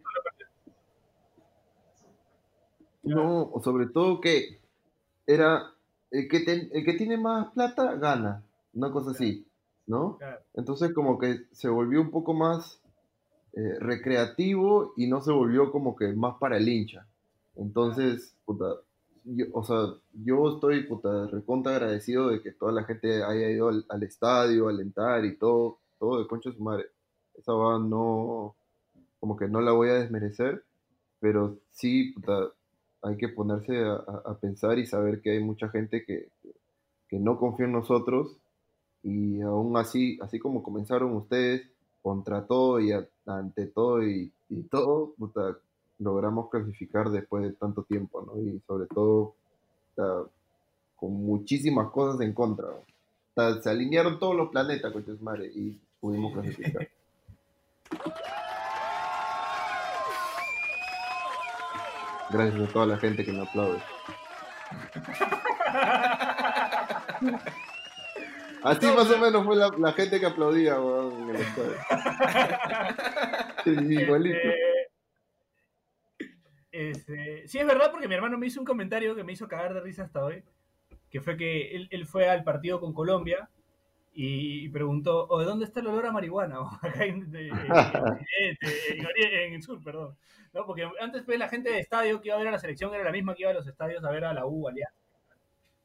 no, 3.08 3.52
sobre 3.62 3.86
todo 3.86 4.20
que 4.20 4.60
era 5.26 5.72
el 6.10 6.28
que, 6.28 6.40
ten, 6.40 6.68
el 6.72 6.84
que 6.84 6.94
tiene 6.94 7.16
más 7.16 7.52
plata 7.52 7.94
gana, 7.96 8.44
una 8.72 8.90
cosa 8.90 9.10
así, 9.10 9.46
¿no? 9.86 10.18
Entonces 10.54 10.92
como 10.94 11.18
que 11.18 11.46
se 11.52 11.68
volvió 11.68 12.00
un 12.00 12.10
poco 12.10 12.34
más 12.34 12.80
eh, 13.52 13.78
recreativo 13.80 14.92
y 14.96 15.06
no 15.06 15.20
se 15.20 15.32
volvió 15.32 15.70
como 15.72 15.96
que 15.96 16.12
más 16.12 16.36
para 16.38 16.58
el 16.58 16.68
hincha. 16.68 17.06
Entonces, 17.56 18.36
puta, 18.44 18.76
yo, 19.24 19.46
o 19.52 19.64
sea, 19.64 19.94
yo 20.12 20.54
estoy 20.54 20.84
puta, 20.84 21.26
recontra 21.26 21.72
agradecido 21.72 22.28
de 22.28 22.40
que 22.40 22.52
toda 22.52 22.72
la 22.72 22.84
gente 22.84 23.22
haya 23.22 23.50
ido 23.50 23.68
al, 23.68 23.84
al 23.88 24.02
estadio, 24.02 24.68
a 24.68 24.70
alentar 24.70 25.24
y 25.24 25.36
todo, 25.36 25.78
todo 25.98 26.20
de 26.20 26.28
concha 26.28 26.50
de 26.50 26.56
su 26.56 26.62
madre. 26.62 26.86
Esa 27.34 27.52
va 27.52 27.78
no, 27.78 28.54
como 29.20 29.36
que 29.36 29.48
no 29.48 29.60
la 29.60 29.72
voy 29.72 29.88
a 29.88 29.94
desmerecer, 29.94 30.64
pero 31.20 31.58
sí, 31.70 32.12
puta, 32.12 32.52
hay 33.02 33.16
que 33.16 33.28
ponerse 33.28 33.76
a, 33.84 33.94
a- 33.94 34.38
pensar 34.40 34.78
y 34.78 34.86
saber 34.86 35.20
que 35.20 35.30
hay 35.32 35.40
mucha 35.42 35.68
gente 35.68 36.04
que, 36.04 36.28
que 37.08 37.18
no 37.18 37.38
confía 37.38 37.66
en 37.66 37.72
nosotros 37.72 38.36
y 39.02 39.40
aún 39.40 39.76
así, 39.76 40.18
así 40.22 40.38
como 40.38 40.62
comenzaron 40.62 41.14
ustedes, 41.14 41.68
contra 42.02 42.46
todo 42.46 42.80
y 42.80 42.92
a- 42.92 43.06
ante 43.26 43.66
todo 43.66 44.02
y, 44.02 44.32
y 44.48 44.62
todo, 44.64 45.14
logramos 45.98 46.50
clasificar 46.50 47.10
después 47.10 47.42
de 47.44 47.52
tanto 47.52 47.82
tiempo, 47.84 48.22
¿no? 48.22 48.40
Y 48.40 48.60
sobre 48.66 48.86
todo 48.86 49.34
con 50.96 51.12
muchísimas 51.12 51.90
cosas 51.90 52.20
en 52.20 52.32
contra. 52.32 52.66
se 53.62 53.70
alinearon 53.70 54.18
todos 54.18 54.36
los 54.36 54.48
planetas, 54.50 54.92
coches 54.92 55.20
madre, 55.20 55.46
y 55.54 55.76
pudimos 56.00 56.32
clasificar. 56.32 56.88
Gracias 62.30 62.68
a 62.68 62.72
toda 62.72 62.86
la 62.86 62.98
gente 62.98 63.24
que 63.24 63.32
me 63.32 63.42
aplaude. 63.42 63.78
Así 68.62 68.86
más 68.86 69.10
o 69.10 69.18
menos 69.18 69.44
fue 69.44 69.56
la, 69.56 69.70
la 69.78 69.92
gente 69.92 70.20
que 70.20 70.26
aplaudía 70.26 70.80
weón, 70.80 71.22
en 71.22 71.30
el 71.30 71.42
estadio. 71.42 71.76
Sí, 73.64 73.70
igualito. 73.70 74.38
Este, 76.70 76.98
este, 77.02 77.48
sí, 77.48 77.58
es 77.58 77.66
verdad, 77.66 77.90
porque 77.90 78.08
mi 78.08 78.14
hermano 78.14 78.38
me 78.38 78.46
hizo 78.46 78.60
un 78.60 78.66
comentario 78.66 79.14
que 79.14 79.24
me 79.24 79.32
hizo 79.32 79.48
cagar 79.48 79.74
de 79.74 79.80
risa 79.80 80.04
hasta 80.04 80.24
hoy, 80.24 80.42
que 81.10 81.20
fue 81.20 81.36
que 81.36 81.74
él, 81.74 81.88
él 81.90 82.06
fue 82.06 82.28
al 82.28 82.44
partido 82.44 82.80
con 82.80 82.94
Colombia 82.94 83.48
y, 84.20 84.68
preguntó, 84.70 85.26
"Oh, 85.28 85.38
¿de 85.38 85.44
dónde 85.46 85.64
está 85.64 85.78
el 85.78 85.86
olor 85.86 86.06
a 86.06 86.10
marihuana? 86.12 86.58
Acá 86.82 87.04
en, 87.04 87.30
de- 87.30 87.48
en- 87.48 88.58
en- 89.16 89.54
el 89.54 89.62
sur, 89.62 89.80
perdón. 89.82 90.16
¿No? 90.52 90.66
Porque 90.66 90.88
antes 91.00 91.22
pues, 91.22 91.38
la 91.38 91.48
gente 91.48 91.70
de 91.70 91.78
estadio 91.78 92.20
que 92.20 92.28
iba 92.28 92.34
a 92.34 92.38
ver 92.38 92.48
a 92.48 92.52
la 92.52 92.58
selección 92.58 92.92
era 92.92 93.04
la 93.04 93.12
misma 93.12 93.34
que 93.36 93.42
iba 93.42 93.52
a 93.52 93.54
los 93.54 93.66
estadios 93.68 94.02
a 94.04 94.10
ver 94.10 94.24
a 94.24 94.32
la 94.34 94.44
U, 94.44 94.68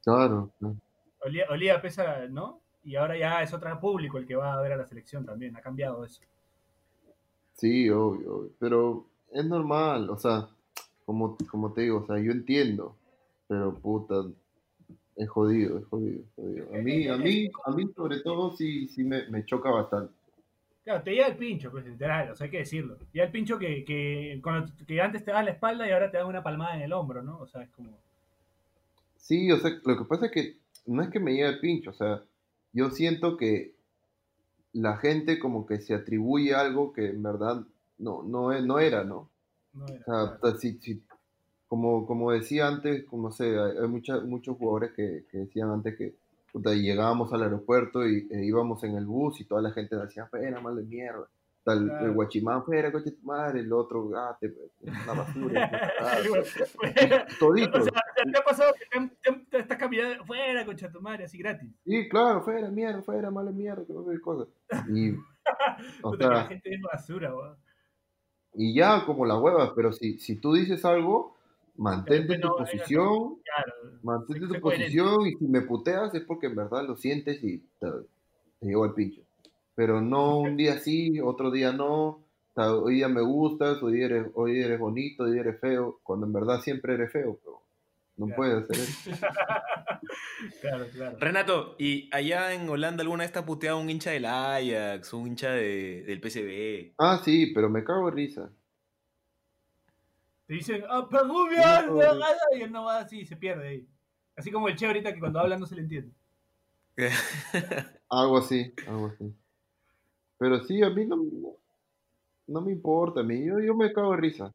Claro, 0.02 0.50
claro. 0.58 0.76
olía, 1.20 1.46
olía 1.48 1.80
pesa, 1.80 2.26
¿no? 2.28 2.60
Y 2.82 2.96
ahora 2.96 3.16
ya 3.16 3.40
es 3.42 3.54
otro 3.54 3.78
público 3.78 4.18
el 4.18 4.26
que 4.26 4.34
va 4.34 4.54
a 4.54 4.60
ver 4.60 4.72
a 4.72 4.76
la 4.76 4.86
selección 4.86 5.24
también, 5.24 5.56
ha 5.56 5.60
cambiado 5.62 6.04
eso. 6.04 6.20
Sí, 7.52 7.88
obvio, 7.88 8.34
obvio, 8.36 8.50
pero 8.58 9.06
es 9.30 9.44
normal, 9.46 10.10
o 10.10 10.16
sea, 10.18 10.48
como, 11.06 11.36
como 11.48 11.72
te 11.72 11.82
digo, 11.82 11.98
o 11.98 12.06
sea, 12.06 12.18
yo 12.18 12.32
entiendo, 12.32 12.96
pero 13.46 13.72
puta, 13.74 14.24
es 15.16 15.28
jodido, 15.28 15.78
es 15.78 15.84
jodido, 15.86 16.20
es 16.22 16.34
jodido. 16.34 16.66
A 16.74 16.78
mí, 16.78 17.08
a 17.08 17.16
mí, 17.16 17.50
a 17.66 17.70
mí 17.70 17.90
sobre 17.94 18.20
todo 18.20 18.56
sí, 18.56 18.88
sí 18.88 19.04
me, 19.04 19.28
me 19.28 19.44
choca 19.44 19.70
bastante. 19.70 20.12
Claro, 20.84 21.02
te 21.02 21.12
llega 21.12 21.28
el 21.28 21.36
pincho, 21.36 21.70
pues 21.70 21.86
literal, 21.86 22.30
o 22.30 22.36
sea, 22.36 22.44
hay 22.44 22.50
que 22.50 22.58
decirlo. 22.58 22.98
Llega 23.12 23.26
el 23.26 23.32
pincho 23.32 23.58
que, 23.58 23.84
que, 23.84 24.40
que 24.86 25.00
antes 25.00 25.24
te 25.24 25.30
da 25.30 25.42
la 25.42 25.50
espalda 25.52 25.88
y 25.88 25.92
ahora 25.92 26.10
te 26.10 26.18
da 26.18 26.26
una 26.26 26.42
palmada 26.42 26.76
en 26.76 26.82
el 26.82 26.92
hombro, 26.92 27.22
¿no? 27.22 27.38
O 27.38 27.46
sea, 27.46 27.62
es 27.62 27.70
como... 27.70 27.90
Sí, 29.16 29.50
o 29.50 29.56
sea, 29.58 29.70
lo 29.84 29.96
que 29.96 30.04
pasa 30.04 30.26
es 30.26 30.32
que 30.32 30.56
no 30.86 31.02
es 31.02 31.08
que 31.08 31.20
me 31.20 31.32
llegue 31.32 31.48
el 31.48 31.60
pincho, 31.60 31.90
o 31.90 31.94
sea, 31.94 32.22
yo 32.74 32.90
siento 32.90 33.38
que 33.38 33.72
la 34.74 34.96
gente 34.98 35.38
como 35.38 35.64
que 35.64 35.78
se 35.80 35.94
atribuye 35.94 36.54
algo 36.54 36.92
que 36.92 37.06
en 37.06 37.22
verdad 37.22 37.64
no, 37.98 38.22
no, 38.22 38.60
no 38.60 38.78
era, 38.80 39.04
¿no? 39.04 39.30
No 39.72 39.86
era, 39.86 40.04
O 40.34 40.38
sea, 40.50 40.58
si- 40.58 40.78
si- 40.80 41.02
como, 41.68 42.06
como 42.06 42.30
decía 42.32 42.68
antes, 42.68 43.04
como 43.04 43.30
sé, 43.32 43.56
hay, 43.58 43.88
mucha- 43.88 44.20
muchos 44.20 44.56
jugadores 44.56 44.92
que, 44.92 45.24
que 45.30 45.38
decían 45.38 45.70
antes 45.70 45.96
que 45.96 46.14
puta, 46.52 46.72
llegábamos 46.72 47.32
al 47.32 47.42
aeropuerto 47.42 48.06
y 48.06 48.28
e 48.30 48.44
íbamos 48.44 48.84
en 48.84 48.96
el 48.96 49.06
bus 49.06 49.40
y 49.40 49.44
toda 49.44 49.60
la 49.62 49.72
gente 49.72 49.96
decía, 49.96 50.26
fuera, 50.26 50.60
mal 50.60 50.76
de 50.76 50.84
mierda. 50.84 51.26
Tal, 51.64 51.86
Claro. 51.86 52.06
El 52.06 52.12
guachimán, 52.12 52.62
fuera, 52.62 52.92
coche 52.92 53.10
tu 53.12 53.22
madre, 53.26 53.60
el 53.60 53.72
otro, 53.72 54.10
ah, 54.14 54.36
te, 54.38 54.54
una 54.82 55.14
basura. 55.14 55.92
todito. 57.40 57.78
O 57.78 57.82
sea, 57.82 57.92
¿te 58.32 58.38
ha 58.38 58.44
pasado 58.44 58.72
que 58.74 59.40
te, 59.50 59.58
estás 59.58 59.78
caminando 59.78 60.24
fuera, 60.26 60.64
concha 60.66 60.92
tu 60.92 61.00
madre, 61.00 61.24
así 61.24 61.38
gratis? 61.38 61.70
Sí, 61.84 62.08
claro, 62.08 62.42
fuera, 62.42 62.70
mierda, 62.70 63.02
fuera, 63.02 63.30
mala 63.30 63.50
mierda, 63.50 63.84
que 63.86 63.92
no 63.94 64.04
sé 64.04 64.12
qué 64.12 64.20
cosa. 64.20 64.46
Y, 64.92 65.12
o 66.02 66.10
Puta, 66.10 66.28
la 66.28 66.44
gente 66.44 66.74
es 66.74 66.80
basura, 66.82 67.34
weón. 67.34 67.56
y 68.54 68.74
ya 68.74 69.04
como 69.06 69.24
las 69.26 69.38
huevas, 69.40 69.72
pero 69.74 69.92
si, 69.92 70.18
si 70.18 70.36
tú 70.36 70.52
dices 70.52 70.84
algo, 70.84 71.34
mantente 71.76 72.34
en 72.34 72.40
tu 72.40 72.48
no, 72.48 72.56
posición, 72.56 73.36
Claro. 73.44 73.72
mantente 74.02 74.46
tu 74.46 74.60
coherente. 74.60 74.86
posición 74.86 75.26
y 75.26 75.34
si 75.36 75.46
me 75.46 75.62
puteas 75.62 76.14
es 76.14 76.22
porque 76.22 76.46
en 76.46 76.56
verdad 76.56 76.84
lo 76.86 76.96
sientes 76.96 77.42
y 77.42 77.58
te, 77.80 77.88
te 78.60 78.66
llegó 78.66 78.84
al 78.84 78.94
pincho. 78.94 79.22
Pero 79.74 80.00
no 80.00 80.38
un 80.40 80.56
día 80.56 80.78
sí, 80.78 81.20
otro 81.20 81.50
día 81.50 81.72
no. 81.72 82.20
Hoy 82.56 82.94
día 82.96 83.08
me 83.08 83.20
gustas, 83.22 83.82
hoy 83.82 83.94
día 83.94 84.06
eres, 84.06 84.26
hoy 84.34 84.60
eres 84.60 84.78
bonito, 84.78 85.24
hoy 85.24 85.32
día 85.32 85.40
eres 85.40 85.60
feo, 85.60 85.98
cuando 86.04 86.26
en 86.26 86.32
verdad 86.32 86.60
siempre 86.60 86.94
eres 86.94 87.10
feo, 87.10 87.36
pero 87.42 87.60
no 88.16 88.26
Claro. 88.26 88.36
puedes 88.36 88.62
hacer 88.62 88.76
eso. 88.76 89.10
Claro, 90.60 90.86
claro. 90.92 91.16
Renato, 91.18 91.76
¿y 91.78 92.08
allá 92.12 92.52
en 92.52 92.68
Holanda 92.68 93.02
alguna 93.02 93.24
vez 93.24 93.32
te 93.32 93.38
ha 93.38 93.44
puteado 93.46 93.78
un 93.80 93.88
hincha 93.88 94.10
del 94.10 94.26
Ajax, 94.26 95.12
un 95.14 95.28
hincha 95.28 95.50
de- 95.50 96.02
del 96.02 96.20
PSV? 96.20 96.94
Ah, 96.98 97.20
sí, 97.24 97.52
pero 97.54 97.70
me 97.70 97.82
cago 97.82 98.08
en 98.10 98.14
risa. 98.14 98.50
Te 100.46 100.54
dicen, 100.54 100.84
¡ah, 100.88 101.08
Perrubia! 101.08 101.82
No, 101.86 101.94
no. 101.94 102.24
Y 102.56 102.62
él 102.62 102.72
no 102.72 102.84
va 102.84 102.98
así, 102.98 103.24
se 103.24 103.36
pierde 103.36 103.68
ahí. 103.68 103.88
Así 104.36 104.50
como 104.50 104.68
el 104.68 104.76
che 104.76 104.86
ahorita 104.86 105.12
que 105.12 105.20
cuando 105.20 105.40
habla 105.40 105.56
no 105.56 105.66
se 105.66 105.76
le 105.76 105.82
entiende. 105.82 106.12
Algo 108.10 108.38
así, 108.38 108.72
algo 108.86 109.06
así. 109.06 109.34
Pero 110.38 110.62
sí, 110.64 110.82
a 110.82 110.90
mí 110.90 111.04
no, 111.04 111.16
no 112.46 112.60
me 112.60 112.70
importa, 112.70 113.20
a 113.20 113.22
mí, 113.24 113.44
yo, 113.44 113.58
yo 113.58 113.74
me 113.74 113.92
cago 113.92 114.12
de 114.12 114.18
risa. 114.18 114.52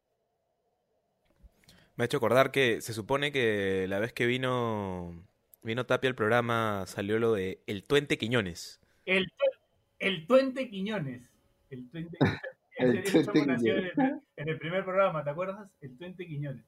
Me 1.96 2.04
ha 2.04 2.06
hecho 2.06 2.16
acordar 2.16 2.50
que 2.50 2.80
se 2.80 2.94
supone 2.94 3.32
que 3.32 3.86
la 3.88 3.98
vez 3.98 4.14
que 4.14 4.24
vino 4.24 5.22
vino 5.62 5.84
Tapia 5.84 6.08
al 6.08 6.16
programa 6.16 6.84
salió 6.86 7.18
lo 7.18 7.34
de 7.34 7.62
El 7.66 7.84
Tuente 7.84 8.16
Quiñones. 8.16 8.80
El, 9.04 9.30
el 9.98 10.26
Tuente 10.26 10.70
Quiñones. 10.70 11.28
El 11.68 11.90
Tuente 11.90 12.16
El 12.88 13.02
Tuente 13.02 13.38
en 13.38 13.50
el, 13.50 13.92
en 14.36 14.48
el 14.48 14.58
primer 14.58 14.84
programa, 14.84 15.22
¿te 15.24 15.30
acuerdas? 15.30 15.68
El 15.80 15.96
Tuente 15.96 16.26
Quiñones. 16.26 16.64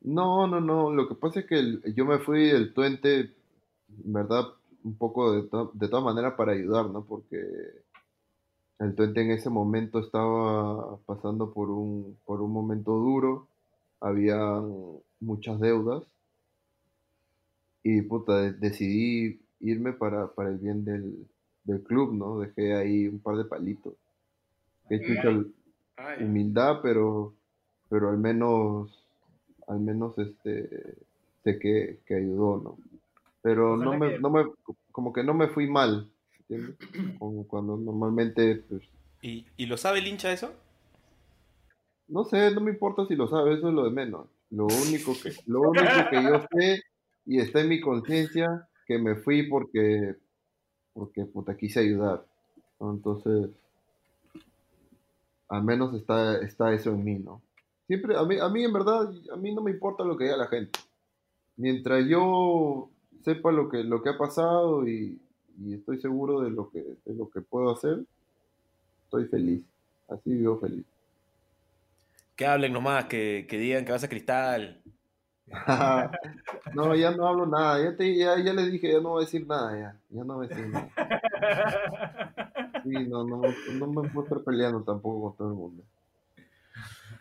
No, 0.00 0.46
no, 0.46 0.60
no, 0.60 0.92
lo 0.92 1.08
que 1.08 1.14
pasa 1.16 1.40
es 1.40 1.46
que 1.46 1.58
el- 1.58 1.94
yo 1.94 2.04
me 2.04 2.18
fui 2.18 2.46
del 2.46 2.72
Tuente, 2.72 3.20
en 3.20 4.12
verdad, 4.12 4.44
un 4.84 4.96
poco 4.96 5.32
de, 5.32 5.42
to- 5.48 5.72
de 5.74 5.88
todas 5.88 6.04
maneras 6.04 6.34
para 6.34 6.52
ayudar, 6.52 6.88
¿no? 6.90 7.04
Porque 7.04 7.36
el 8.78 8.94
Tuente 8.94 9.22
en 9.22 9.32
ese 9.32 9.50
momento 9.50 9.98
estaba 9.98 10.96
pasando 10.98 11.52
por 11.52 11.68
un, 11.70 12.16
por 12.24 12.40
un 12.40 12.52
momento 12.52 12.92
duro, 12.92 13.48
había 14.00 14.38
muchas 15.20 15.58
deudas 15.58 16.04
y 17.82 18.02
puta, 18.02 18.40
de- 18.40 18.52
decidí 18.52 19.40
irme 19.60 19.92
para, 19.92 20.28
para 20.32 20.50
el 20.50 20.58
bien 20.58 20.84
del, 20.84 21.26
del 21.64 21.82
club, 21.82 22.14
¿no? 22.14 22.38
Dejé 22.38 22.74
ahí 22.74 23.08
un 23.08 23.18
par 23.18 23.36
de 23.36 23.44
palitos. 23.44 23.94
Chucha, 24.88 25.28
Ay, 25.96 26.22
humildad, 26.24 26.80
pero, 26.82 27.34
pero 27.88 28.10
al 28.10 28.18
menos, 28.18 28.90
al 29.68 29.80
menos 29.80 30.18
este, 30.18 30.68
sé 31.44 31.58
que, 31.58 32.00
que 32.06 32.14
ayudó, 32.16 32.58
¿no? 32.58 32.78
Pero 33.42 33.76
no 33.76 33.92
me, 33.98 34.10
que- 34.10 34.18
no 34.18 34.30
me, 34.30 34.44
como 34.92 35.12
que 35.12 35.22
no 35.22 35.34
me 35.34 35.48
fui 35.48 35.68
mal, 35.68 36.10
¿entiendes? 36.40 36.76
Como 37.18 37.46
cuando 37.46 37.76
normalmente, 37.76 38.56
pues, 38.68 38.82
¿Y, 39.22 39.44
y 39.56 39.66
lo 39.66 39.76
sabe 39.76 39.98
el 39.98 40.06
hincha 40.06 40.32
eso? 40.32 40.52
no 42.08 42.24
sé, 42.24 42.50
no 42.54 42.60
me 42.60 42.70
importa 42.70 43.06
si 43.06 43.14
lo 43.14 43.28
sabes, 43.28 43.58
eso 43.58 43.68
es 43.68 43.74
lo 43.74 43.84
de 43.84 43.90
menos. 43.90 44.26
Lo 44.50 44.64
único 44.66 45.12
que, 45.20 45.30
lo 45.46 45.60
único 45.62 46.08
que 46.10 46.22
yo 46.24 46.40
sé 46.52 46.80
y 47.26 47.38
está 47.40 47.60
en 47.60 47.68
mi 47.68 47.80
conciencia 47.80 48.66
que 48.86 48.98
me 48.98 49.16
fui 49.16 49.48
porque, 49.48 50.16
porque 50.94 51.24
puta, 51.26 51.56
quise 51.56 51.80
ayudar. 51.80 52.26
Entonces, 52.80 53.50
al 55.48 55.64
menos 55.64 55.94
está, 55.94 56.38
está 56.38 56.72
eso 56.72 56.90
en 56.90 57.04
mí, 57.04 57.14
¿no? 57.18 57.40
Siempre, 57.86 58.16
a 58.16 58.22
mí, 58.24 58.38
a 58.38 58.48
mí 58.48 58.64
en 58.64 58.72
verdad, 58.72 59.10
a 59.32 59.36
mí 59.36 59.54
no 59.54 59.62
me 59.62 59.70
importa 59.70 60.04
lo 60.04 60.16
que 60.16 60.24
diga 60.24 60.36
la 60.36 60.48
gente. 60.48 60.78
Mientras 61.56 62.06
yo 62.06 62.90
sepa 63.24 63.50
lo 63.50 63.68
que, 63.68 63.82
lo 63.82 64.02
que 64.02 64.10
ha 64.10 64.18
pasado 64.18 64.86
y, 64.86 65.18
y 65.58 65.74
estoy 65.74 66.00
seguro 66.00 66.40
de 66.42 66.50
lo 66.50 66.70
que, 66.70 66.80
de 67.04 67.14
lo 67.14 67.30
que 67.30 67.40
puedo 67.40 67.70
hacer, 67.70 67.98
estoy 69.04 69.26
feliz. 69.26 69.62
Así 70.08 70.30
vivo 70.30 70.58
feliz. 70.58 70.84
Que 72.36 72.46
hablen 72.46 72.72
nomás, 72.72 73.06
que, 73.06 73.46
que 73.48 73.58
digan 73.58 73.84
que 73.84 73.92
vas 73.92 74.04
a 74.04 74.08
Cristal. 74.08 74.80
no, 76.74 76.94
ya 76.94 77.10
no 77.10 77.26
hablo 77.26 77.46
nada. 77.46 77.82
Ya, 77.82 77.96
te, 77.96 78.14
ya, 78.14 78.38
ya 78.38 78.52
les 78.52 78.70
dije, 78.70 78.92
ya 78.92 79.00
no 79.00 79.10
voy 79.10 79.22
a 79.22 79.26
decir 79.26 79.46
nada. 79.46 79.78
Ya, 79.78 79.96
ya 80.10 80.24
no 80.24 80.36
voy 80.36 80.46
a 80.46 80.48
decir 80.48 80.68
nada. 80.68 80.88
Sí, 82.84 82.90
no, 83.08 83.24
no, 83.24 83.42
no 83.74 83.86
me 84.02 84.08
puedo 84.10 84.26
estar 84.26 84.42
peleando 84.44 84.82
tampoco 84.82 85.22
con 85.28 85.36
todo 85.36 85.48
el 85.48 85.54
mundo. 85.54 85.82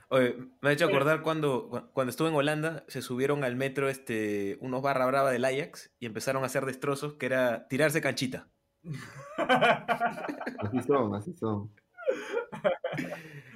Oye, 0.09 0.37
me 0.61 0.69
ha 0.69 0.71
hecho 0.71 0.85
acordar 0.85 1.21
cuando, 1.21 1.67
cu- 1.69 1.81
cuando 1.91 2.11
estuve 2.11 2.29
en 2.29 2.35
Holanda, 2.35 2.85
se 2.87 3.01
subieron 3.01 3.43
al 3.43 3.55
metro 3.57 3.89
este, 3.89 4.57
unos 4.61 4.81
barra 4.81 5.05
brava 5.05 5.31
del 5.31 5.43
Ajax 5.43 5.91
y 5.99 6.05
empezaron 6.05 6.43
a 6.43 6.45
hacer 6.45 6.65
destrozos, 6.65 7.15
que 7.15 7.25
era 7.25 7.67
tirarse 7.67 7.99
canchita. 8.01 8.47
Así 9.37 10.81
son, 10.87 11.13
así 11.13 11.33
son. 11.33 11.69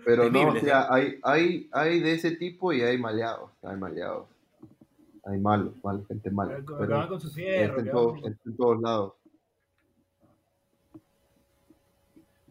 Pero 0.05 0.29
no, 0.29 0.49
o 0.49 0.59
sea, 0.59 0.93
hay, 0.93 1.19
hay, 1.23 1.69
hay 1.71 1.99
de 1.99 2.13
ese 2.13 2.31
tipo 2.35 2.73
y 2.73 2.81
hay 2.81 2.97
maleados, 2.97 3.51
hay 3.63 3.77
maleados. 3.77 4.27
Hay 5.23 5.39
malos, 5.39 5.73
malos, 5.83 6.07
gente 6.07 6.31
mala. 6.31 6.57
Pero 6.79 7.07
con 7.07 7.21
su 7.21 7.29
en, 7.39 8.31
está 8.31 8.49
en 8.49 8.57
todos 8.57 8.81
lados. 8.81 9.13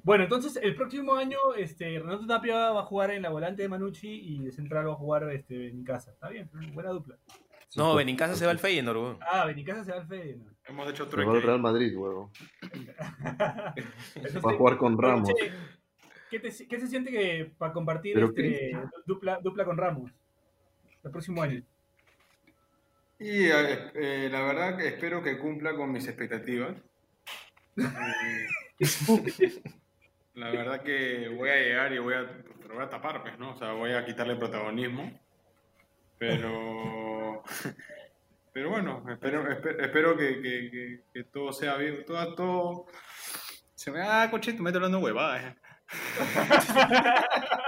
Bueno, 0.03 0.25
entonces 0.25 0.59
el 0.63 0.75
próximo 0.75 1.15
año 1.15 1.39
este, 1.57 1.99
Renato 1.99 2.27
Tapia 2.27 2.71
va 2.73 2.81
a 2.81 2.85
jugar 2.87 3.11
en 3.11 3.23
la 3.23 3.31
volante 3.31 3.63
de 3.63 3.69
Manucci 3.69 4.09
y 4.09 4.43
de 4.45 4.53
central 4.53 4.89
va 4.89 4.93
a 4.93 4.97
jugar 4.97 5.31
este, 5.31 5.69
en 5.69 5.85
casa. 5.85 6.11
Está 6.13 6.29
bien, 6.29 6.49
buena 6.73 6.91
dupla. 6.91 7.17
Sí, 7.69 7.79
No, 7.79 7.95
Benincasa 7.95 8.35
se 8.35 8.45
va 8.47 8.51
al 8.51 8.59
Feyenoord, 8.59 8.97
weón. 8.99 9.19
Ah, 9.21 9.45
Benicasa 9.47 9.85
se 9.85 9.93
va 9.93 9.99
al 9.99 10.07
Feyenoord. 10.09 10.53
Hemos 10.65 10.89
hecho 10.91 11.05
Se 11.09 11.17
va 11.17 11.23
al 11.23 11.29
trueque. 11.29 11.47
Real 11.47 11.61
Madrid, 11.61 11.97
huevo. 11.97 12.33
Va 14.45 14.51
a 14.53 14.55
jugar 14.57 14.77
con 14.77 14.99
Ramos. 15.01 15.29
che, 15.35 15.53
¿qué, 16.31 16.41
te- 16.41 16.67
qué 16.69 16.81
se 16.81 16.87
siente 16.89 17.11
que 17.11 17.53
para 17.59 17.73
compartir 17.73 18.19
este, 18.19 18.73
dupla, 19.07 19.39
dupla 19.41 19.65
con 19.65 19.77
Ramos 19.77 20.11
el 21.05 21.11
próximo 21.11 21.43
año? 21.43 21.63
Y 23.19 23.45
eh, 23.45 23.91
eh, 23.95 24.29
la 24.33 24.41
verdad 24.43 24.77
que 24.77 24.89
espero 24.89 25.23
que 25.23 25.39
cumpla 25.39 25.75
con 25.77 25.93
mis 25.93 26.09
expectativas. 26.09 26.75
La 30.35 30.51
verdad 30.51 30.83
que 30.83 31.29
voy 31.29 31.51
a 31.51 31.57
llegar 31.57 31.93
y 31.93 31.99
voy 31.99 32.15
a, 32.15 32.27
pero 32.63 32.75
voy 32.75 32.85
a 32.85 32.89
tapar, 32.89 33.23
pues, 33.23 33.39
¿no? 33.39 33.53
O 33.53 33.57
sea, 33.57 33.73
voy 33.73 33.93
a 33.93 34.05
quitarle 34.05 34.37
protagonismo. 34.37 35.11
Pero, 36.19 37.43
pero 38.53 38.71
bueno, 38.71 39.05
espero, 39.11 39.51
espero, 39.51 39.81
espero 39.85 40.17
que, 40.17 40.41
que- 40.43 40.71
que- 40.71 41.01
que 41.13 41.25
todo 41.25 41.53
sea 41.53 41.77
bien, 41.77 42.05
todo, 42.05 42.35
todo... 42.35 42.87
Se 43.75 43.91
me 43.91 44.01
ah, 44.03 44.29
cochito, 44.31 44.63
me 44.63 44.71
estoy 44.71 44.79
hablando 44.85 44.99
huevadas. 45.01 45.45
eh. 45.45 45.57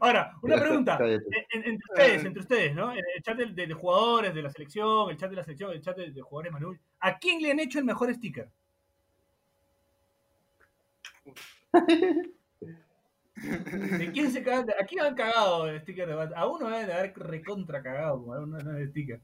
Ahora, 0.00 0.32
una 0.42 0.56
pregunta. 0.58 0.98
En- 1.00 1.22
entre 1.52 1.78
ustedes, 1.90 2.24
entre 2.24 2.42
ustedes, 2.42 2.74
¿no? 2.74 2.92
En 2.92 2.98
el 2.98 3.22
chat 3.22 3.36
de, 3.36 3.46
de- 3.46 3.66
de 3.66 3.74
jugadores 3.74 4.34
de 4.34 4.42
la 4.42 4.50
selección, 4.50 5.10
el 5.10 5.16
chat 5.16 5.30
de 5.30 5.36
la 5.36 5.44
selección, 5.44 5.72
el 5.72 5.80
chat 5.80 5.96
de, 5.96 6.10
de 6.10 6.20
jugadores 6.20 6.52
Manuel. 6.52 6.78
¿A 7.00 7.18
quién 7.18 7.40
le 7.40 7.50
han 7.50 7.60
hecho 7.60 7.78
el 7.78 7.84
mejor 7.84 8.12
sticker? 8.14 8.48
¿De 13.98 14.10
quién 14.12 14.30
se 14.30 14.42
cagan? 14.42 14.66
¿A 14.80 14.84
quién 14.86 15.04
han 15.04 15.14
cagado 15.14 15.68
el 15.68 15.80
sticker 15.82 16.08
de 16.08 16.14
Bat- 16.14 16.32
A 16.34 16.46
uno 16.48 16.68
deben 16.70 16.86
de 16.86 16.92
haber 16.94 17.12
recontra 17.18 17.82
cagado 17.82 18.24
con 18.24 18.34
alguno 18.36 18.72
de 18.72 18.86
sticker. 18.88 19.20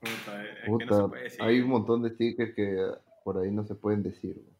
Puta, 0.00 0.44
es 0.44 0.58
que 0.60 0.66
Puta, 0.66 0.84
no 0.86 0.96
se 1.02 1.08
puede 1.08 1.22
decir. 1.24 1.42
hay 1.42 1.60
un 1.60 1.68
montón 1.68 2.02
de 2.02 2.10
stickers 2.10 2.54
que 2.54 2.76
por 3.24 3.38
ahí 3.38 3.50
no 3.50 3.64
se 3.64 3.74
pueden 3.74 4.02
decir. 4.02 4.34
güey. 4.34 4.52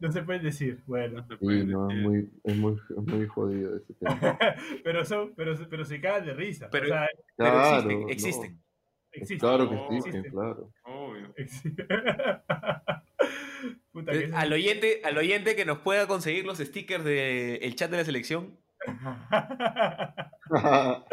No 0.00 0.12
se 0.12 0.22
puede 0.22 0.38
decir, 0.38 0.80
bueno. 0.86 1.26
No 1.28 1.36
se 1.36 1.44
Sí, 1.44 1.66
no, 1.66 1.90
es 1.90 1.96
decir. 1.96 2.08
muy, 2.08 2.30
es 2.44 2.56
muy, 2.56 2.72
es 2.74 2.96
muy 3.14 3.26
jodido 3.26 3.76
ese 3.76 3.94
tema. 3.94 4.38
pero, 4.84 5.04
son, 5.04 5.34
pero, 5.34 5.56
se- 5.56 5.64
pero 5.66 5.84
se 5.84 6.00
cagan 6.00 6.24
de 6.26 6.34
risa. 6.34 6.68
Pero- 6.70 6.84
o 6.86 6.88
sea, 6.88 7.06
Pero 7.36 7.50
Claro, 7.50 7.68
existen, 7.90 8.00
no. 8.00 8.08
existen. 8.08 8.60
existe. 9.12 9.40
Claro 9.40 9.68
que 9.68 9.74
No, 9.74 9.84
existen, 9.86 10.14
existe. 10.14 10.30
claro. 10.30 10.70
Puta, 13.92 14.12
que 14.12 14.18
Eh, 14.26 14.30
Al 14.34 14.52
oyente, 14.52 15.00
al 15.04 15.18
oyente 15.18 15.56
que 15.56 15.64
nos 15.64 15.78
pueda 15.78 16.06
conseguir 16.06 16.44
los 16.46 16.58
stickers 16.58 17.02
del 17.04 17.74
chat 17.74 17.90
de 17.90 17.96
la 17.96 18.04
selección. 18.04 18.56
no, 20.50 21.04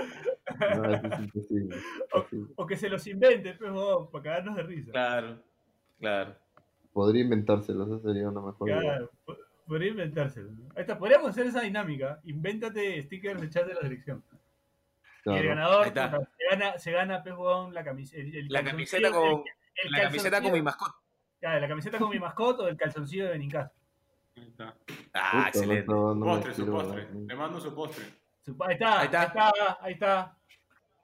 es 0.93 1.19
imposible. 1.19 1.75
imposible. 2.05 2.53
o 2.55 2.65
que 2.67 2.77
se 2.77 2.89
los 2.89 3.05
invente, 3.07 3.53
pues, 3.53 3.71
huevón, 3.71 4.11
para 4.11 4.23
cagarnos 4.23 4.55
de 4.55 4.63
risa. 4.63 4.91
Claro, 4.91 5.41
claro. 5.99 6.35
Podría 6.93 7.23
inventárselos, 7.23 7.87
esa 7.89 7.99
sería 8.07 8.29
una 8.29 8.41
mejor 8.41 8.69
idea. 8.69 8.79
Claro, 8.79 9.11
po- 9.25 9.37
podría 9.67 9.89
inventárselo. 9.89 10.51
¿no? 10.51 10.63
Ahí 10.75 10.81
está, 10.81 10.97
podríamos 10.97 11.29
hacer 11.29 11.47
esa 11.47 11.61
dinámica. 11.61 12.21
Invéntate 12.23 13.01
stickers 13.01 13.41
de 13.41 13.49
chat 13.49 13.67
de 13.67 13.73
la 13.73 13.81
selección. 13.81 14.23
Y 15.25 15.29
el 15.31 15.41
Claro. 15.41 15.47
ganador 15.49 15.85
se 15.85 15.91
gana, 16.51 16.77
se 16.77 16.91
gana 16.91 17.23
pues, 17.23 17.35
la, 17.73 17.83
camis- 17.83 18.13
el, 18.13 18.35
el 18.35 18.47
La 18.47 18.63
camiseta 18.63 19.11
con, 19.11 19.39
el- 19.39 19.43
el 19.83 19.91
la 19.91 20.01
camiseta 20.03 20.41
con 20.41 20.51
mi 20.53 20.61
mascota. 20.61 20.95
Claro, 21.39 21.59
la 21.59 21.67
camiseta 21.67 21.97
con 21.97 22.09
mi 22.09 22.19
mascota 22.19 22.63
o 22.63 22.67
el 22.67 22.77
calzoncillo 22.77 23.25
de 23.25 23.31
Benincasa. 23.31 23.71
Ahí 24.37 24.47
está. 24.47 24.75
Ah, 25.13 25.45
excelente. 25.47 25.85
no 25.87 26.19
Postre, 26.19 26.53
su 26.53 26.65
postre. 26.69 27.07
Le 27.13 27.35
mando 27.35 27.59
su 27.59 27.73
postre. 27.73 28.05
Su- 28.43 28.55
Ahí 28.61 28.73
está, 28.73 28.93
ahí 28.93 28.99
Ahí 28.99 29.05
está, 29.05 29.23
está. 29.23 29.77
ahí 29.81 29.93
está. 29.93 30.37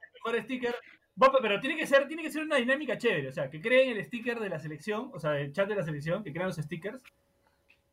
El 0.02 0.12
mejor 0.14 0.42
sticker. 0.42 0.74
Pero 1.42 1.60
tiene 1.60 1.76
que 1.76 1.86
ser, 1.86 2.08
tiene 2.08 2.22
que 2.22 2.30
ser 2.30 2.42
una 2.42 2.56
dinámica 2.56 2.96
chévere. 2.98 3.28
O 3.28 3.32
sea, 3.32 3.48
que 3.50 3.60
creen 3.60 3.96
el 3.96 4.04
sticker 4.04 4.40
de 4.40 4.48
la 4.48 4.58
selección, 4.58 5.10
o 5.14 5.18
sea, 5.20 5.38
el 5.38 5.52
chat 5.52 5.68
de 5.68 5.76
la 5.76 5.82
selección, 5.82 6.24
que 6.24 6.32
crean 6.32 6.48
los 6.48 6.56
stickers. 6.56 7.00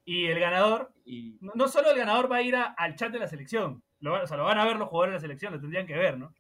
Y 0.06 0.26
el 0.28 0.40
ganador, 0.40 0.92
Y 1.06 1.38
no, 1.42 1.52
no 1.56 1.68
solo 1.68 1.92
el 1.92 1.98
ganador 1.98 2.32
va 2.32 2.38
a 2.38 2.42
ir 2.42 2.56
a- 2.56 2.74
al 2.78 2.96
chat 2.96 3.12
de 3.12 3.20
la 3.20 3.28
selección, 3.28 3.84
lo, 4.00 4.24
o 4.24 4.26
sea, 4.28 4.38
lo 4.38 4.46
van 4.46 4.58
a 4.58 4.66
ver 4.66 4.78
los 4.78 4.88
jugadores 4.88 5.12
de 5.14 5.18
la 5.18 5.22
selección, 5.22 5.54
lo 5.54 5.60
tendrían 5.60 5.86
que 5.86 5.96
ver, 5.98 6.18
¿no? 6.18 6.34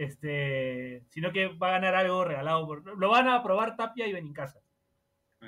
Este, 0.00 1.04
sino 1.10 1.30
que 1.30 1.48
va 1.48 1.68
a 1.68 1.72
ganar 1.72 1.94
algo 1.94 2.24
regalado. 2.24 2.66
Por, 2.66 2.98
lo 2.98 3.10
van 3.10 3.28
a 3.28 3.34
aprobar 3.34 3.76
Tapia 3.76 4.06
y 4.06 4.14
Benincasa. 4.14 4.58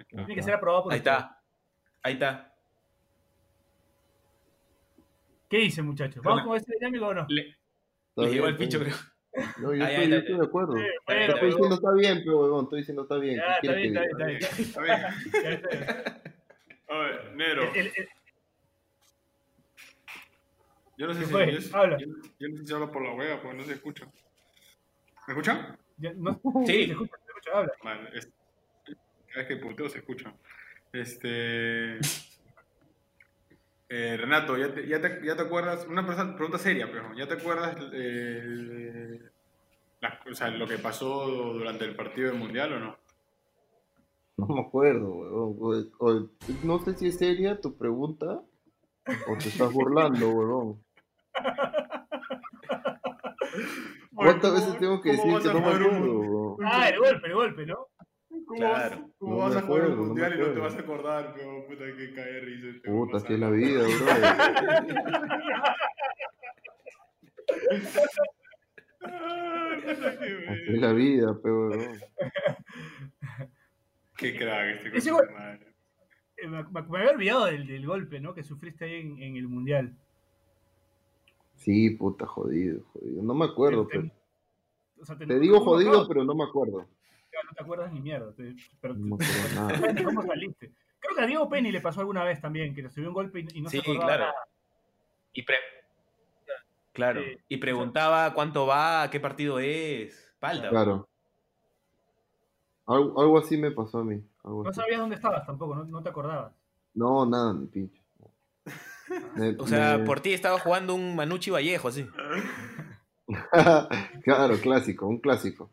Tiene 0.08 0.34
que 0.34 0.42
ser 0.42 0.52
aprobado 0.52 0.84
por 0.84 0.92
ahí 0.92 0.98
está. 0.98 1.40
Ahí 2.02 2.12
está. 2.12 2.54
¿Qué 5.48 5.56
dice, 5.56 5.80
muchachos? 5.80 6.22
¿Vamos 6.22 6.44
con 6.44 6.56
ese 6.58 6.70
dinámico 6.78 7.06
o 7.06 7.14
no? 7.14 7.26
Le, 7.30 7.56
le 8.16 8.30
llegó 8.30 8.46
el 8.46 8.56
pincho, 8.58 8.78
creo. 8.78 8.94
No, 9.62 9.74
yo, 9.74 9.82
Ahí, 9.86 9.92
estoy, 9.92 10.04
ahí, 10.04 10.10
yo 10.10 10.16
estoy 10.18 10.36
de 10.38 10.44
acuerdo. 10.44 10.72
Sí, 10.74 10.82
estoy 11.06 11.46
diciendo 11.46 11.74
está 11.76 11.92
bien, 11.94 12.18
pero 12.22 12.40
huevón, 12.42 12.64
estoy 12.64 12.78
diciendo 12.80 13.02
está 13.04 13.16
bien. 13.16 13.36
Ya, 13.36 13.58
¿Qué 13.62 13.66
está 13.68 13.78
bien, 13.78 13.94
que 13.94 14.00
está 14.04 14.26
bien, 14.26 14.38
está 14.42 14.80
bien. 14.82 14.98
Está 15.00 15.40
bien. 15.40 15.42
Ya 15.42 15.50
está 15.50 15.68
bien. 15.70 15.86
A 16.88 16.98
ver, 16.98 17.32
Nero. 17.36 17.62
El- 17.74 17.86
el- 17.86 18.08
Yo 20.98 21.06
no 21.06 21.14
sé 21.14 21.20
¿Qué 21.20 21.24
si. 21.26 21.32
fue? 21.32 21.52
Yo, 21.58 21.76
Habla. 21.78 21.98
yo- 21.98 22.06
yo 22.38 22.48
no 22.50 22.56
sé 22.58 22.66
si 22.66 22.74
hablo 22.74 22.92
por 22.92 23.02
la 23.02 23.14
wea, 23.14 23.40
porque 23.40 23.56
no 23.56 23.64
se 23.64 23.72
escucha. 23.72 24.06
¿Me 25.26 25.34
escuchan? 25.34 25.78
ya, 25.98 26.12
no- 26.14 26.40
Sí. 26.66 26.86
se 26.86 26.92
escucha, 26.92 27.16
se 27.16 27.28
escucha, 27.28 27.58
habla. 27.58 27.72
Es- 28.14 28.30
cada 29.28 29.38
vez 29.38 29.46
que 29.48 29.56
puteo 29.56 29.88
se 29.88 29.98
escucha. 29.98 30.34
Este. 30.92 31.98
Eh, 33.88 34.16
Renato, 34.16 34.56
¿ya 34.56 34.72
te, 34.74 34.86
ya, 34.86 35.00
te, 35.00 35.20
ya 35.24 35.36
te 35.36 35.42
acuerdas? 35.42 35.86
Una 35.86 36.04
pregunta, 36.06 36.34
pregunta 36.36 36.58
seria, 36.58 36.90
pero 36.90 37.14
¿ya 37.14 37.26
te 37.28 37.34
acuerdas 37.34 37.76
eh, 37.92 39.20
la- 40.00 40.20
o 40.30 40.34
sea, 40.34 40.48
lo 40.48 40.66
que 40.66 40.78
pasó 40.78 41.26
durante 41.52 41.84
el 41.84 41.94
partido 41.94 42.28
del 42.30 42.38
Mundial 42.38 42.72
o 42.74 42.80
no? 42.80 42.96
No 44.38 44.46
me 44.46 44.60
acuerdo. 44.60 45.08
O- 45.12 45.84
o- 45.98 46.30
no 46.64 46.78
sé 46.84 46.94
si 46.96 47.08
es 47.08 47.18
seria 47.18 47.60
tu 47.60 47.76
pregunta 47.76 48.40
o 49.28 49.36
te 49.38 49.48
estás 49.48 49.72
burlando, 49.72 50.30
huevón. 50.30 50.82
¿Cuántas 54.14 54.52
veces 54.54 54.78
tengo 54.78 55.00
que 55.00 55.10
decir 55.10 55.22
¿Cómo 55.24 55.34
vas 55.34 55.42
que 55.42 55.48
no 55.52 55.60
me 55.60 55.66
acuerdo? 55.66 56.56
Ah, 56.64 56.88
el 56.88 56.98
golpe, 56.98 57.26
el 57.28 57.34
golpe, 57.34 57.66
¿no? 57.66 57.86
¿Cómo, 58.46 58.58
Claro. 58.60 58.96
vas, 59.00 59.10
cómo 59.18 59.32
No 59.32 59.38
vas 59.42 59.56
a 59.56 59.62
jugar 59.62 59.84
un 59.88 59.96
no 59.96 60.04
mundial 60.04 60.34
y 60.34 60.38
no 60.38 60.46
te 60.52 60.58
vas 60.58 60.74
a 60.74 60.80
acordar? 60.80 61.32
Pero, 61.34 61.66
puta, 61.66 61.84
que 61.96 62.12
cae 62.14 62.40
risa. 62.40 62.66
Puta, 62.84 63.16
así 63.18 63.32
es 63.34 63.40
la 63.40 63.50
vida, 63.50 63.82
bro. 63.82 64.06
Así 70.48 70.62
es 70.74 70.80
la 70.80 70.92
vida, 70.92 71.36
pero. 71.42 71.70
Qué 74.16 74.36
crack 74.38 74.76
este 74.84 74.98
Ese 74.98 75.10
gol- 75.10 75.28
madre. 75.32 75.66
Eh, 76.36 76.46
Me, 76.48 76.62
me- 76.62 76.82
me 76.82 76.98
había 76.98 77.10
olvidado 77.12 77.46
del, 77.46 77.66
del 77.66 77.86
golpe, 77.86 78.20
¿no? 78.20 78.34
Que 78.34 78.44
sufriste 78.44 78.84
ahí 78.84 79.00
en, 79.00 79.20
en 79.22 79.36
el 79.36 79.48
mundial. 79.48 79.96
Sí, 81.64 81.90
puta, 81.90 82.26
jodido, 82.26 82.82
jodido. 82.92 83.22
No 83.22 83.34
me 83.34 83.44
acuerdo, 83.46 83.86
Te- 83.86 83.98
pero. 84.00 84.10
o 85.00 85.04
sea, 85.04 85.16
Te 85.16 85.38
digo 85.38 85.58
¿cómo 85.58 85.72
jodido, 85.72 86.06
pero 86.08 86.24
no 86.24 86.34
me 86.34 86.44
acuerdo. 86.44 86.78
No 86.78 87.54
te 87.56 87.62
acuerdas 87.62 87.92
ni 87.92 88.00
mierda. 88.00 88.32
te- 88.34 88.54
pero 88.80 88.94
No 88.94 89.16
me 89.16 89.24
te- 89.24 89.24
acuerdo 89.32 89.54
nada. 89.54 89.68
¿Cómo 90.14 90.22
saliste? 90.22 90.72
Creo 90.98 91.16
que 91.16 91.22
a 91.22 91.26
Diego 91.26 91.48
Penny 91.48 91.72
le 91.72 91.80
pasó 91.80 92.00
alguna 92.00 92.24
vez 92.24 92.40
también, 92.40 92.74
que 92.74 92.82
recibió 92.82 93.08
un 93.08 93.14
golpe 93.14 93.40
y, 93.40 93.58
y 93.58 93.62
no 93.62 93.68
Sí, 93.70 93.78
se 93.80 93.82
acordaba 93.90 94.06
claro. 94.06 94.22
nada. 94.24 94.34
Y 95.32 95.42
pre- 95.42 95.56
Claro. 96.92 97.20
Sí. 97.22 97.38
Y 97.48 97.56
preguntaba 97.56 98.34
cuánto 98.34 98.66
va, 98.66 99.08
qué 99.10 99.18
partido 99.18 99.58
es. 99.58 100.34
Palda. 100.38 100.68
Claro. 100.68 101.08
Algo, 102.86 103.18
algo 103.20 103.38
así 103.38 103.56
me 103.56 103.70
pasó 103.70 103.98
a 104.00 104.04
mí. 104.04 104.20
algo 104.44 104.64
No 104.64 104.70
así. 104.70 104.80
sabías 104.80 104.98
dónde 105.00 105.14
estabas 105.16 105.46
tampoco, 105.46 105.74
no, 105.76 105.84
no 105.84 106.02
te 106.02 106.08
acordabas. 106.10 106.52
No, 106.94 107.24
nada, 107.24 107.54
ni 107.54 107.66
pincho. 107.66 108.01
Me- 109.36 109.56
O 109.58 109.66
sea, 109.66 109.98
me- 109.98 110.04
por 110.04 110.20
ti 110.20 110.32
estaba 110.32 110.58
jugando 110.58 110.94
un 110.94 111.16
Manucci 111.16 111.50
Vallejo, 111.50 111.88
así. 111.88 112.06
claro, 114.24 114.56
clásico, 114.60 115.06
un 115.06 115.18
clásico. 115.18 115.70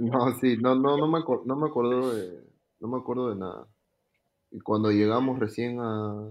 No, 0.00 0.38
sí, 0.40 0.56
no, 0.56 0.74
no, 0.74 0.96
no 0.96 1.06
me, 1.08 1.20
no 1.44 1.56
me 1.56 1.68
acuerdo 1.68 2.14
de, 2.14 2.42
No 2.80 2.88
me 2.88 2.98
acuerdo 2.98 3.30
de 3.30 3.36
nada. 3.36 3.66
Y 4.50 4.60
cuando 4.60 4.90
llegamos 4.90 5.38
recién 5.38 5.78
a. 5.80 6.30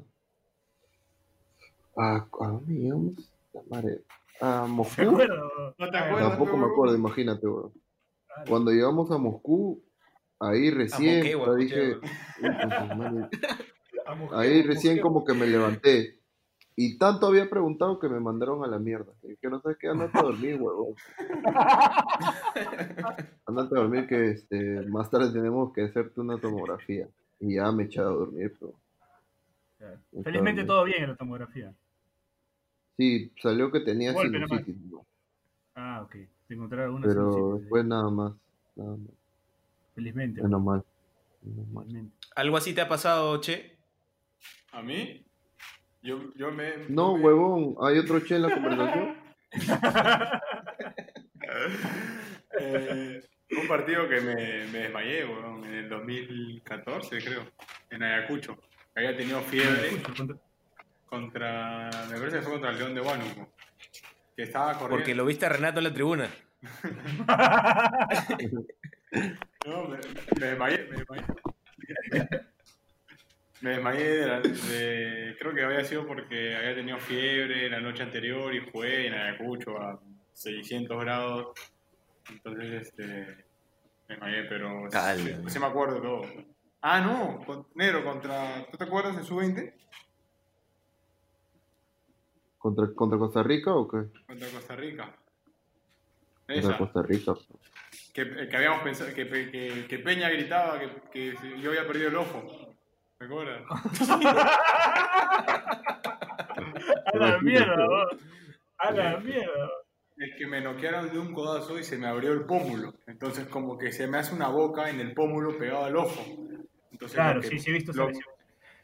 ¿A, 1.98 2.16
¿a 2.18 2.48
dónde 2.48 2.74
llegamos? 2.74 3.14
La 3.54 3.62
madre. 3.70 4.02
A 4.42 4.64
¿Te 4.64 4.68
Moscú. 4.70 5.02
No 5.04 5.18
te 5.18 5.98
acuerdas. 5.98 6.30
Tampoco 6.30 6.58
me 6.58 6.66
acuerdo, 6.66 6.96
imagínate, 6.96 7.42
claro. 7.42 7.72
Cuando 8.50 8.72
llegamos 8.72 9.10
a 9.12 9.18
Moscú, 9.18 9.82
ahí 10.40 10.70
recién, 10.72 11.18
Moquegua, 11.20 11.46
puta, 11.46 11.58
dije, 11.58 11.98
Ahí 14.34 14.62
recién 14.64 15.00
como 15.00 15.24
que 15.26 15.34
me 15.34 15.48
levanté. 15.48 16.20
Y 16.78 16.98
tanto 16.98 17.28
había 17.28 17.50
preguntado 17.50 18.00
que 18.00 18.10
me 18.10 18.20
mandaron 18.20 18.64
a 18.66 18.68
la 18.68 18.80
mierda. 18.80 19.14
Que 19.42 19.50
no 19.50 19.62
sabes 19.62 19.78
qué, 19.78 19.88
andate 19.88 20.18
a 20.18 20.24
dormir, 20.24 20.60
huevón. 20.60 20.94
Andate 23.46 23.76
a 23.76 23.80
dormir 23.80 24.08
que 24.08 24.32
este, 24.32 24.82
más 24.88 25.10
tarde 25.10 25.32
tenemos 25.32 25.72
que 25.72 25.84
hacerte 25.84 26.20
una 26.20 26.38
tomografía. 26.38 27.08
Y 27.40 27.56
ya 27.56 27.72
me 27.72 27.84
he 27.84 27.86
echado 27.86 28.10
a 28.10 28.14
dormir, 28.16 28.54
pero 28.60 28.74
Felizmente 30.24 30.62
bien. 30.62 30.68
todo 30.68 30.84
bien 30.84 31.04
en 31.04 31.10
la 31.12 31.16
tomografía. 31.16 31.74
sí, 32.98 33.32
salió 33.42 33.72
que 33.72 33.82
tenía 33.82 34.14
sinusitis. 34.14 34.76
Ah, 35.76 36.02
ok. 36.04 36.16
Te 36.48 36.54
encontraron 36.54 36.86
alguna 36.88 37.08
pero 37.08 37.32
sinusitis 37.32 37.62
después 37.62 37.86
nada 37.86 38.10
más. 38.10 38.34
Nada 38.76 38.98
más. 38.98 39.10
Felizmente. 39.94 40.42
Menos 40.42 40.62
mal. 40.64 40.84
Menos 41.42 41.68
mal. 41.70 41.86
felizmente. 41.86 42.16
¿Algo 42.36 42.58
así 42.58 42.74
te 42.74 42.82
ha 42.82 42.88
pasado, 42.90 43.40
Che? 43.42 43.75
¿A 44.76 44.82
mí? 44.82 45.26
Yo, 46.02 46.34
yo 46.36 46.52
me. 46.52 46.78
No, 46.90 47.14
yo 47.14 47.18
me- 47.18 47.24
huevón, 47.24 47.76
¿hay 47.82 47.98
otro 47.98 48.20
che 48.20 48.36
en 48.36 48.42
la 48.44 48.54
conversación? 48.54 49.18
Eh, 52.60 53.22
un 53.62 53.68
partido 53.68 54.08
que 54.08 54.22
me, 54.22 54.36
me 54.68 54.80
desmayé, 54.80 55.26
weón, 55.26 55.64
en 55.66 55.74
el 55.74 55.90
2014, 55.90 57.18
creo, 57.24 57.44
en 57.90 58.04
Ayacucho. 58.04 58.58
Había 58.96 59.16
tenido 59.16 59.42
fiebre 59.42 60.02
Contra- 60.16 60.38
contra. 61.06 61.90
Me 62.10 62.18
parece 62.18 62.38
que 62.38 62.42
fue 62.44 62.54
contra 62.54 62.72
el 62.72 62.78
León 62.78 62.96
de 62.96 63.02
Huánuco. 63.02 63.54
Que 64.36 64.44
estaba 64.44 64.74
corriendo. 64.74 64.98
Porque 64.98 65.16
lo 65.16 65.26
viste 65.26 65.46
a 65.46 65.50
Renato 65.50 65.80
en 65.80 65.84
la 65.84 65.94
tribuna. 65.94 66.30
No, 69.66 69.88
me, 69.88 69.98
me 70.40 70.46
desmayé, 70.48 70.88
me 70.92 70.98
desmayé. 70.98 71.24
Me 73.66 73.72
desmayé 73.72 74.04
de, 74.04 74.28
la- 74.28 74.40
de- 74.42 75.36
Creo 75.40 75.56
que 75.56 75.64
había 75.64 75.84
sido 75.84 76.06
porque 76.06 76.56
había 76.56 76.76
tenido 76.76 77.00
fiebre 77.00 77.68
la 77.68 77.80
noche 77.80 78.04
anterior 78.04 78.54
y 78.54 78.70
jugué 78.70 79.08
en 79.08 79.16
Ayacucho 79.16 79.76
a 79.82 80.00
600 80.34 81.02
grados. 81.04 81.48
Entonces, 82.30 82.84
este. 82.88 83.04
Me 84.08 84.16
desmayé, 84.16 84.44
pero. 84.44 84.88
Calma. 84.92 85.24
Sí, 85.26 85.36
sí 85.48 85.58
me 85.60 85.66
acuerdo 85.66 86.00
todo. 86.00 86.22
Ah, 86.82 87.02
no, 87.02 87.44
con- 87.44 87.66
negro, 87.74 88.04
contra. 88.04 88.68
¿Tú 88.70 88.78
te 88.78 88.84
acuerdas 88.84 89.18
de 89.18 89.24
su 89.24 89.36
20? 89.38 89.76
¿Contra, 92.60 92.88
¿Contra 92.94 93.18
Costa 93.18 93.42
Rica 93.42 93.74
o 93.74 93.88
qué? 93.88 93.98
Contra 94.28 94.48
Costa 94.50 94.76
Rica. 94.76 95.16
Contra 96.46 96.56
Esa. 96.56 96.78
Costa 96.78 97.02
Rica. 97.02 97.34
Que, 98.14 98.48
que 98.48 98.56
habíamos 98.58 98.84
pensado. 98.84 99.12
Que, 99.12 99.28
que, 99.28 99.86
que 99.90 100.00
Peña 100.00 100.30
gritaba 100.30 100.80
que, 100.80 100.90
que 101.12 101.36
yo 101.60 101.72
había 101.72 101.88
perdido 101.88 102.10
el 102.10 102.16
ojo. 102.18 102.75
¿Te 103.18 103.26
acuerdas? 103.26 103.64
A 107.14 107.18
la 107.18 107.38
mierda, 107.40 107.86
vos. 107.88 108.08
A 108.80 108.92
la 108.92 109.18
mierda. 109.18 109.70
Es 110.18 110.34
que 110.38 110.48
me 110.48 110.62
noquearon 110.62 111.12
de 111.12 111.20
un 111.20 111.34
codazo 111.34 111.78
y 111.78 111.84
se 111.84 111.98
me 111.98 112.08
abrió 112.08 112.32
el 112.34 112.46
pómulo. 112.46 112.94
Entonces 113.08 113.48
como 113.48 113.78
que 113.78 113.92
se 113.92 114.08
me 114.08 114.18
hace 114.18 114.34
una 114.34 114.48
boca 114.48 114.90
en 114.90 115.00
el 115.02 115.14
pómulo 115.14 115.58
pegado 115.58 115.86
al 115.86 115.98
ojo. 115.98 116.24
Entonces, 116.92 117.16
Claro, 117.16 117.42
que, 117.42 117.48
sí, 117.48 117.60
sí 117.60 117.70
he 117.70 117.74
visto 117.74 117.92
lo, 117.94 118.10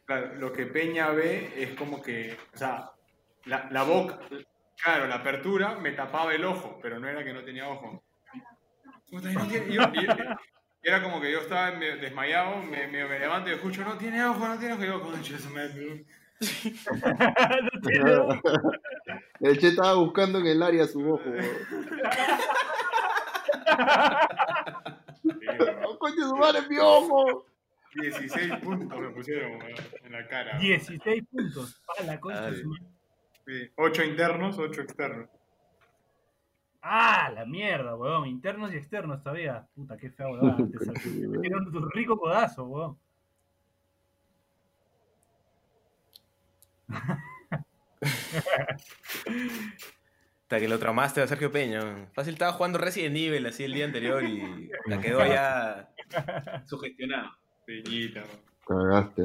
claro, 0.05 0.35
lo 0.35 0.51
que 0.51 0.65
Peña 0.65 1.09
ve 1.11 1.53
es 1.55 1.71
como 1.75 2.01
que, 2.01 2.37
o 2.53 2.57
sea, 2.57 2.91
la, 3.45 3.69
la 3.71 3.83
boca, 3.83 4.19
claro, 4.83 5.07
la 5.07 5.15
apertura 5.15 5.77
me 5.77 5.91
tapaba 5.93 6.33
el 6.33 6.43
ojo, 6.43 6.77
pero 6.81 6.99
no 6.99 7.07
era 7.07 7.23
que 7.23 7.33
no 7.33 7.43
tenía 7.43 7.69
ojo. 7.69 8.03
Yo- 9.11 9.19
y- 9.93 10.05
y 10.05 10.07
era 10.83 11.03
como 11.03 11.21
que 11.21 11.31
yo 11.31 11.39
estaba 11.39 11.71
desmayado, 11.71 12.57
me, 12.63 12.87
me, 12.87 13.05
me 13.07 13.19
levanto 13.19 13.49
y 13.49 13.53
escucho, 13.53 13.83
no 13.83 13.97
tiene 13.97 14.23
ojo, 14.25 14.47
no 14.47 14.57
tiene 14.57 14.73
ojo, 14.73 14.83
y 14.83 14.87
yo, 14.87 15.01
concha, 15.01 15.37
se 15.37 15.49
me... 15.49 15.67
No 17.61 17.81
tiene 17.81 18.15
ojo. 18.15 18.41
El 19.41 19.59
che 19.59 19.67
estaba 19.67 19.93
buscando 19.93 20.39
en 20.39 20.47
el 20.47 20.63
área 20.63 20.87
su 20.87 20.99
ojo. 21.07 21.23
¡Oh, 25.85 25.97
coño, 25.99 26.29
su 26.29 26.35
madre, 26.35 26.61
mi 26.67 26.77
ojo! 26.79 27.45
16 27.93 28.55
puntos 28.63 28.99
me 28.99 29.09
pusieron 29.09 29.59
en 30.03 30.11
la 30.11 30.27
cara. 30.27 30.57
16 30.57 31.23
puntos. 31.29 31.81
A 31.99 32.03
la 32.03 32.19
concha 32.19 32.53
su 32.55 32.67
madre. 32.69 32.85
Sí, 33.45 33.71
8 33.75 34.03
internos, 34.03 34.57
8 34.57 34.81
externos. 34.81 35.29
Ah, 36.81 37.31
la 37.33 37.45
mierda, 37.45 37.95
weón. 37.95 38.27
Internos 38.27 38.73
y 38.73 38.77
externos 38.77 39.21
todavía. 39.21 39.67
Puta, 39.75 39.97
qué 39.97 40.09
fea 40.09 40.27
weón. 40.27 40.71
Te 40.71 41.27
metieron 41.27 41.71
tu 41.71 41.85
rico 41.89 42.17
codazo, 42.17 42.65
weón. 42.65 42.97
Hasta 50.43 50.59
que 50.59 50.67
lo 50.67 50.79
traumaste 50.79 51.21
a 51.21 51.27
Sergio 51.27 51.51
Peña. 51.51 52.09
Fácil 52.13 52.33
estaba 52.33 52.51
jugando 52.53 52.77
Resident 52.77 53.15
Evil 53.15 53.45
así 53.45 53.63
el 53.63 53.73
día 53.73 53.85
anterior 53.85 54.23
y 54.23 54.69
la 54.87 54.99
quedó 54.99 55.19
ya 55.25 55.89
sugestionada. 56.65 57.37
Peñita, 57.65 58.21
weón. 58.21 58.51
Cagaste, 58.67 59.23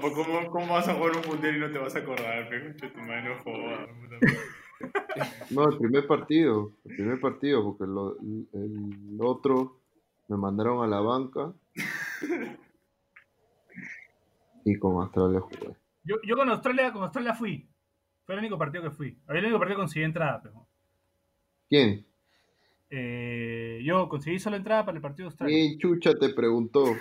¿Cómo, 0.00 0.50
¿Cómo 0.50 0.74
vas 0.74 0.88
a 0.88 0.94
jugar 0.94 1.16
un 1.16 1.26
mundial 1.26 1.56
y 1.56 1.60
no 1.60 1.70
te 1.70 1.78
vas 1.78 1.94
a 1.94 1.98
acordar? 2.00 2.48
pe? 2.48 2.62
Concha 2.62 2.92
tu 2.92 3.00
madre, 3.00 3.22
no 3.22 3.38
jodas, 3.42 3.88
puta 3.88 4.14
madre. 4.14 4.38
No, 5.50 5.68
el 5.68 5.78
primer 5.78 6.06
partido. 6.06 6.72
El 6.84 6.96
primer 6.96 7.20
partido, 7.20 7.62
porque 7.64 7.84
lo- 7.90 8.16
el 8.18 9.18
otro 9.20 9.80
me 10.28 10.36
mandaron 10.36 10.82
a 10.82 10.86
la 10.86 11.00
banca. 11.00 11.52
Y 14.64 14.78
con 14.78 14.96
Australia 15.02 15.40
jugué. 15.40 15.76
Yo, 16.04 16.16
yo 16.26 16.36
con 16.36 16.48
Australia, 16.48 16.92
con 16.92 17.02
Australia 17.02 17.34
fui. 17.34 17.68
Fue 18.24 18.34
el 18.34 18.38
único 18.40 18.56
partido 18.58 18.82
que 18.84 18.90
fui. 18.90 19.18
Había 19.26 19.40
el 19.40 19.46
único 19.46 19.58
partido 19.58 19.76
que 19.76 19.82
conseguí 19.82 20.04
entrada, 20.04 20.40
pero. 20.42 20.66
¿Quién? 21.68 22.06
Eh, 22.90 23.80
yo 23.84 24.08
conseguí 24.08 24.38
solo 24.38 24.56
entrada 24.56 24.84
para 24.84 24.96
el 24.96 25.02
partido 25.02 25.24
de 25.24 25.32
Australia. 25.32 25.54
¿Quién 25.56 25.78
chucha 25.78 26.14
te 26.14 26.28
preguntó? 26.30 26.84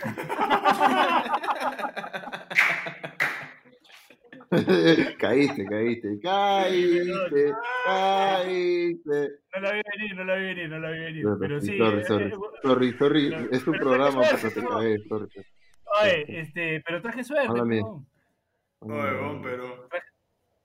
caíste, 5.20 5.66
caíste, 5.66 6.20
caíste, 6.22 7.54
caíste. 7.86 9.30
No 9.54 9.62
la 9.62 9.72
vi 9.72 9.82
venir, 9.98 10.16
no 10.16 10.24
la 10.24 10.36
vi 10.36 10.44
venir, 10.44 10.70
no 10.70 10.80
la 10.80 10.90
vi 10.92 11.00
venir. 11.00 11.26
Pero 11.40 11.62
sí. 11.62 11.78
sorry, 11.78 12.00
eh, 12.00 12.06
sorry, 12.06 12.26
eh, 12.26 12.32
sorry, 12.62 12.94
sorry, 12.98 13.30
pero- 13.30 13.52
es 13.52 13.64
pero 13.64 13.80
programa, 13.80 14.22
traje 14.22 14.50
pero 14.50 14.54
te 14.54 14.74
caí, 14.74 14.98
sorry. 15.08 15.28
Oye, 16.02 16.40
este, 16.40 16.82
pero 16.86 17.02
traje 17.02 17.24
suerte, 17.24 17.62
pejón. 17.68 18.08
Oye, 18.80 18.94
weón, 18.94 19.42
pero. 19.42 19.88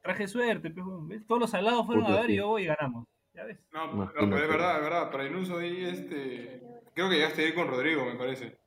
Traje 0.03 0.29
suerte, 0.29 0.71
pejón. 0.71 1.09
Todos 1.27 1.41
los 1.41 1.51
salados 1.51 1.87
fueron 1.87 2.05
Puta, 2.05 2.17
a 2.17 2.21
ver 2.21 2.27
sí. 2.27 2.33
y 2.33 2.37
yo 2.37 2.47
voy 2.49 2.63
y 2.63 2.67
ganamos. 2.67 3.07
¿Ya 3.35 3.45
ves? 3.45 3.59
No, 3.73 3.93
no, 3.93 4.11
pero 4.13 4.39
es 4.39 4.49
verdad, 4.49 4.77
es 4.77 4.83
verdad. 4.83 5.11
Para 5.11 5.27
Inuso 5.27 5.59
ahí, 5.59 5.85
este. 5.85 6.63
Creo 6.95 7.09
que 7.09 7.17
llegaste 7.17 7.43
a 7.43 7.49
ir 7.49 7.55
con 7.55 7.69
Rodrigo, 7.69 8.05
me 8.05 8.17
parece. 8.17 8.59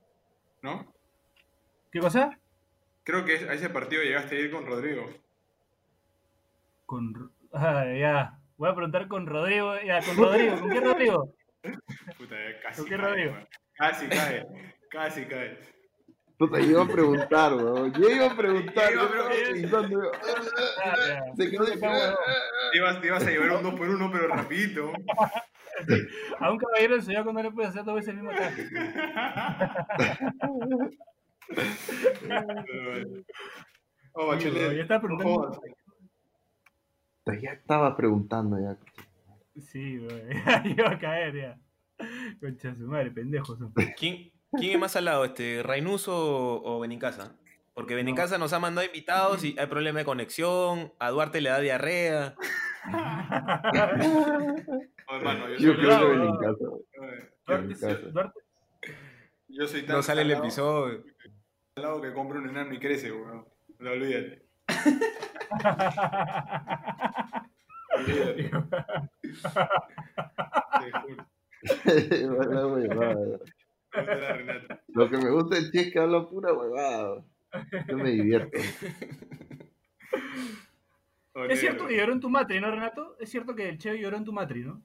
¿No? 0.62 0.94
¿Qué 1.92 2.00
cosa? 2.00 2.38
Creo 3.12 3.26
que 3.26 3.34
a 3.50 3.54
ese 3.54 3.70
partido 3.70 4.02
llegaste 4.04 4.38
a 4.38 4.40
ir 4.40 4.52
con 4.52 4.66
Rodrigo. 4.66 5.06
Con. 6.86 7.30
Ah, 7.52 7.84
ya. 7.94 8.38
Voy 8.56 8.70
a 8.70 8.74
preguntar 8.74 9.10
con 9.10 9.26
Rodrigo. 9.28 9.74
Ya, 9.86 10.00
con 10.02 10.16
Rodrigo. 10.24 10.58
¿Con 10.62 10.70
qué 10.70 10.80
Rodrigo? 10.80 11.34
Puta, 12.18 12.36
ya 12.36 12.60
casi. 12.64 12.80
¿Con 12.80 12.90
qué 12.90 12.96
cae, 12.96 13.06
Rodrigo? 13.06 13.36
Casi 13.76 14.08
cae. 14.08 14.48
Casi 14.90 15.26
cae. 15.26 15.60
Puta, 16.38 16.58
yo 16.62 16.70
iba 16.70 16.84
a 16.84 16.88
preguntar, 16.88 17.54
weón. 17.54 17.92
Yo 17.92 18.10
iba 18.10 18.28
a 18.28 18.38
preguntar. 18.38 18.94
Yo 18.94 19.10
iba 19.14 19.30
pensando, 19.30 20.12
Ah. 20.86 21.22
Se 21.36 21.52
quedó 21.52 21.66
de. 21.66 21.72
Te 21.74 22.78
ibas, 22.78 23.02
te 23.02 23.08
ibas 23.08 23.28
a 23.28 23.30
llevar 23.30 23.52
un 23.58 23.64
2 23.64 23.74
por 23.74 23.90
1 23.90 24.10
pero 24.10 24.28
rapidito. 24.30 24.94
A 26.40 26.50
un 26.50 26.58
caballero 26.58 27.02
zodiaco 27.02 27.34
no 27.34 27.44
le 27.44 27.52
puedes 27.52 27.72
hacer 27.72 27.84
dos 27.84 27.96
veces 27.96 28.10
el 28.12 28.16
mismo 28.22 28.32
ataque. 28.32 28.70
Oh, 34.14 34.28
Bachelet. 34.28 34.76
ya 34.76 34.82
estaba 34.84 35.02
preguntando. 35.02 35.62
no. 37.26 37.34
Ya 37.40 37.52
estaba 37.54 37.96
preguntando 37.96 38.58
ya. 38.60 38.78
Sí, 39.62 39.98
güey. 40.00 40.22
Iba 40.78 40.90
a 40.92 41.00
caer 41.00 41.36
ya. 41.36 41.58
Concha 42.40 42.76
su 42.76 42.88
madre, 42.88 43.12
pendejos 43.12 43.58
son. 43.60 43.74
¿Quién, 43.98 44.32
¿Quién 44.58 44.74
es 44.74 44.80
más 44.80 44.96
al 44.96 45.06
lado, 45.06 45.24
este, 45.24 45.62
Rainuso 45.64 46.14
o, 46.16 46.78
o 46.78 46.80
Benincasa? 46.80 47.36
Porque 47.74 47.96
Benincasa 47.96 48.38
nos 48.38 48.52
ha 48.54 48.60
mandado 48.60 48.86
invitados 48.86 49.44
y 49.46 49.56
hay 49.58 49.68
problema 49.68 50.00
de 50.00 50.06
conexión, 50.06 50.92
a 51.00 51.10
Duarte 51.10 51.40
le 51.42 51.50
da 51.50 51.60
diarrea. 51.60 52.36
Oh, 55.14 55.16
hermano, 55.18 55.50
yo 55.58 55.76
creo 55.76 55.76
que 55.76 55.86
bravo, 55.86 56.10
ven 56.10 56.22
en 56.22 56.38
bravo. 56.38 56.40
casa. 56.40 56.66
Eh, 57.06 57.30
Duarte, 57.46 57.74
En 57.74 57.80
casa. 57.80 58.08
Duarte, 58.14 58.40
Yo 59.52 59.68
soy 59.68 59.84
tan 59.84 59.98
No 59.98 60.02
sale 60.04 60.22
el 60.22 60.32
episodio. 60.32 61.04
salado 61.76 62.02
que 62.02 62.14
compra 62.14 62.40
un 62.40 62.50
enano 62.50 62.74
y 62.74 62.80
crece, 62.80 63.12
weón. 63.12 63.46
No 63.80 63.92
olvídate. 63.92 64.46
Lo 74.88 75.10
que 75.10 75.18
me 75.18 75.30
gusta 75.30 75.56
del 75.56 75.72
Che 75.72 75.82
es 75.82 75.92
que 75.92 76.00
habla 76.00 76.28
pura 76.30 76.54
huevada. 76.54 77.24
Yo 77.88 77.98
me 77.98 78.12
divierto. 78.12 78.58
Es 81.50 81.60
cierto 81.60 81.88
que 81.88 81.98
lloró 81.98 82.14
en 82.14 82.20
tu 82.20 82.30
matri, 82.30 82.60
¿no, 82.60 82.72
Renato? 82.72 83.18
Es 83.20 83.30
cierto 83.30 83.56
que 83.56 83.70
el 83.70 83.78
Che 83.78 83.98
lloró 83.98 84.18
en 84.18 84.26
tu 84.26 84.34
matri, 84.34 84.64
¿no? 84.64 84.82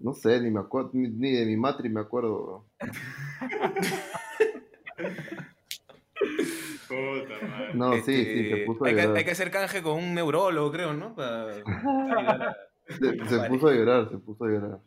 No 0.00 0.14
sé, 0.14 0.40
ni 0.40 0.50
me 0.50 0.60
acuerdo, 0.60 0.90
ni, 0.94 1.08
ni 1.08 1.30
de 1.32 1.46
mi 1.46 1.56
matri 1.56 1.88
me 1.90 2.00
acuerdo. 2.00 2.66
Puta 6.88 7.46
madre. 7.46 7.74
No, 7.74 7.92
sí, 7.94 8.02
sí, 8.02 8.20
Este, 8.20 8.50
se 8.60 8.64
puso 8.66 8.84
a 8.84 8.88
hay, 8.88 8.94
que, 8.94 9.02
llorar. 9.02 9.16
hay 9.16 9.24
que 9.24 9.30
hacer 9.30 9.50
canje 9.50 9.82
con 9.82 9.98
un 9.98 10.14
neurólogo, 10.14 10.72
creo, 10.72 10.92
¿no? 10.94 11.14
Para 11.14 11.44
ayudar 11.52 12.42
a- 12.42 12.56
Se, 12.88 13.24
se 13.28 13.48
puso 13.48 13.68
a 13.68 13.72
llorar, 13.72 14.08
se 14.10 14.18
puso 14.18 14.44
a 14.44 14.48
llorar. 14.48 14.78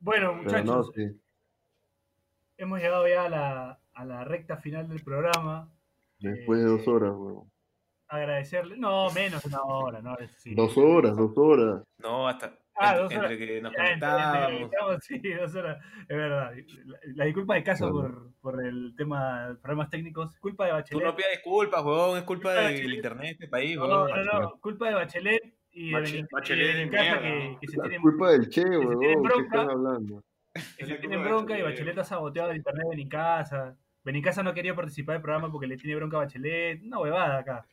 Bueno, 0.00 0.30
Pero 0.32 0.42
muchachos, 0.42 0.66
no, 0.66 0.82
sí. 0.92 1.20
hemos 2.58 2.80
llegado 2.80 3.06
ya 3.06 3.24
a 3.24 3.28
la, 3.28 3.80
a 3.94 4.04
la 4.04 4.24
recta 4.24 4.56
final 4.56 4.88
del 4.88 5.02
programa. 5.02 5.70
Después 6.18 6.60
de 6.60 6.66
dos 6.66 6.86
horas, 6.88 7.12
weón. 7.14 7.50
Agradecerle. 8.08 8.76
No, 8.76 9.10
menos 9.12 9.42
de 9.42 9.48
una 9.48 9.62
hora, 9.62 10.02
¿no? 10.02 10.16
Sí. 10.38 10.54
Dos 10.54 10.76
horas, 10.76 11.16
dos 11.16 11.32
horas. 11.36 11.82
No, 11.98 12.28
hasta 12.28 12.58
Ah, 12.76 12.90
entre, 12.90 13.02
dos 13.02 13.12
horas. 13.14 13.30
entre 13.32 13.46
que 13.46 13.60
nos 13.62 13.72
que 13.72 13.76
conectábamos. 13.78 14.70
sí, 15.00 15.18
dos 15.32 15.54
horas. 15.54 15.84
Es 16.00 16.16
verdad. 16.16 16.52
La, 16.86 16.98
la 17.14 17.24
disculpa 17.24 17.54
de 17.54 17.62
caso 17.62 17.90
por, 17.90 18.32
por 18.40 18.64
el 18.66 18.94
tema, 18.96 19.56
problemas 19.62 19.90
técnicos. 19.90 20.36
Culpa 20.38 20.64
de 20.64 20.70
Tú 20.70 20.76
Bachelet. 20.76 21.04
no 21.04 21.16
pidas 21.16 21.30
disculpas, 21.32 21.84
huevón. 21.84 22.18
Es 22.18 22.24
culpa 22.24 22.48
Culpa 22.48 22.52
de 22.52 22.66
del 22.66 22.74
Bachelet. 22.74 22.96
internet 22.96 23.22
de 23.26 23.30
este 23.32 23.48
país, 23.48 23.76
No, 23.76 23.82
huevón. 23.84 24.10
no, 24.26 24.40
no, 24.40 24.58
culpa 24.60 24.88
de 24.88 24.94
Bachelet 24.94 25.54
y 25.72 25.90
de 25.90 26.24
Bachelet 26.30 26.66
de 26.66 26.66
de 26.66 26.74
Benincasa 26.74 27.20
mierda, 27.20 27.20
que, 27.22 27.48
¿no? 27.50 27.60
que 27.60 27.66
se 27.68 27.78
tienen, 27.80 28.02
culpa 28.02 28.30
del 28.32 28.48
Che, 28.48 28.62
¿qué 28.62 29.16
bronca. 29.16 29.42
están 29.44 29.70
hablando? 29.70 30.24
que 30.76 30.86
se 30.86 30.94
tienen 30.96 31.22
de 31.22 31.28
bronca 31.28 31.58
y 31.58 31.62
Bachelet. 31.62 31.78
Bachelet 31.80 31.98
ha 31.98 32.04
saboteado 32.04 32.50
el 32.50 32.56
internet 32.58 32.82
de 32.84 32.90
Benincasa. 32.90 33.76
Benincasa 34.04 34.42
no 34.42 34.52
quería 34.52 34.74
participar 34.74 35.14
del 35.14 35.22
programa 35.22 35.50
porque 35.50 35.66
le 35.66 35.76
tiene 35.76 35.96
bronca 35.96 36.16
a 36.16 36.20
Bachelet. 36.20 36.82
Una 36.82 36.98
huevada 36.98 37.38
acá. 37.38 37.66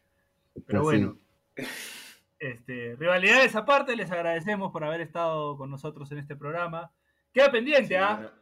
Pero 0.67 0.79
Así. 0.79 0.85
bueno. 0.85 1.17
Este, 2.41 2.95
rivalidades 2.97 3.55
aparte, 3.55 3.95
les 3.95 4.09
agradecemos 4.09 4.71
por 4.71 4.83
haber 4.83 4.99
estado 4.99 5.55
con 5.57 5.69
nosotros 5.69 6.11
en 6.11 6.17
este 6.17 6.35
programa. 6.35 6.91
Queda 7.31 7.51
pendiente, 7.51 7.89
Sí, 7.89 7.93
¿ah? 7.93 8.33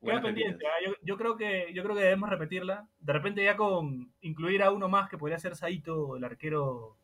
Queda 0.00 0.22
pendiente. 0.22 0.64
¿ah? 0.64 0.86
Yo, 0.86 0.92
yo 1.02 1.16
creo 1.16 1.36
que, 1.36 1.72
yo 1.74 1.82
creo 1.82 1.96
que 1.96 2.02
debemos 2.02 2.30
repetirla. 2.30 2.86
De 3.00 3.12
repente 3.12 3.42
ya 3.42 3.56
con 3.56 4.12
incluir 4.20 4.62
a 4.62 4.70
uno 4.70 4.88
más 4.88 5.10
que 5.10 5.18
podría 5.18 5.40
ser 5.40 5.56
Saito, 5.56 6.16
el 6.16 6.22
arquero 6.22 6.94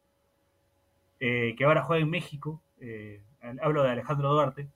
eh, 1.18 1.56
que 1.58 1.64
ahora 1.64 1.82
juega 1.82 2.04
en 2.04 2.10
México. 2.10 2.62
Eh, 2.78 3.20
hablo 3.60 3.82
de 3.82 3.90
Alejandro 3.90 4.32
Duarte. 4.32 4.68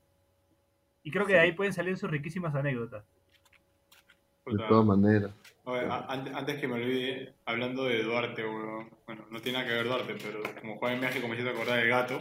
Y 1.04 1.12
creo 1.12 1.26
que 1.26 1.34
de 1.34 1.40
ahí 1.40 1.52
pueden 1.52 1.72
salir 1.72 1.96
sus 1.96 2.10
riquísimas 2.10 2.56
anécdotas. 2.56 3.04
De 4.50 4.56
Puta. 4.56 4.68
todas 4.68 4.86
maneras. 4.86 5.30
Oye, 5.64 5.80
a- 5.86 6.06
an- 6.08 6.34
antes 6.34 6.58
que 6.60 6.66
me 6.68 6.74
olvide, 6.74 7.34
hablando 7.44 7.84
de 7.84 8.02
Duarte, 8.02 8.44
weón. 8.44 8.88
Bueno, 9.06 9.26
no 9.30 9.40
tiene 9.40 9.58
nada 9.58 9.68
que 9.70 9.74
ver 9.76 9.86
Duarte, 9.86 10.14
pero 10.22 10.40
como 10.60 10.78
juega 10.78 10.94
en 10.94 11.00
México 11.00 11.28
me 11.28 11.36
hizo 11.36 11.48
acordar 11.50 11.78
del 11.80 11.88
gato. 11.88 12.20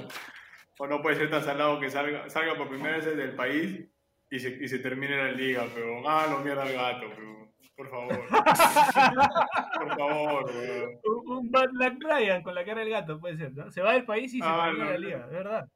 O 0.80 0.86
no 0.88 1.02
puede 1.02 1.16
ser 1.16 1.30
tan 1.30 1.44
salado 1.44 1.80
que 1.80 1.90
salga, 1.90 2.30
salga 2.30 2.56
por 2.56 2.70
primera 2.70 2.98
vez 2.98 3.06
del 3.18 3.36
país 3.36 3.86
y 4.30 4.40
se, 4.40 4.50
y 4.64 4.68
se 4.68 4.80
termine 4.80 5.16
la 5.18 5.32
liga, 5.32 5.66
pero 5.74 6.08
ah, 6.08 6.28
lo 6.30 6.40
mierda 6.40 6.64
al 6.64 6.74
gato, 6.74 7.08
pero 7.16 7.52
por 7.76 7.90
favor. 7.90 8.20
por 9.80 9.98
favor, 9.98 10.46
weón. 10.46 11.00
Un, 11.04 11.38
un 11.38 11.52
Bad 11.52 11.70
Luck 11.72 11.94
Brian 12.04 12.44
con 12.44 12.54
la 12.56 12.66
cara 12.66 12.82
del 12.82 12.90
gato, 12.90 13.20
puede 13.20 13.38
ser. 13.38 13.54
¿no? 13.54 13.72
Se 13.72 13.82
va 13.82 13.94
del 13.94 14.06
país 14.06 14.34
y 14.34 14.40
se 14.40 14.46
Ah, 14.46 14.66
termina 14.66 14.86
no, 14.86 14.92
la 14.92 14.98
no. 14.98 15.06
liga, 15.06 15.26
es 15.26 15.32
verdad. 15.32 15.68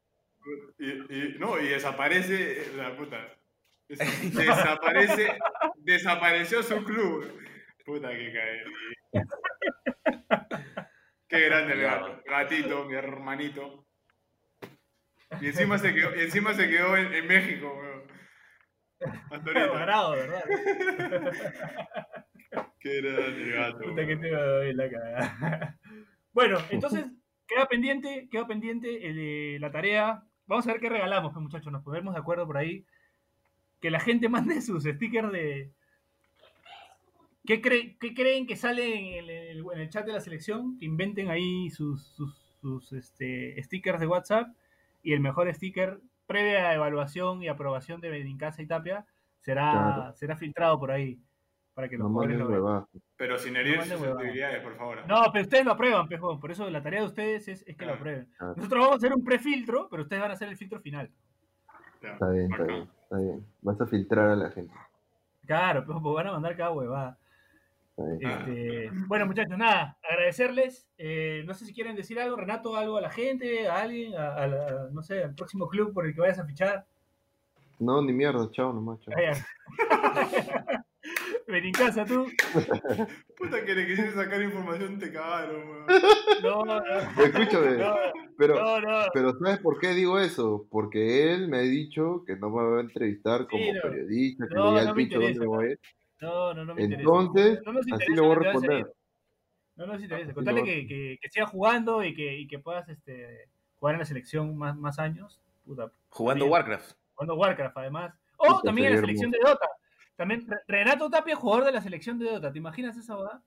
Y, 0.78 0.90
y- 0.90 1.34
no, 1.38 1.58
y 1.58 1.68
desaparece 1.68 2.72
la 2.76 2.96
puta. 2.96 3.18
Des- 3.98 4.34
Desaparece, 4.34 5.38
desapareció 5.76 6.62
su 6.62 6.82
club. 6.84 7.40
Puta 7.84 8.08
que 8.10 8.32
cae. 8.32 8.64
Qué 11.28 11.40
grande 11.40 11.74
el 11.74 11.82
gato. 11.82 12.22
Gatito, 12.26 12.84
mi 12.84 12.94
hermanito. 12.94 13.86
Y 15.40 15.46
encima 15.46 15.78
se 15.78 15.94
quedó, 15.94 16.14
y 16.14 16.20
encima 16.20 16.52
se 16.54 16.68
quedó 16.68 16.96
en, 16.96 17.12
en 17.12 17.26
México, 17.26 17.74
weón. 17.74 18.02
Hasta 19.30 19.50
ahorita. 19.50 19.72
Parado, 19.72 20.12
¿verdad? 20.12 20.44
Qué 22.78 23.00
grande 23.00 23.42
el 23.42 23.52
gato. 23.52 23.78
Puta 23.80 24.06
que 24.06 24.16
te 24.16 24.30
doy 24.30 24.74
la 24.74 24.90
cagada. 24.90 25.78
Bueno, 26.32 26.58
entonces 26.70 27.06
queda 27.46 27.66
pendiente, 27.66 28.28
queda 28.30 28.46
pendiente 28.46 29.06
el, 29.08 29.18
eh, 29.18 29.58
la 29.60 29.70
tarea. 29.70 30.22
Vamos 30.46 30.66
a 30.66 30.72
ver 30.72 30.80
qué 30.80 30.88
regalamos, 30.88 31.32
pues, 31.32 31.42
muchachos. 31.42 31.72
Nos 31.72 31.82
ponemos 31.82 32.14
de 32.14 32.20
acuerdo 32.20 32.46
por 32.46 32.56
ahí. 32.58 32.86
Que 33.82 33.90
la 33.90 34.00
gente 34.00 34.28
mande 34.30 34.62
sus 34.62 34.84
stickers 34.84 35.30
de. 35.30 35.70
¿Qué, 37.44 37.60
cre- 37.60 37.96
qué 37.98 38.14
creen 38.14 38.46
que 38.46 38.56
sale 38.56 38.96
en 38.96 39.24
el, 39.24 39.30
en 39.30 39.48
el- 39.58 39.64
en 39.74 39.80
el 39.80 39.88
chat 39.90 40.06
de 40.06 40.12
la 40.12 40.20
selección? 40.20 40.78
Que 40.78 40.84
inventen 40.86 41.28
ahí 41.28 41.68
sus, 41.70 42.06
sus, 42.06 42.34
sus, 42.60 42.92
este, 42.92 43.60
stickers 43.62 43.98
de 44.00 44.06
WhatsApp. 44.06 44.48
Y 45.02 45.12
el 45.12 45.20
mejor 45.20 45.52
sticker, 45.52 45.98
previa 46.26 46.72
evaluación 46.72 47.42
y 47.42 47.48
aprobación 47.48 48.00
de 48.00 48.10
Benincasa 48.10 48.62
y 48.62 48.66
Tapia, 48.66 49.04
será, 49.40 49.70
Claro. 49.72 50.12
será 50.14 50.36
filtrado 50.36 50.78
por 50.78 50.92
ahí. 50.92 51.18
Para 51.74 51.88
que 51.88 51.96
los 51.96 52.04
No 52.06 52.12
jugadores 52.12 52.38
lo 52.38 52.48
vean. 52.64 52.84
Pero 53.16 53.38
sin 53.38 53.56
herir 53.56 53.72
No 53.76 53.80
mande 53.80 53.96
susceptibilidades, 53.96 54.62
por 54.62 54.76
favor. 54.76 54.98
No, 55.08 55.22
pero 55.32 55.42
ustedes 55.42 55.64
lo 55.64 55.72
aprueban, 55.72 56.06
pejón. 56.06 56.38
Por 56.38 56.52
eso 56.52 56.68
la 56.70 56.82
tarea 56.82 57.00
de 57.00 57.06
ustedes 57.06 57.48
es, 57.48 57.64
es 57.66 57.76
que 57.76 57.86
lo 57.86 57.94
aprueben. 57.94 58.28
Nosotros 58.56 58.70
vamos 58.80 58.92
a 58.92 58.96
hacer 58.98 59.12
un 59.14 59.24
prefiltro, 59.24 59.88
pero 59.90 60.02
ustedes 60.04 60.22
van 60.22 60.30
a 60.30 60.34
hacer 60.34 60.48
el 60.48 60.56
filtro 60.56 60.80
final. 60.80 61.10
Está 62.02 62.28
bien, 62.30 62.50
está 62.52 62.64
bien, 62.64 62.88
está 63.02 63.16
bien. 63.18 63.46
Vas 63.62 63.80
a 63.80 63.86
filtrar 63.86 64.30
a 64.30 64.36
la 64.36 64.50
gente. 64.50 64.74
Claro, 65.46 65.84
pues 65.84 65.98
pues 66.02 66.14
van 66.14 66.26
a 66.28 66.32
mandar 66.32 66.56
cada 66.56 66.70
huevada. 66.72 67.18
Ah. 67.98 68.02
Este, 68.20 68.90
bueno, 69.06 69.26
muchachos, 69.26 69.58
nada, 69.58 69.96
agradecerles. 70.08 70.88
Eh, 70.96 71.42
no 71.46 71.52
sé 71.54 71.66
si 71.66 71.74
quieren 71.74 71.94
decir 71.94 72.18
algo, 72.18 72.36
Renato, 72.36 72.74
algo 72.74 72.96
a 72.96 73.00
la 73.02 73.10
gente, 73.10 73.68
a 73.68 73.82
alguien, 73.82 74.14
a, 74.16 74.34
a 74.34 74.46
la- 74.46 74.88
no 74.90 75.02
sé, 75.02 75.22
al 75.24 75.34
próximo 75.34 75.68
club 75.68 75.92
por 75.92 76.06
el 76.06 76.14
que 76.14 76.20
vayas 76.20 76.38
a 76.38 76.46
fichar. 76.46 76.86
No, 77.78 78.00
ni 78.02 78.12
mierda, 78.12 78.50
chao 78.50 78.72
nomás, 78.72 79.00
chao. 79.00 79.14
Vaya. 81.02 81.38
Ven 81.48 81.64
en 81.64 81.72
casa 81.72 82.04
tú. 82.04 82.26
Puta 83.36 83.64
que 83.64 83.74
le 83.74 83.86
quisiste 83.86 84.12
sacar 84.12 84.40
información, 84.42 84.98
te 84.98 85.12
cagaron, 85.12 85.68
weón. 85.68 85.86
No, 86.42 86.64
no, 86.64 86.80
Escúchame, 87.24 87.76
no, 87.78 87.96
pero, 88.38 88.54
no, 88.54 88.80
no. 88.80 89.06
pero 89.12 89.32
¿sabes 89.38 89.58
por 89.58 89.78
qué 89.80 89.88
digo 89.94 90.18
eso? 90.18 90.66
Porque 90.70 91.32
él 91.34 91.48
me 91.48 91.58
ha 91.58 91.62
dicho 91.62 92.22
que 92.26 92.36
no 92.36 92.50
me 92.50 92.62
va 92.62 92.78
a 92.78 92.80
entrevistar 92.82 93.46
como 93.48 93.64
no. 93.72 93.80
periodista, 93.82 94.46
que 94.48 94.54
No, 94.54 94.72
le 94.74 94.80
diga 94.80 94.94
me 94.94 94.96
pincho 94.96 95.14
dónde 95.18 95.32
interesa, 95.32 95.48
voy 95.56 95.66
a 95.66 95.70
ir. 95.70 95.80
No, 96.20 96.54
no, 96.54 96.64
no 96.64 96.74
me 96.74 96.82
interesa. 96.82 97.02
Entonces, 97.02 97.60
No 97.66 97.72
nos 97.72 97.80
así 97.82 97.90
interesa 97.90 98.14
le 98.14 98.20
voy 98.20 98.30
a 98.30 98.38
responder. 98.38 98.92
No 99.74 99.86
nos 99.86 100.02
interesa. 100.02 100.34
Contale 100.34 100.60
lo- 100.60 100.64
que, 100.66 100.86
que, 100.86 101.18
que 101.20 101.28
sigas 101.30 101.50
jugando 101.50 102.04
y 102.04 102.14
que, 102.14 102.36
y 102.38 102.46
que 102.46 102.58
puedas 102.60 102.88
este, 102.88 103.48
jugar 103.80 103.94
en 103.96 104.00
la 104.00 104.04
selección 104.06 104.56
más, 104.56 104.76
más 104.76 104.98
años. 104.98 105.40
Puta, 105.64 105.90
Jugando. 106.10 106.46
Warcraft. 106.46 106.92
jugando 107.14 107.34
Warcraft 107.34 107.76
además. 107.78 108.14
O 108.36 108.46
Puta, 108.46 108.60
también 108.64 108.88
en 108.88 108.94
la 108.94 109.00
selección 109.00 109.30
de 109.30 109.38
Dota. 109.44 109.66
También 110.22 110.46
Re- 110.46 110.60
Renato 110.68 111.10
Tapia, 111.10 111.34
jugador 111.34 111.64
de 111.64 111.72
la 111.72 111.80
selección 111.80 112.16
de 112.16 112.26
Dota. 112.30 112.52
¿Te 112.52 112.58
imaginas 112.58 112.96
esa 112.96 113.16
boda? 113.16 113.42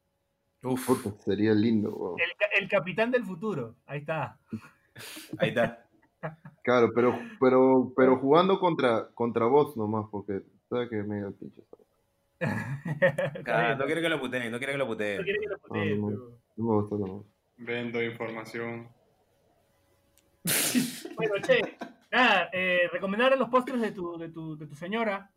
Uf, 0.62 0.86
Puta, 0.86 1.12
sería 1.24 1.54
lindo, 1.54 1.90
weón. 1.96 2.20
El, 2.20 2.36
ca- 2.36 2.50
el 2.60 2.68
capitán 2.68 3.12
del 3.12 3.24
futuro. 3.24 3.76
Ahí 3.86 4.00
está. 4.00 4.38
ahí 5.38 5.50
está. 5.50 5.86
Claro, 6.64 6.90
pero, 6.94 7.18
pero, 7.40 7.94
pero 7.96 8.18
jugando 8.20 8.60
contra, 8.60 9.08
contra 9.14 9.46
vos 9.46 9.78
nomás, 9.78 10.08
porque 10.12 10.42
sabes 10.70 10.90
que 10.90 10.98
me 10.98 11.16
dio 11.18 11.28
el 11.30 11.34
pincho. 11.36 11.62
Está 12.40 13.72
Ah, 13.72 13.76
no 13.76 13.86
quiere 13.86 14.02
que 14.02 14.10
lo 14.10 14.20
puteen, 14.20 14.52
no 14.52 14.58
quiere 14.58 14.74
que 14.74 14.78
lo 14.78 14.84
No 14.86 14.92
puteen. 14.92 15.24
quiere 15.24 15.40
que 15.40 15.48
lo 15.48 15.58
putee, 15.60 15.94
Ah, 15.94 15.96
no. 15.98 16.08
pero- 16.08 16.40
No 16.58 16.66
me 16.66 16.74
gusta, 16.82 16.96
no 16.98 17.06
me 17.06 17.12
gusta. 17.14 17.32
Vendo 17.56 18.04
información. 18.04 18.90
Bueno, 21.16 21.36
che. 21.42 21.62
Nada, 22.12 22.50
eh, 22.52 22.90
recomendar 22.92 23.38
los 23.38 23.48
postres 23.50 23.80
de 23.80 23.92
tu, 23.92 24.18
de 24.18 24.28
tu, 24.28 24.58
de 24.58 24.68
tu 24.68 24.76
señora. 24.76 25.32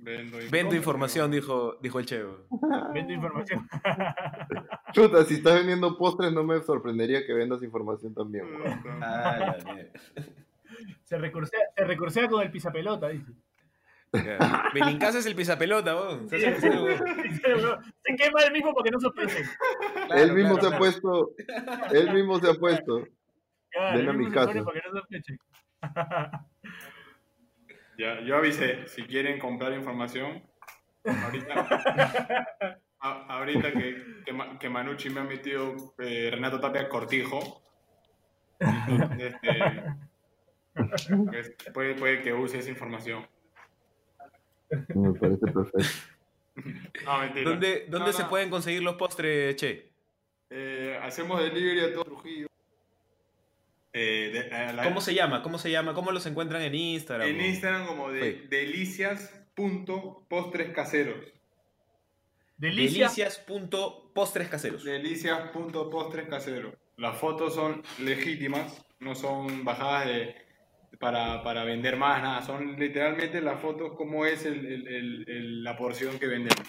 Vendo 0.00 0.38
Ven 0.50 0.68
tu 0.68 0.76
información, 0.76 1.28
dijo, 1.30 1.76
dijo 1.82 1.98
el 1.98 2.06
Chevo. 2.06 2.46
Vende 2.94 3.14
información. 3.14 3.68
Chuta, 4.92 5.24
si 5.24 5.34
estás 5.34 5.56
vendiendo 5.56 5.98
postres, 5.98 6.32
no 6.32 6.44
me 6.44 6.62
sorprendería 6.62 7.26
que 7.26 7.34
vendas 7.34 7.62
información 7.64 8.14
también. 8.14 8.44
Ah. 9.02 9.56
Se 11.02 11.18
recursea, 11.18 11.60
se 11.76 11.84
recursea 11.84 12.28
con 12.28 12.42
el 12.42 12.50
pisapelota, 12.50 13.08
dice. 13.08 13.32
Ya. 14.12 14.70
Benincasa 14.72 15.18
es 15.18 15.26
el 15.26 15.34
pisapelota, 15.34 15.94
vos. 15.94 16.30
Se 16.30 16.38
quema 16.38 16.56
el 18.46 18.52
mismo 18.52 18.72
porque 18.72 18.90
no 18.90 19.00
sospechen. 19.00 19.44
él 20.14 20.32
mismo 20.32 20.60
se 20.60 20.68
ha 20.68 20.78
puesto, 20.78 21.32
él 21.90 22.14
mismo 22.14 22.38
se 22.38 22.50
ha 22.50 22.54
puesto. 22.54 23.04
Claro, 23.70 23.98
Ven 23.98 24.08
a 24.08 24.12
el 24.12 24.16
mi 24.16 24.26
mismo 24.26 24.40
se 24.40 24.46
pone 24.62 24.80
casa. 24.80 24.92
No 24.92 25.00
sospechen. 25.00 25.38
Ya, 27.98 28.20
yo 28.20 28.36
avisé, 28.36 28.86
si 28.86 29.02
quieren 29.02 29.38
comprar 29.38 29.72
información, 29.72 30.42
Ahorita, 31.04 31.54
a- 33.00 33.36
ahorita 33.36 33.72
que, 33.72 34.22
que, 34.26 34.58
que 34.60 34.68
Manucci 34.68 35.08
me 35.10 35.20
ha 35.20 35.24
metido 35.24 35.74
eh, 35.98 36.28
Renato 36.30 36.60
Tapia 36.60 36.88
cortijo. 36.88 37.62
Este, 39.18 39.84
pues, 41.30 41.56
puede, 41.72 41.94
puede 41.94 42.20
que 42.22 42.32
use 42.34 42.58
esa 42.58 42.68
información. 42.70 43.26
Me 44.94 45.12
parece 45.18 45.46
perfecto. 45.46 45.88
No, 47.04 47.18
mentira. 47.20 47.50
¿Dónde, 47.50 47.86
dónde 47.88 48.06
No, 48.08 48.12
se 48.12 48.22
no. 48.24 48.28
pueden 48.28 48.50
conseguir 48.50 48.82
los 48.82 48.96
postres, 48.96 49.56
Che? 49.56 49.90
Eh, 50.50 50.98
hacemos 51.02 51.40
delivery 51.40 51.80
a 51.80 51.94
todo 51.94 52.04
Trujillo. 52.04 52.47
Eh, 54.00 54.30
de- 54.32 54.54
a 54.54 54.72
la- 54.72 54.84
¿Cómo 54.84 55.00
se 55.00 55.12
llama? 55.12 55.42
¿Cómo 55.42 55.58
se 55.58 55.72
llama? 55.72 55.92
¿Cómo 55.92 56.12
los 56.12 56.24
encuentran 56.26 56.62
en 56.62 56.72
Instagram? 56.76 57.26
En 57.28 57.40
Instagram 57.40 57.84
como 57.86 58.12
de, 58.12 58.32
Sí. 58.32 58.42
delicias.postres 58.48 60.70
caseros. 60.72 61.16
Delicia. 62.58 63.08
Delicias.postres 63.08 64.46
caseros. 64.48 64.84
Delicias.postres 64.84 66.28
caseros. 66.28 66.74
Las 66.96 67.16
fotos 67.18 67.54
son 67.56 67.82
legítimas, 67.98 68.86
no 69.00 69.16
son 69.16 69.64
bajadas 69.64 70.06
de, 70.06 70.36
para, 71.00 71.42
para 71.42 71.64
vender 71.64 71.96
más, 71.96 72.22
nada. 72.22 72.42
Son 72.42 72.78
literalmente 72.78 73.40
las 73.40 73.60
fotos 73.60 73.94
como 73.96 74.24
es 74.26 74.44
el- 74.44 74.64
el- 74.66 74.86
el- 74.88 75.24
el- 75.28 75.64
la 75.64 75.76
porción 75.76 76.18
que 76.20 76.26
vendemos. 76.28 76.68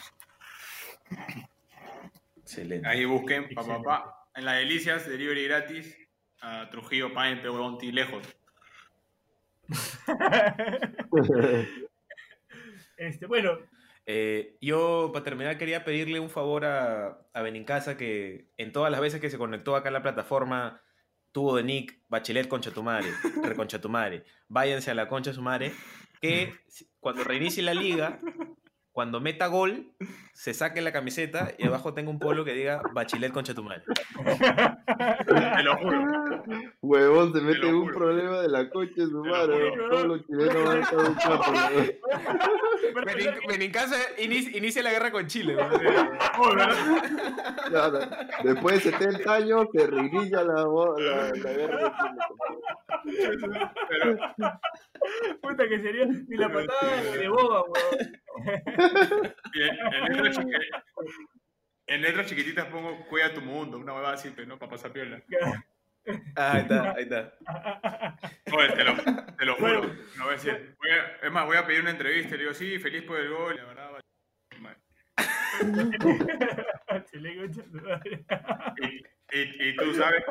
Excelente. 2.38 2.88
Ahí 2.88 3.06
busquen, 3.06 3.44
pa, 3.50 3.56
pa, 3.56 3.62
Excelente. 3.62 3.86
pa. 3.88 4.16
En 4.36 4.46
las 4.46 4.58
delicias, 4.58 5.08
delivery 5.08 5.46
gratis 5.46 5.96
a 6.42 6.70
Trujillo, 6.70 7.14
Paente, 7.14 7.50
huevón, 7.50 7.78
ti 7.78 7.92
lejos. 7.92 8.24
Este, 12.98 13.26
bueno, 13.28 13.58
Eh, 14.06 14.58
yo, 14.60 15.12
para 15.14 15.24
terminar, 15.24 15.60
quería 15.60 15.86
pedirle 15.86 16.20
un 16.20 16.32
favor 16.32 16.66
a, 16.66 17.28
a 17.32 17.42
Benincasa 17.44 17.96
que 17.96 18.50
en 18.58 18.72
todas 18.72 18.92
las 18.92 19.00
veces 19.02 19.22
que 19.22 19.30
se 19.30 19.38
conectó 19.38 19.76
acá 19.76 19.90
a 19.90 19.92
la 19.92 20.02
plataforma 20.02 20.82
tuvo 21.32 21.56
de 21.56 21.64
Nick, 21.64 22.02
Bachelet 22.08 22.48
concha 22.48 22.72
tu 22.72 22.82
madre, 22.82 23.08
reconcha 23.44 23.80
tu 23.80 23.88
madre, 23.88 24.24
váyanse 24.48 24.90
a 24.90 24.96
la 24.96 25.08
concha 25.08 25.32
su 25.32 25.44
madre, 25.44 25.74
que 26.22 26.56
cuando 27.00 27.24
reinicie 27.24 27.62
la 27.62 27.76
liga, 27.76 28.20
cuando 29.00 29.22
meta 29.22 29.48
gol, 29.48 29.94
se 30.34 30.54
saque 30.54 30.82
la 30.82 30.92
camiseta 30.92 31.54
y 31.58 31.66
abajo 31.68 31.94
tenga 31.94 32.10
un 32.10 32.20
polo 32.20 32.44
que 32.44 32.52
diga 32.52 32.82
Bachelet 32.92 33.32
concha 33.32 33.54
tu 33.54 33.64
madre. 33.64 33.84
Te 35.26 35.64
lo 35.64 35.78
juro. 35.78 36.44
Huevón, 36.82 37.32
se 37.32 37.40
mete 37.40 37.66
un 37.68 37.92
problema 37.92 38.42
de 38.42 38.50
la 38.50 38.70
coche 38.70 39.06
su 39.06 39.24
madre. 39.24 39.72
Todos 39.90 40.06
los 40.06 40.26
chilenos 40.26 40.66
van 40.66 40.78
a 40.80 40.82
estar 40.82 41.00
un 41.00 41.14
capo, 41.14 41.50
huevón. 41.50 41.92
Benincasa 43.48 43.96
inicia, 44.18 44.58
inicia 44.58 44.84
la 44.84 44.92
guerra 44.92 45.12
con 45.12 45.28
Chile. 45.28 45.56
Claro, 47.70 48.00
Después 48.44 48.84
de 48.84 48.92
70 48.92 49.34
años 49.34 49.68
se 49.72 49.88
reinicia 49.88 50.44
la, 50.44 50.66
la, 50.66 51.32
la 51.32 51.54
guerra 51.54 51.94
de 53.06 53.38
Chile. 53.38 53.70
Pero, 53.88 54.18
puta 55.42 55.70
que 55.70 55.80
sería 55.80 56.06
ni 56.06 56.36
la 56.36 56.52
patada 56.52 57.02
de, 57.02 57.18
de 57.18 57.30
boba, 57.30 57.64
weón. 57.64 58.20
en, 59.54 60.04
letras 60.14 60.38
chiqui- 60.38 60.84
en 61.88 62.02
letras 62.02 62.28
chiquititas 62.28 62.66
pongo 62.68 63.06
cuida 63.08 63.34
tu 63.34 63.42
mundo, 63.42 63.78
una 63.78 63.94
huevada 63.94 64.14
así, 64.16 64.32
pero 64.36 64.48
no 64.48 64.58
para 64.60 64.72
pasar 64.72 64.92
piola. 64.92 65.22
Ah, 66.36 66.54
ahí 66.54 66.62
está, 66.62 66.92
ahí 66.94 67.04
está. 67.04 67.34
Oye, 68.52 68.70
te 68.72 68.84
lo, 68.84 68.96
te 69.38 69.46
lo 69.46 69.56
juro. 69.56 69.82
No 70.18 70.24
voy 70.26 70.30
a 70.34 70.38
decir. 70.38 70.76
Voy 70.80 70.90
a- 70.92 71.18
es 71.26 71.32
más, 71.32 71.46
voy 71.46 71.58
a 71.58 71.66
pedir 71.68 71.82
una 71.82 71.92
entrevista 71.92 72.34
y 72.36 72.38
le 72.38 72.44
digo, 72.46 72.54
sí, 72.56 72.80
feliz 72.80 73.04
por 73.04 73.20
el 73.20 73.30
gol. 73.30 73.54
y 73.56 73.58
La 73.58 73.66
verdad, 73.66 73.92
va- 73.94 74.00
Chile, 77.12 77.38
concha 77.38 77.64
tu 77.64 77.78
madre. 77.82 78.26
y, 78.82 79.38
y, 79.38 79.70
y 79.70 79.76
tú 79.76 79.94
sabes 79.94 80.24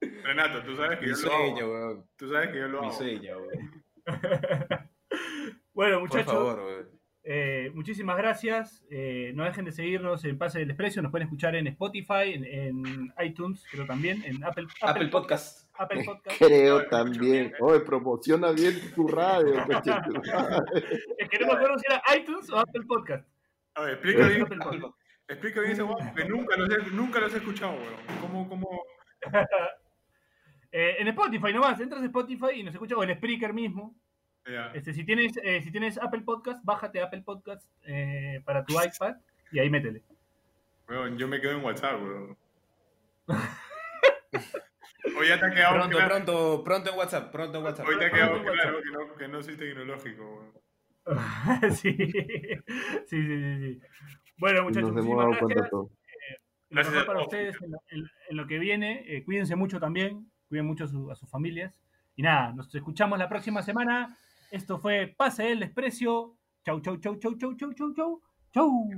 que, 0.00 0.08
Renato, 0.22 0.62
tú 0.62 0.76
sabes 0.76 0.98
que 0.98 1.06
Mi 1.06 1.12
yo 1.12 1.16
lo 1.26 1.76
hago. 1.76 2.08
Tú 2.16 2.30
sabes 2.32 2.48
que 2.50 2.58
yo 2.58 2.68
lo 2.68 2.80
Mi 2.82 2.86
hago. 2.88 2.96
sueño, 2.96 3.38
weón. 3.38 3.84
Bueno, 5.74 6.00
Por 6.00 6.08
muchachos, 6.08 6.32
favor, 6.32 6.58
weón. 6.60 6.97
Eh, 7.30 7.70
muchísimas 7.74 8.16
gracias. 8.16 8.82
Eh, 8.90 9.32
no 9.34 9.44
dejen 9.44 9.66
de 9.66 9.72
seguirnos 9.72 10.24
en 10.24 10.38
Pase 10.38 10.60
del 10.60 10.68
Desprecio. 10.68 11.02
Nos 11.02 11.10
pueden 11.10 11.26
escuchar 11.26 11.54
en 11.56 11.66
Spotify, 11.66 12.32
en, 12.32 12.44
en 12.46 13.12
iTunes, 13.22 13.66
creo 13.70 13.84
también, 13.84 14.24
en 14.24 14.42
Apple, 14.42 14.66
Apple 14.80 15.08
Podcast. 15.08 15.68
Apple 15.74 16.04
Podcast. 16.04 16.38
Creo 16.42 16.86
también. 16.86 17.52
Oye, 17.60 17.80
promociona 17.80 18.52
bien 18.52 18.80
tu 18.94 19.06
radio. 19.08 19.56
Es 21.18 21.28
que 21.28 21.38
no 21.40 21.48
me 21.48 21.52
acuerdo 21.52 21.78
si 21.78 21.84
era 21.86 22.02
iTunes 22.18 22.50
o 22.50 22.58
Apple 22.60 22.82
Podcast. 22.88 23.28
A 23.74 23.82
ver, 23.82 23.92
explica 23.92 24.26
bien, 24.26 24.42
Apple 24.42 24.58
Podcast. 24.58 24.94
explica 25.28 25.60
bien 25.60 25.72
ese 25.72 25.82
guapo, 25.82 26.14
que 26.16 26.24
nunca 26.24 26.56
los 26.56 26.70
he, 26.70 26.90
nunca 26.92 27.20
los 27.20 27.34
he 27.34 27.36
escuchado, 27.36 27.72
weón. 27.72 28.20
¿Cómo, 28.22 28.48
cómo? 28.48 28.82
Eh, 30.70 30.96
en 30.98 31.08
Spotify 31.08 31.50
nomás, 31.50 31.80
entras 31.80 32.02
a 32.02 32.04
Spotify 32.04 32.56
y 32.56 32.62
nos 32.62 32.74
escuchas, 32.74 32.98
o 32.98 33.02
en 33.02 33.16
Spreaker 33.16 33.54
mismo. 33.54 33.96
Este, 34.74 34.92
si, 34.94 35.04
tienes, 35.04 35.36
eh, 35.42 35.60
si 35.62 35.70
tienes 35.70 35.98
Apple 35.98 36.22
Podcast, 36.22 36.64
bájate 36.64 37.00
Apple 37.02 37.22
Podcast 37.22 37.68
eh, 37.86 38.40
para 38.44 38.64
tu 38.64 38.74
iPad 38.80 39.16
y 39.52 39.58
ahí 39.58 39.68
métele. 39.70 40.02
Weón, 40.88 41.18
yo 41.18 41.28
me 41.28 41.40
quedo 41.40 41.52
en 41.52 41.64
WhatsApp, 41.64 42.00
weón. 42.02 42.36
Hoy 45.18 45.28
ya 45.28 45.38
te 45.40 45.46
ha 45.46 45.50
quedado 45.50 45.74
Pronto, 45.76 45.96
claro. 45.96 46.14
pronto, 46.14 46.64
pronto 46.64 46.90
en 46.92 46.98
WhatsApp, 46.98 47.32
pronto 47.32 47.58
en 47.58 47.64
WhatsApp. 47.64 47.86
Hoy 47.88 47.98
te 47.98 48.04
ha 48.06 48.10
quedado 48.10 48.42
claro 48.42 48.78
que 48.82 48.90
no, 48.90 49.14
que 49.16 49.28
no 49.28 49.42
soy 49.42 49.56
tecnológico, 49.56 50.22
weón. 50.24 50.52
sí. 51.74 51.96
sí, 51.96 52.06
sí, 53.06 53.22
sí, 53.26 53.58
sí. 53.58 53.80
Bueno, 54.36 54.62
muchachos, 54.64 54.92
muchísimas 54.92 55.26
gracias. 55.40 55.72
Lo 55.72 55.90
Gracias 56.70 56.92
mejor 56.94 57.06
para 57.06 57.22
ustedes 57.22 57.62
en 57.62 57.70
lo, 57.70 57.78
en- 57.88 58.10
en 58.28 58.36
lo 58.36 58.46
que 58.46 58.58
viene. 58.58 59.02
Eh, 59.06 59.24
cuídense 59.24 59.56
mucho 59.56 59.80
también. 59.80 60.30
Cuiden 60.48 60.66
mucho 60.66 60.84
a, 60.84 60.88
su- 60.88 61.10
a 61.10 61.14
sus 61.14 61.28
familias. 61.30 61.74
Y 62.14 62.22
nada, 62.22 62.52
nos 62.52 62.72
escuchamos 62.74 63.18
la 63.18 63.28
próxima 63.28 63.62
semana. 63.62 64.18
Esto 64.50 64.78
fue 64.78 65.14
Pase 65.16 65.44
del 65.44 65.60
Desprecio. 65.60 66.36
Chau, 66.64 66.80
chau, 66.80 66.96
chau, 66.98 67.16
chau, 67.16 67.36
chau, 67.36 67.54
chau, 67.54 67.72
chau, 67.74 67.94
chau. 67.94 68.22
Chau. 68.54 68.90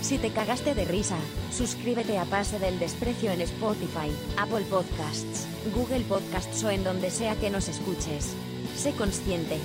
Si 0.00 0.18
te 0.18 0.30
cagaste 0.30 0.74
de 0.74 0.86
risa, 0.86 1.18
suscríbete 1.50 2.18
a 2.18 2.24
Pase 2.24 2.58
del 2.58 2.78
Desprecio 2.78 3.30
en 3.30 3.42
Spotify, 3.42 4.10
Apple 4.38 4.64
Podcasts, 4.70 5.46
Google 5.74 6.04
Podcasts 6.04 6.64
o 6.64 6.70
en 6.70 6.82
donde 6.82 7.10
sea 7.10 7.36
que 7.36 7.50
nos 7.50 7.68
escuches. 7.68 8.34
Sé 8.74 8.92
consciente. 8.92 9.58